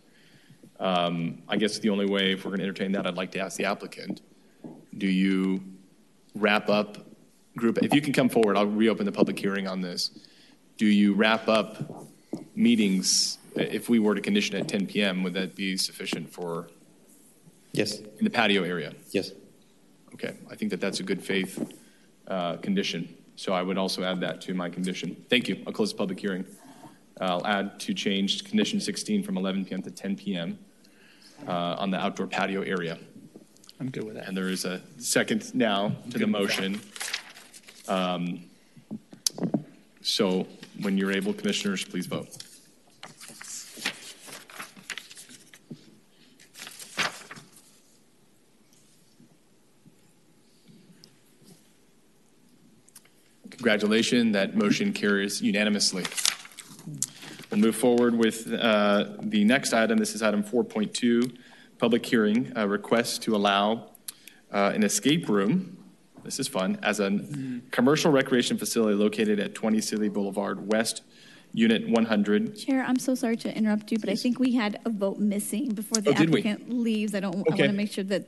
Um, 0.79 1.41
I 1.47 1.57
guess 1.57 1.79
the 1.79 1.89
only 1.89 2.05
way, 2.05 2.33
if 2.33 2.45
we're 2.45 2.51
going 2.51 2.59
to 2.59 2.65
entertain 2.65 2.91
that, 2.93 3.07
I'd 3.07 3.15
like 3.15 3.31
to 3.31 3.39
ask 3.39 3.57
the 3.57 3.65
applicant, 3.65 4.21
do 4.97 5.07
you 5.07 5.63
wrap 6.35 6.69
up 6.69 7.04
group, 7.57 7.79
if 7.81 7.93
you 7.93 8.01
can 8.01 8.13
come 8.13 8.29
forward, 8.29 8.57
I'll 8.57 8.65
reopen 8.65 9.05
the 9.05 9.11
public 9.11 9.39
hearing 9.39 9.67
on 9.67 9.81
this. 9.81 10.11
Do 10.77 10.85
you 10.85 11.13
wrap 11.13 11.47
up 11.47 12.07
meetings, 12.55 13.37
if 13.55 13.89
we 13.89 13.99
were 13.99 14.15
to 14.15 14.21
condition 14.21 14.55
at 14.57 14.67
10 14.67 14.87
PM, 14.87 15.23
would 15.23 15.33
that 15.33 15.55
be 15.55 15.77
sufficient 15.77 16.31
for, 16.31 16.67
Yes, 17.71 17.99
in 17.99 18.23
the 18.23 18.29
patio 18.29 18.63
area? 18.63 18.93
yes. 19.11 19.31
Okay, 20.13 20.33
I 20.49 20.55
think 20.55 20.71
that 20.71 20.79
that's 20.79 21.01
a 21.01 21.03
good 21.03 21.21
faith 21.21 21.73
uh, 22.27 22.55
condition. 22.57 23.13
So 23.35 23.51
I 23.51 23.61
would 23.61 23.77
also 23.77 24.01
add 24.03 24.21
that 24.21 24.39
to 24.41 24.53
my 24.53 24.69
condition. 24.69 25.25
Thank 25.29 25.49
you. 25.49 25.61
I'll 25.67 25.73
close 25.73 25.91
the 25.91 25.97
public 25.97 26.17
hearing. 26.21 26.45
I'll 27.19 27.45
add 27.45 27.81
to 27.81 27.93
change 27.93 28.45
condition 28.45 28.79
16 28.79 29.23
from 29.23 29.37
11 29.37 29.65
PM 29.65 29.81
to 29.81 29.91
10 29.91 30.15
PM 30.15 30.57
uh, 31.45 31.75
on 31.77 31.91
the 31.91 31.97
outdoor 31.97 32.27
patio 32.27 32.61
area. 32.61 32.97
I'm 33.81 33.89
good 33.91 34.05
with 34.05 34.15
that. 34.15 34.29
And 34.29 34.37
there 34.37 34.47
is 34.47 34.63
a 34.63 34.81
second 34.99 35.53
now 35.53 35.93
to 36.11 36.17
the 36.17 36.27
motion. 36.27 36.79
Um, 37.87 38.45
So 40.05 40.45
when 40.81 40.99
you're 40.99 41.11
able, 41.11 41.33
commissioners, 41.33 41.83
please 41.83 42.05
vote. 42.05 42.27
Congratulations, 53.49 54.33
that 54.33 54.55
motion 54.55 54.93
carries 54.93 55.41
unanimously. 55.41 56.05
We'll 57.49 57.59
move 57.59 57.75
forward 57.75 58.13
with 58.13 58.53
uh, 58.53 59.05
the 59.21 59.43
next 59.43 59.73
item. 59.73 59.97
This 59.97 60.13
is 60.13 60.21
item 60.21 60.43
4.2, 60.43 61.35
public 61.79 62.05
hearing, 62.05 62.53
a 62.55 62.67
request 62.67 63.23
to 63.23 63.35
allow 63.35 63.89
uh, 64.51 64.71
an 64.75 64.83
escape 64.83 65.27
room, 65.27 65.83
this 66.25 66.39
is 66.39 66.47
fun, 66.47 66.77
as 66.81 66.99
a 66.99 67.19
commercial 67.71 68.11
recreation 68.11 68.57
facility 68.57 68.95
located 68.95 69.39
at 69.39 69.53
20 69.55 69.79
City 69.79 70.09
Boulevard 70.09 70.67
West, 70.71 71.03
Unit 71.53 71.87
100. 71.87 72.57
Chair, 72.57 72.83
I'm 72.83 72.97
so 72.99 73.15
sorry 73.15 73.37
to 73.37 73.55
interrupt 73.55 73.91
you, 73.91 73.99
but 73.99 74.09
I 74.09 74.15
think 74.15 74.39
we 74.39 74.53
had 74.53 74.79
a 74.83 74.89
vote 74.89 75.19
missing 75.19 75.69
before 75.69 76.01
the 76.01 76.09
Oh, 76.09 76.13
applicant 76.23 76.69
leaves. 76.69 77.13
I 77.15 77.19
don't, 77.21 77.35
I 77.35 77.39
Okay. 77.39 77.49
want 77.49 77.59
to 77.71 77.71
make 77.73 77.91
sure 77.91 78.03
that 78.05 78.27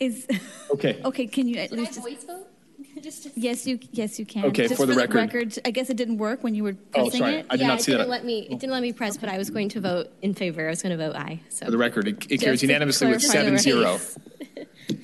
is, 0.00 0.26
Okay. 0.70 1.00
okay, 1.04 1.26
can 1.26 1.46
you 1.46 1.56
at 1.58 1.68
Can 1.70 1.78
I 1.78 1.82
least? 1.82 2.00
voice 2.00 2.24
vote? 2.24 2.48
Just 3.02 3.22
to- 3.24 3.30
Yes, 3.36 3.66
you, 3.66 3.78
yes, 3.92 4.18
you 4.18 4.24
can. 4.26 4.46
Okay, 4.46 4.66
Just 4.66 4.76
for 4.80 4.86
the 4.86 4.94
record. 4.94 5.58
I 5.64 5.70
guess 5.70 5.90
it 5.90 5.96
didn't 5.96 6.16
work 6.18 6.42
when 6.42 6.54
you 6.54 6.64
were 6.64 6.70
oh, 6.70 6.74
pressing 6.74 7.00
Oh, 7.00 7.04
pressing 7.04 7.18
sorry. 7.20 7.34
it. 7.36 7.46
I 7.50 7.56
did 7.56 7.60
Yeah, 7.60 7.66
not 7.68 7.80
it 7.80 7.82
see 7.84 7.92
that. 7.92 7.98
didn't 7.98 8.10
let 8.10 8.24
me, 8.24 8.40
it 8.50 8.58
didn't 8.58 8.72
let 8.72 8.82
me 8.82 8.92
press, 8.92 9.16
but 9.18 9.28
I 9.28 9.36
was 9.38 9.50
going 9.50 9.68
to 9.70 9.80
vote 9.80 10.08
in 10.22 10.32
favor. 10.34 10.66
I 10.66 10.70
was 10.70 10.82
going 10.82 10.96
to 10.98 11.04
vote 11.06 11.14
aye, 11.14 11.40
so. 11.50 11.66
For 11.66 11.70
the 11.70 11.78
record, 11.78 12.08
it 12.08 12.26
it 12.30 12.40
carries 12.40 12.62
unanimously 12.62 13.08
with 13.08 13.22
clarify 13.30 13.50
the 13.50 13.56
7-0. 13.56 14.18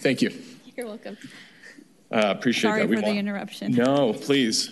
Thank 0.00 0.22
you. 0.22 0.30
You're 0.76 0.86
welcome. 0.86 1.16
Uh, 2.11 2.34
Appreciate 2.36 2.70
Sorry 2.70 2.80
that. 2.80 2.88
We 2.88 2.96
for 2.96 3.02
the 3.02 3.06
want- 3.09 3.18
interruption. 3.18 3.72
No, 3.72 4.12
please. 4.12 4.70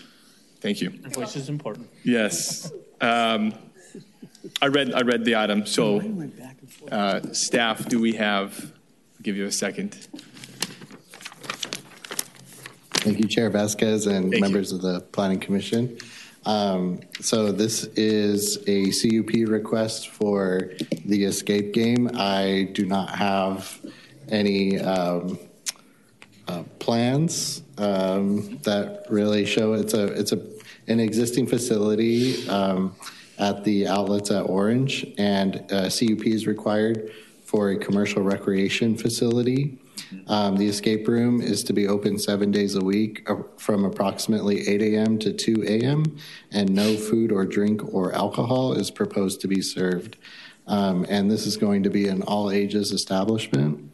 Thank 0.60 0.80
you. 0.80 0.90
Your 0.90 1.10
voice 1.10 1.36
is 1.36 1.48
important. 1.48 1.88
Yes. 2.02 2.72
Um, 3.00 3.52
I 4.62 4.66
read, 4.68 4.92
I 4.94 5.02
read 5.02 5.24
the 5.24 5.36
item, 5.36 5.66
so 5.66 6.00
uh, 6.90 7.20
staff, 7.32 7.86
do 7.88 8.00
we 8.00 8.14
have, 8.14 8.58
I'll 8.62 9.22
give 9.22 9.36
you 9.36 9.44
a 9.46 9.52
second. 9.52 10.08
Thank 13.04 13.18
you, 13.18 13.26
Chair 13.28 13.50
Vasquez 13.50 14.06
and 14.06 14.24
Thank 14.24 14.34
you. 14.36 14.40
members 14.40 14.72
of 14.72 14.82
the 14.82 15.00
Planning 15.12 15.40
Commission. 15.40 15.98
Um, 16.44 17.00
So 17.20 17.52
this 17.52 17.84
is 17.96 18.58
a 18.66 18.90
CUP 18.90 19.48
request 19.48 20.08
for 20.08 20.72
the 21.04 21.24
escape 21.24 21.72
game. 21.74 22.10
I 22.14 22.70
do 22.72 22.86
not 22.86 23.10
have 23.10 23.78
any 24.28 24.80
um, 24.80 25.38
uh, 26.48 26.62
plans 26.78 27.62
um, 27.78 28.58
that 28.62 29.06
really 29.08 29.44
show, 29.44 29.74
it's 29.74 29.94
a, 29.94 30.06
it's 30.06 30.32
a, 30.32 30.40
an 30.88 31.00
existing 31.00 31.46
facility 31.46 32.48
um, 32.48 32.94
at 33.38 33.64
the 33.64 33.86
outlets 33.86 34.30
at 34.30 34.42
Orange, 34.42 35.06
and 35.18 35.56
uh, 35.70 35.90
CUP 35.90 36.26
is 36.26 36.46
required 36.46 37.10
for 37.44 37.70
a 37.70 37.76
commercial 37.76 38.22
recreation 38.22 38.96
facility. 38.96 39.78
Um, 40.28 40.56
The 40.56 40.68
escape 40.68 41.08
room 41.08 41.40
is 41.40 41.64
to 41.64 41.72
be 41.72 41.88
open 41.88 42.18
seven 42.18 42.50
days 42.50 42.74
a 42.74 42.80
week 42.80 43.28
uh, 43.28 43.36
from 43.56 43.84
approximately 43.84 44.68
8 44.68 44.82
a.m. 44.82 45.18
to 45.18 45.32
2 45.32 45.64
a.m., 45.66 46.16
and 46.52 46.70
no 46.70 46.96
food 46.96 47.32
or 47.32 47.44
drink 47.44 47.82
or 47.94 48.14
alcohol 48.14 48.72
is 48.72 48.90
proposed 48.90 49.40
to 49.42 49.48
be 49.48 49.60
served. 49.62 50.16
Um, 50.66 51.06
And 51.08 51.30
this 51.30 51.46
is 51.46 51.56
going 51.56 51.82
to 51.84 51.90
be 51.90 52.08
an 52.08 52.22
all-ages 52.22 52.92
establishment. 52.92 53.90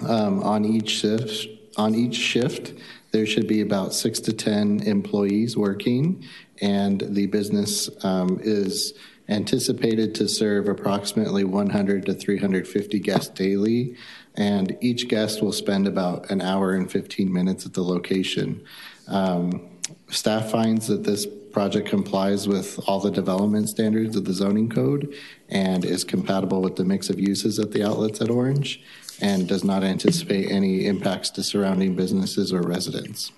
Um, 0.00 0.42
On 0.42 0.64
each 0.64 0.90
shift, 0.90 1.48
on 1.76 1.94
each 1.94 2.16
shift, 2.16 2.74
there 3.12 3.26
should 3.26 3.46
be 3.46 3.60
about 3.60 3.94
six 3.94 4.20
to 4.20 4.32
10 4.32 4.82
employees 4.84 5.56
working, 5.56 6.24
and 6.60 7.02
the 7.08 7.26
business 7.26 7.90
um, 8.04 8.40
is 8.42 8.94
anticipated 9.28 10.14
to 10.16 10.28
serve 10.28 10.68
approximately 10.68 11.44
100 11.44 12.06
to 12.06 12.14
350 12.14 12.98
guests 13.00 13.28
daily, 13.28 13.96
and 14.34 14.76
each 14.80 15.08
guest 15.08 15.42
will 15.42 15.52
spend 15.52 15.86
about 15.86 16.30
an 16.30 16.40
hour 16.40 16.72
and 16.72 16.90
15 16.90 17.32
minutes 17.32 17.66
at 17.66 17.74
the 17.74 17.82
location. 17.82 18.64
Um, 19.08 19.68
Staff 20.08 20.50
finds 20.50 20.86
that 20.86 21.04
this 21.04 21.26
project 21.52 21.88
complies 21.88 22.48
with 22.48 22.80
all 22.86 22.98
the 22.98 23.10
development 23.10 23.68
standards 23.68 24.16
of 24.16 24.24
the 24.24 24.32
zoning 24.32 24.70
code 24.70 25.14
and 25.50 25.84
is 25.84 26.02
compatible 26.02 26.62
with 26.62 26.76
the 26.76 26.84
mix 26.84 27.10
of 27.10 27.20
uses 27.20 27.58
at 27.58 27.72
the 27.72 27.84
outlets 27.86 28.20
at 28.20 28.30
Orange 28.30 28.82
and 29.22 29.46
does 29.46 29.62
not 29.62 29.84
anticipate 29.84 30.50
any 30.50 30.84
impacts 30.86 31.30
to 31.30 31.42
surrounding 31.44 31.94
businesses 31.94 32.52
or 32.52 32.60
residents. 32.60 33.30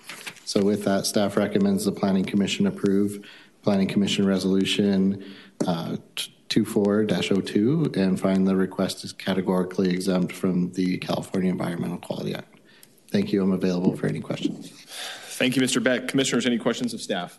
So 0.47 0.65
with 0.65 0.85
that, 0.85 1.07
staff 1.07 1.37
recommends 1.37 1.85
the 1.85 1.93
Planning 1.93 2.25
Commission 2.25 2.67
approve 2.67 3.25
Planning 3.63 3.89
Commission 3.89 4.27
Resolution 4.27 5.25
uh, 5.67 5.97
24-02 6.49 7.97
and 7.97 8.19
find 8.19 8.47
the 8.47 8.57
request 8.57 9.05
is 9.05 9.13
categorically 9.13 9.91
exempt 9.91 10.33
from 10.33 10.73
the 10.73 10.99
California 10.99 11.51
Environmental 11.51 11.99
Quality 11.99 12.35
Act. 12.35 12.59
Thank 13.11 13.33
you. 13.33 13.43
I'm 13.43 13.53
available 13.53 13.97
for 13.97 14.07
any 14.07 14.21
questions. 14.21 14.71
Thank 14.71 15.55
you, 15.57 15.63
Mr. 15.63 15.83
Beck. 15.83 16.09
Commissioners, 16.09 16.47
any 16.47 16.59
questions 16.59 16.95
of 16.95 17.01
staff? 17.01 17.39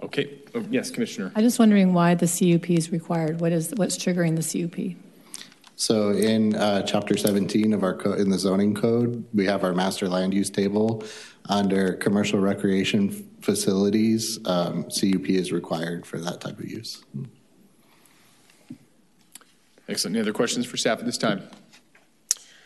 Okay, 0.00 0.38
Oh, 0.54 0.64
yes, 0.70 0.90
Commissioner. 0.92 1.32
I'm 1.34 1.42
just 1.42 1.58
wondering 1.58 1.92
why 1.92 2.14
the 2.14 2.26
CUP 2.26 2.70
is 2.70 2.92
required. 2.92 3.40
What 3.40 3.52
is, 3.52 3.72
what's 3.76 3.96
triggering 3.96 4.36
the 4.36 4.62
CUP? 4.62 4.96
So 5.78 6.10
in 6.10 6.56
uh, 6.56 6.82
Chapter 6.82 7.16
17 7.16 7.72
of 7.72 7.84
our, 7.84 7.94
co- 7.94 8.14
in 8.14 8.30
the 8.30 8.38
zoning 8.38 8.74
code, 8.74 9.24
we 9.32 9.46
have 9.46 9.62
our 9.62 9.72
master 9.72 10.08
land 10.08 10.34
use 10.34 10.50
table. 10.50 11.04
Under 11.48 11.92
commercial 11.92 12.40
recreation 12.40 13.30
facilities, 13.40 14.40
um, 14.44 14.82
CUP 14.90 15.30
is 15.30 15.52
required 15.52 16.04
for 16.04 16.18
that 16.18 16.40
type 16.40 16.58
of 16.58 16.68
use. 16.68 17.04
Excellent. 19.88 20.16
Any 20.16 20.20
other 20.20 20.32
questions 20.32 20.66
for 20.66 20.76
staff 20.76 20.98
at 20.98 21.06
this 21.06 21.16
time? 21.16 21.48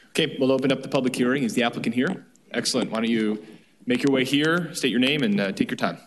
Okay, 0.09 0.35
we'll 0.41 0.51
open 0.51 0.73
up 0.73 0.81
the 0.81 0.89
public 0.89 1.15
hearing. 1.15 1.43
Is 1.43 1.53
the 1.53 1.65
applicant 1.65 1.95
here? 1.95 2.27
Excellent. 2.53 2.91
Why 2.91 3.01
don't 3.01 3.11
you 3.11 3.45
make 3.85 4.03
your 4.03 4.13
way 4.13 4.25
here, 4.25 4.73
state 4.73 4.91
your 4.91 5.01
name, 5.01 5.23
and 5.23 5.39
uh, 5.39 5.53
take 5.53 5.71
your 5.71 5.77
time. 5.77 5.99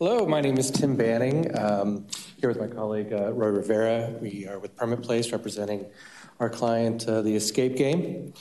Hello, 0.00 0.26
my 0.26 0.40
name 0.40 0.58
is 0.58 0.72
Tim 0.72 0.96
Banning. 0.96 1.56
Um, 1.56 2.08
here 2.40 2.48
with 2.48 2.58
my 2.58 2.66
colleague 2.66 3.12
uh, 3.12 3.32
Roy 3.32 3.50
Rivera. 3.50 4.12
We 4.20 4.44
are 4.48 4.58
with 4.58 4.74
Permit 4.74 5.02
Place 5.02 5.30
representing 5.30 5.86
our 6.40 6.50
client, 6.50 7.06
uh, 7.06 7.22
the 7.22 7.36
Escape 7.36 7.76
Game. 7.76 8.34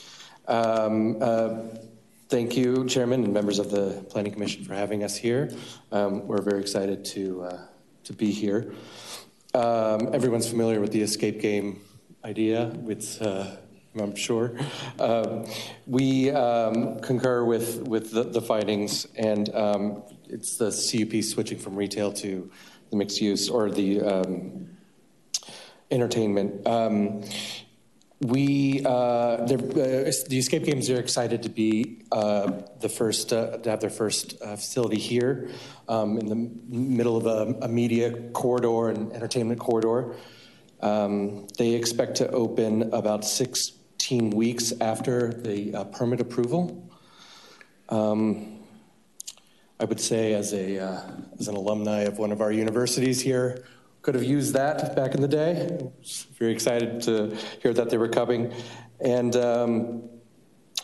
Um, 0.47 1.17
uh, 1.21 1.57
thank 2.27 2.57
you, 2.57 2.87
Chairman 2.87 3.23
and 3.23 3.31
members 3.31 3.59
of 3.59 3.69
the 3.69 4.03
Planning 4.09 4.31
Commission, 4.31 4.65
for 4.65 4.73
having 4.73 5.03
us 5.03 5.15
here. 5.15 5.51
Um, 5.91 6.25
we're 6.27 6.41
very 6.41 6.59
excited 6.59 7.05
to, 7.05 7.43
uh, 7.43 7.59
to 8.05 8.13
be 8.13 8.31
here. 8.31 8.73
Um, 9.53 10.09
everyone's 10.11 10.49
familiar 10.49 10.81
with 10.81 10.91
the 10.91 11.03
Escape 11.03 11.39
Game 11.39 11.81
idea. 12.25 12.75
It's, 12.87 13.21
uh, 13.21 13.57
I'm 13.99 14.15
sure. 14.15 14.57
Um, 14.99 15.45
we 15.85 16.31
um, 16.31 16.99
concur 17.01 17.45
with, 17.45 17.87
with 17.87 18.09
the, 18.09 18.23
the 18.23 18.41
findings, 18.41 19.05
and 19.15 19.53
um, 19.53 20.03
it's 20.33 20.57
the 20.57 20.71
CUP 20.71 21.23
switching 21.23 21.59
from 21.59 21.75
retail 21.75 22.11
to 22.13 22.49
the 22.89 22.97
mixed 22.97 23.21
use 23.21 23.49
or 23.49 23.69
the 23.69 24.01
um, 24.01 24.69
entertainment. 25.91 26.65
Um, 26.67 27.23
We, 28.21 28.81
uh, 28.85 28.89
uh, 28.89 29.45
the 29.45 30.37
Escape 30.37 30.63
Games 30.63 30.89
are 30.89 30.99
excited 30.99 31.43
to 31.43 31.49
be 31.49 32.05
uh, 32.09 32.53
the 32.79 32.87
first, 32.87 33.33
uh, 33.33 33.57
to 33.57 33.69
have 33.69 33.81
their 33.81 33.89
first 33.89 34.41
uh, 34.41 34.55
facility 34.55 34.97
here 34.97 35.49
um, 35.89 36.17
in 36.17 36.27
the 36.29 36.39
middle 36.69 37.17
of 37.17 37.25
a, 37.25 37.65
a 37.65 37.67
media 37.67 38.13
corridor 38.31 38.87
and 38.91 39.11
entertainment 39.11 39.59
corridor. 39.59 40.15
Um, 40.79 41.47
they 41.57 41.73
expect 41.73 42.15
to 42.17 42.29
open 42.31 42.93
about 42.93 43.25
16 43.25 44.29
weeks 44.29 44.71
after 44.79 45.33
the 45.33 45.75
uh, 45.75 45.83
permit 45.85 46.21
approval. 46.21 46.89
Um, 47.89 48.62
I 49.83 49.85
would 49.85 49.99
say, 49.99 50.33
as 50.33 50.53
a 50.53 50.79
uh, 50.79 51.01
as 51.37 51.49
an 51.49 51.57
alumni 51.57 52.03
of 52.03 52.17
one 52.17 52.31
of 52.31 52.39
our 52.39 52.53
universities 52.53 53.19
here, 53.19 53.65
could 54.01 54.15
have 54.15 54.23
used 54.23 54.53
that 54.53 54.95
back 54.95 55.13
in 55.13 55.19
the 55.19 55.27
day. 55.27 55.77
Very 56.39 56.53
excited 56.53 57.01
to 57.01 57.35
hear 57.61 57.73
that 57.73 57.89
they 57.89 57.97
were 57.97 58.07
coming, 58.07 58.53
and 59.01 59.35
um, 59.35 60.03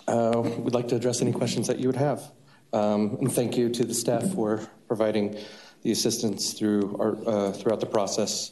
uh, 0.05 0.41
we'd 0.57 0.73
like 0.73 0.89
to 0.89 0.97
address 0.97 1.21
any 1.21 1.31
questions 1.31 1.65
that 1.67 1.79
you 1.79 1.87
would 1.87 1.95
have. 1.95 2.29
Um, 2.73 3.17
and 3.21 3.31
thank 3.31 3.55
you 3.55 3.69
to 3.69 3.85
the 3.85 3.93
staff 3.93 4.33
for 4.33 4.67
providing 4.89 5.37
the 5.83 5.91
assistance 5.91 6.51
through 6.51 6.97
our, 6.99 7.15
uh, 7.25 7.51
throughout 7.53 7.79
the 7.79 7.85
process. 7.85 8.51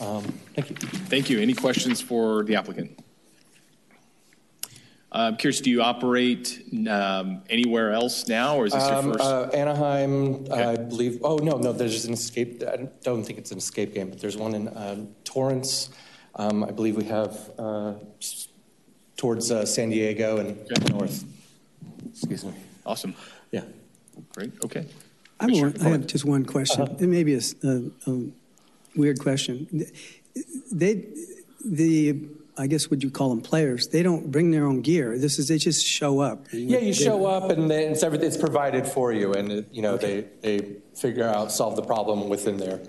Um, 0.00 0.24
thank 0.56 0.70
you. 0.70 0.76
Thank 1.14 1.30
you. 1.30 1.38
Any 1.38 1.54
questions 1.54 2.00
for 2.00 2.42
the 2.42 2.56
applicant? 2.56 2.98
I'm 5.12 5.36
curious, 5.36 5.60
do 5.60 5.70
you 5.70 5.82
operate 5.82 6.62
um, 6.88 7.42
anywhere 7.50 7.92
else 7.92 8.28
now, 8.28 8.56
or 8.56 8.66
is 8.66 8.72
this 8.72 8.82
your 8.84 8.94
Um, 8.94 9.12
first? 9.12 9.24
uh, 9.24 9.50
Anaheim, 9.52 10.46
I 10.52 10.76
believe. 10.76 11.20
Oh 11.24 11.36
no, 11.36 11.58
no. 11.58 11.72
There's 11.72 12.04
an 12.04 12.12
escape. 12.12 12.62
I 12.62 12.88
don't 13.02 13.24
think 13.24 13.38
it's 13.38 13.50
an 13.50 13.58
escape 13.58 13.92
game, 13.92 14.10
but 14.10 14.20
there's 14.20 14.36
one 14.36 14.54
in 14.54 14.68
uh, 14.68 15.04
Torrance. 15.24 15.90
Um, 16.36 16.62
I 16.62 16.70
believe 16.70 16.96
we 16.96 17.04
have 17.04 17.50
uh, 17.58 17.94
towards 19.16 19.50
uh, 19.50 19.66
San 19.66 19.90
Diego 19.90 20.38
and 20.38 20.56
north. 20.90 21.24
Excuse 22.12 22.44
me. 22.44 22.52
Awesome. 22.86 23.14
Yeah. 23.50 23.64
Great. 24.34 24.52
Okay. 24.64 24.86
I 25.40 25.50
have, 25.50 25.60
one, 25.60 25.74
I 25.80 25.88
have 25.88 26.06
just 26.06 26.24
one 26.24 26.44
question. 26.44 26.82
Uh-huh. 26.82 26.94
It 27.00 27.08
may 27.08 27.24
be 27.24 27.34
a 27.34 27.40
weird 28.94 29.18
question. 29.18 29.66
They, 30.70 31.06
the, 31.64 32.16
I 32.56 32.66
guess 32.66 32.90
would 32.90 33.02
you 33.02 33.10
call 33.10 33.30
them 33.30 33.40
players? 33.40 33.88
They 33.88 34.02
don't 34.02 34.30
bring 34.30 34.50
their 34.50 34.66
own 34.66 34.82
gear. 34.82 35.18
This 35.18 35.38
is 35.38 35.48
they 35.48 35.58
just 35.58 35.86
show 35.86 36.20
up. 36.20 36.46
Yeah, 36.52 36.78
you 36.78 36.92
show 36.92 37.26
up 37.26 37.50
and 37.50 37.70
then 37.70 37.92
it's 37.92 38.02
everything. 38.02 38.28
It's 38.28 38.36
provided 38.36 38.86
for 38.86 39.12
you, 39.12 39.32
and 39.32 39.50
it, 39.50 39.68
you 39.72 39.82
know 39.82 39.96
they 39.96 40.26
they 40.42 40.76
figure 40.94 41.26
out 41.26 41.52
solve 41.52 41.76
the 41.76 41.82
problem 41.82 42.28
within 42.28 42.56
there. 42.56 42.80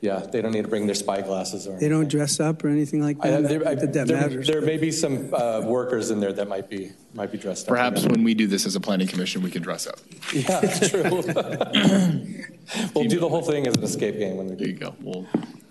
Yeah, 0.00 0.20
they 0.20 0.40
don't 0.40 0.52
need 0.52 0.62
to 0.62 0.68
bring 0.68 0.86
their 0.86 0.94
spy 0.94 1.20
glasses 1.20 1.66
or. 1.66 1.78
They 1.78 1.88
don't 1.90 2.08
dress 2.08 2.40
up 2.40 2.64
or 2.64 2.68
anything 2.68 3.02
like 3.02 3.18
I, 3.20 3.32
that. 3.32 3.48
there, 3.48 3.68
I, 3.68 3.74
that 3.74 3.92
that 3.92 4.06
there, 4.06 4.16
matters. 4.16 4.46
there 4.46 4.62
may 4.62 4.78
be 4.78 4.90
some 4.90 5.32
uh, 5.34 5.60
workers 5.60 6.10
in 6.10 6.20
there 6.20 6.32
that 6.32 6.48
might 6.48 6.70
be 6.70 6.92
might 7.12 7.30
be 7.30 7.36
dressed 7.36 7.66
up. 7.66 7.68
Perhaps 7.68 8.06
when 8.06 8.24
we 8.24 8.32
do 8.32 8.46
this 8.46 8.64
as 8.64 8.76
a 8.76 8.80
planning 8.80 9.08
commission, 9.08 9.42
we 9.42 9.50
can 9.50 9.62
dress 9.62 9.86
up. 9.86 9.98
Yeah, 10.32 10.60
that's 10.60 10.88
true. 10.88 11.02
we'll 12.94 13.08
do 13.08 13.18
the 13.18 13.28
whole 13.28 13.42
thing 13.42 13.66
as 13.66 13.74
an 13.76 13.82
escape 13.82 14.16
game 14.16 14.36
when 14.36 14.46
we 14.46 14.56
do. 14.56 14.64
There 14.64 14.68
you 14.68 14.78
go. 14.78 14.94
We'll 15.00 15.26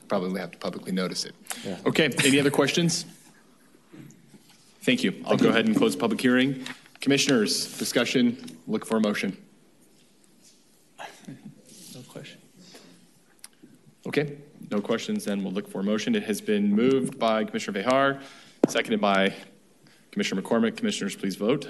probably 0.07 0.39
have 0.41 0.51
to 0.51 0.57
publicly 0.57 0.91
notice 0.91 1.25
it. 1.25 1.33
Yeah. 1.65 1.77
Okay. 1.85 2.09
Any 2.23 2.39
other 2.39 2.51
questions? 2.51 3.05
Thank 4.81 5.03
you. 5.03 5.13
I'll 5.25 5.37
go 5.37 5.49
ahead 5.49 5.67
and 5.67 5.75
close 5.75 5.95
the 5.95 5.99
public 5.99 6.21
hearing. 6.21 6.65
Commissioners, 7.01 7.77
discussion, 7.77 8.57
look 8.67 8.85
for 8.85 8.97
a 8.97 9.01
motion. 9.01 9.37
No 10.97 12.01
question. 12.07 12.39
Okay, 14.07 14.37
no 14.71 14.81
questions, 14.81 15.25
then 15.25 15.43
we'll 15.43 15.53
look 15.53 15.69
for 15.69 15.81
a 15.81 15.83
motion. 15.83 16.15
It 16.15 16.23
has 16.23 16.41
been 16.41 16.73
moved 16.73 17.19
by 17.19 17.43
Commissioner 17.43 17.81
Behar, 17.83 18.19
seconded 18.67 19.01
by 19.01 19.33
Commissioner 20.11 20.41
McCormick. 20.41 20.77
Commissioners, 20.77 21.15
please 21.15 21.35
vote. 21.35 21.69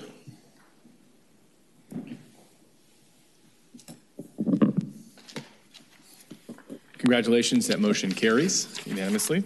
Congratulations, 7.00 7.68
that 7.68 7.80
motion 7.80 8.12
carries 8.12 8.80
unanimously. 8.86 9.44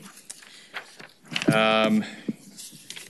Um, 1.54 2.04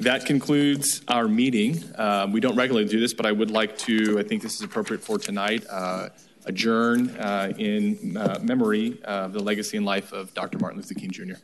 That 0.04 0.26
concludes 0.26 1.02
our 1.08 1.30
meeting. 1.30 1.82
Uh, 1.96 2.28
We 2.30 2.42
don't 2.42 2.58
regularly 2.58 2.88
do 2.90 3.00
this, 3.00 3.14
but 3.14 3.26
I 3.26 3.32
would 3.32 3.50
like 3.52 3.78
to, 3.80 4.20
I 4.20 4.24
think 4.24 4.42
this 4.42 4.56
is 4.56 4.62
appropriate 4.62 5.02
for 5.02 5.18
tonight, 5.18 5.66
uh, 5.70 6.10
adjourn 6.46 7.12
uh, 7.12 7.54
in 7.58 8.18
uh, 8.18 8.40
memory 8.42 9.02
of 9.06 9.32
the 9.32 9.40
legacy 9.40 9.78
and 9.78 9.86
life 9.86 10.12
of 10.12 10.34
Dr. 10.34 10.58
Martin 10.60 10.82
Luther 10.82 10.96
King 10.96 11.10
Jr. 11.12 11.36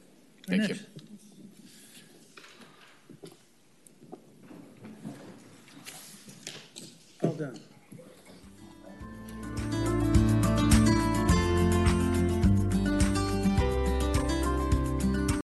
Thank 0.45 0.68
you. 0.68 0.76
Well 7.22 7.34
done. 7.34 7.60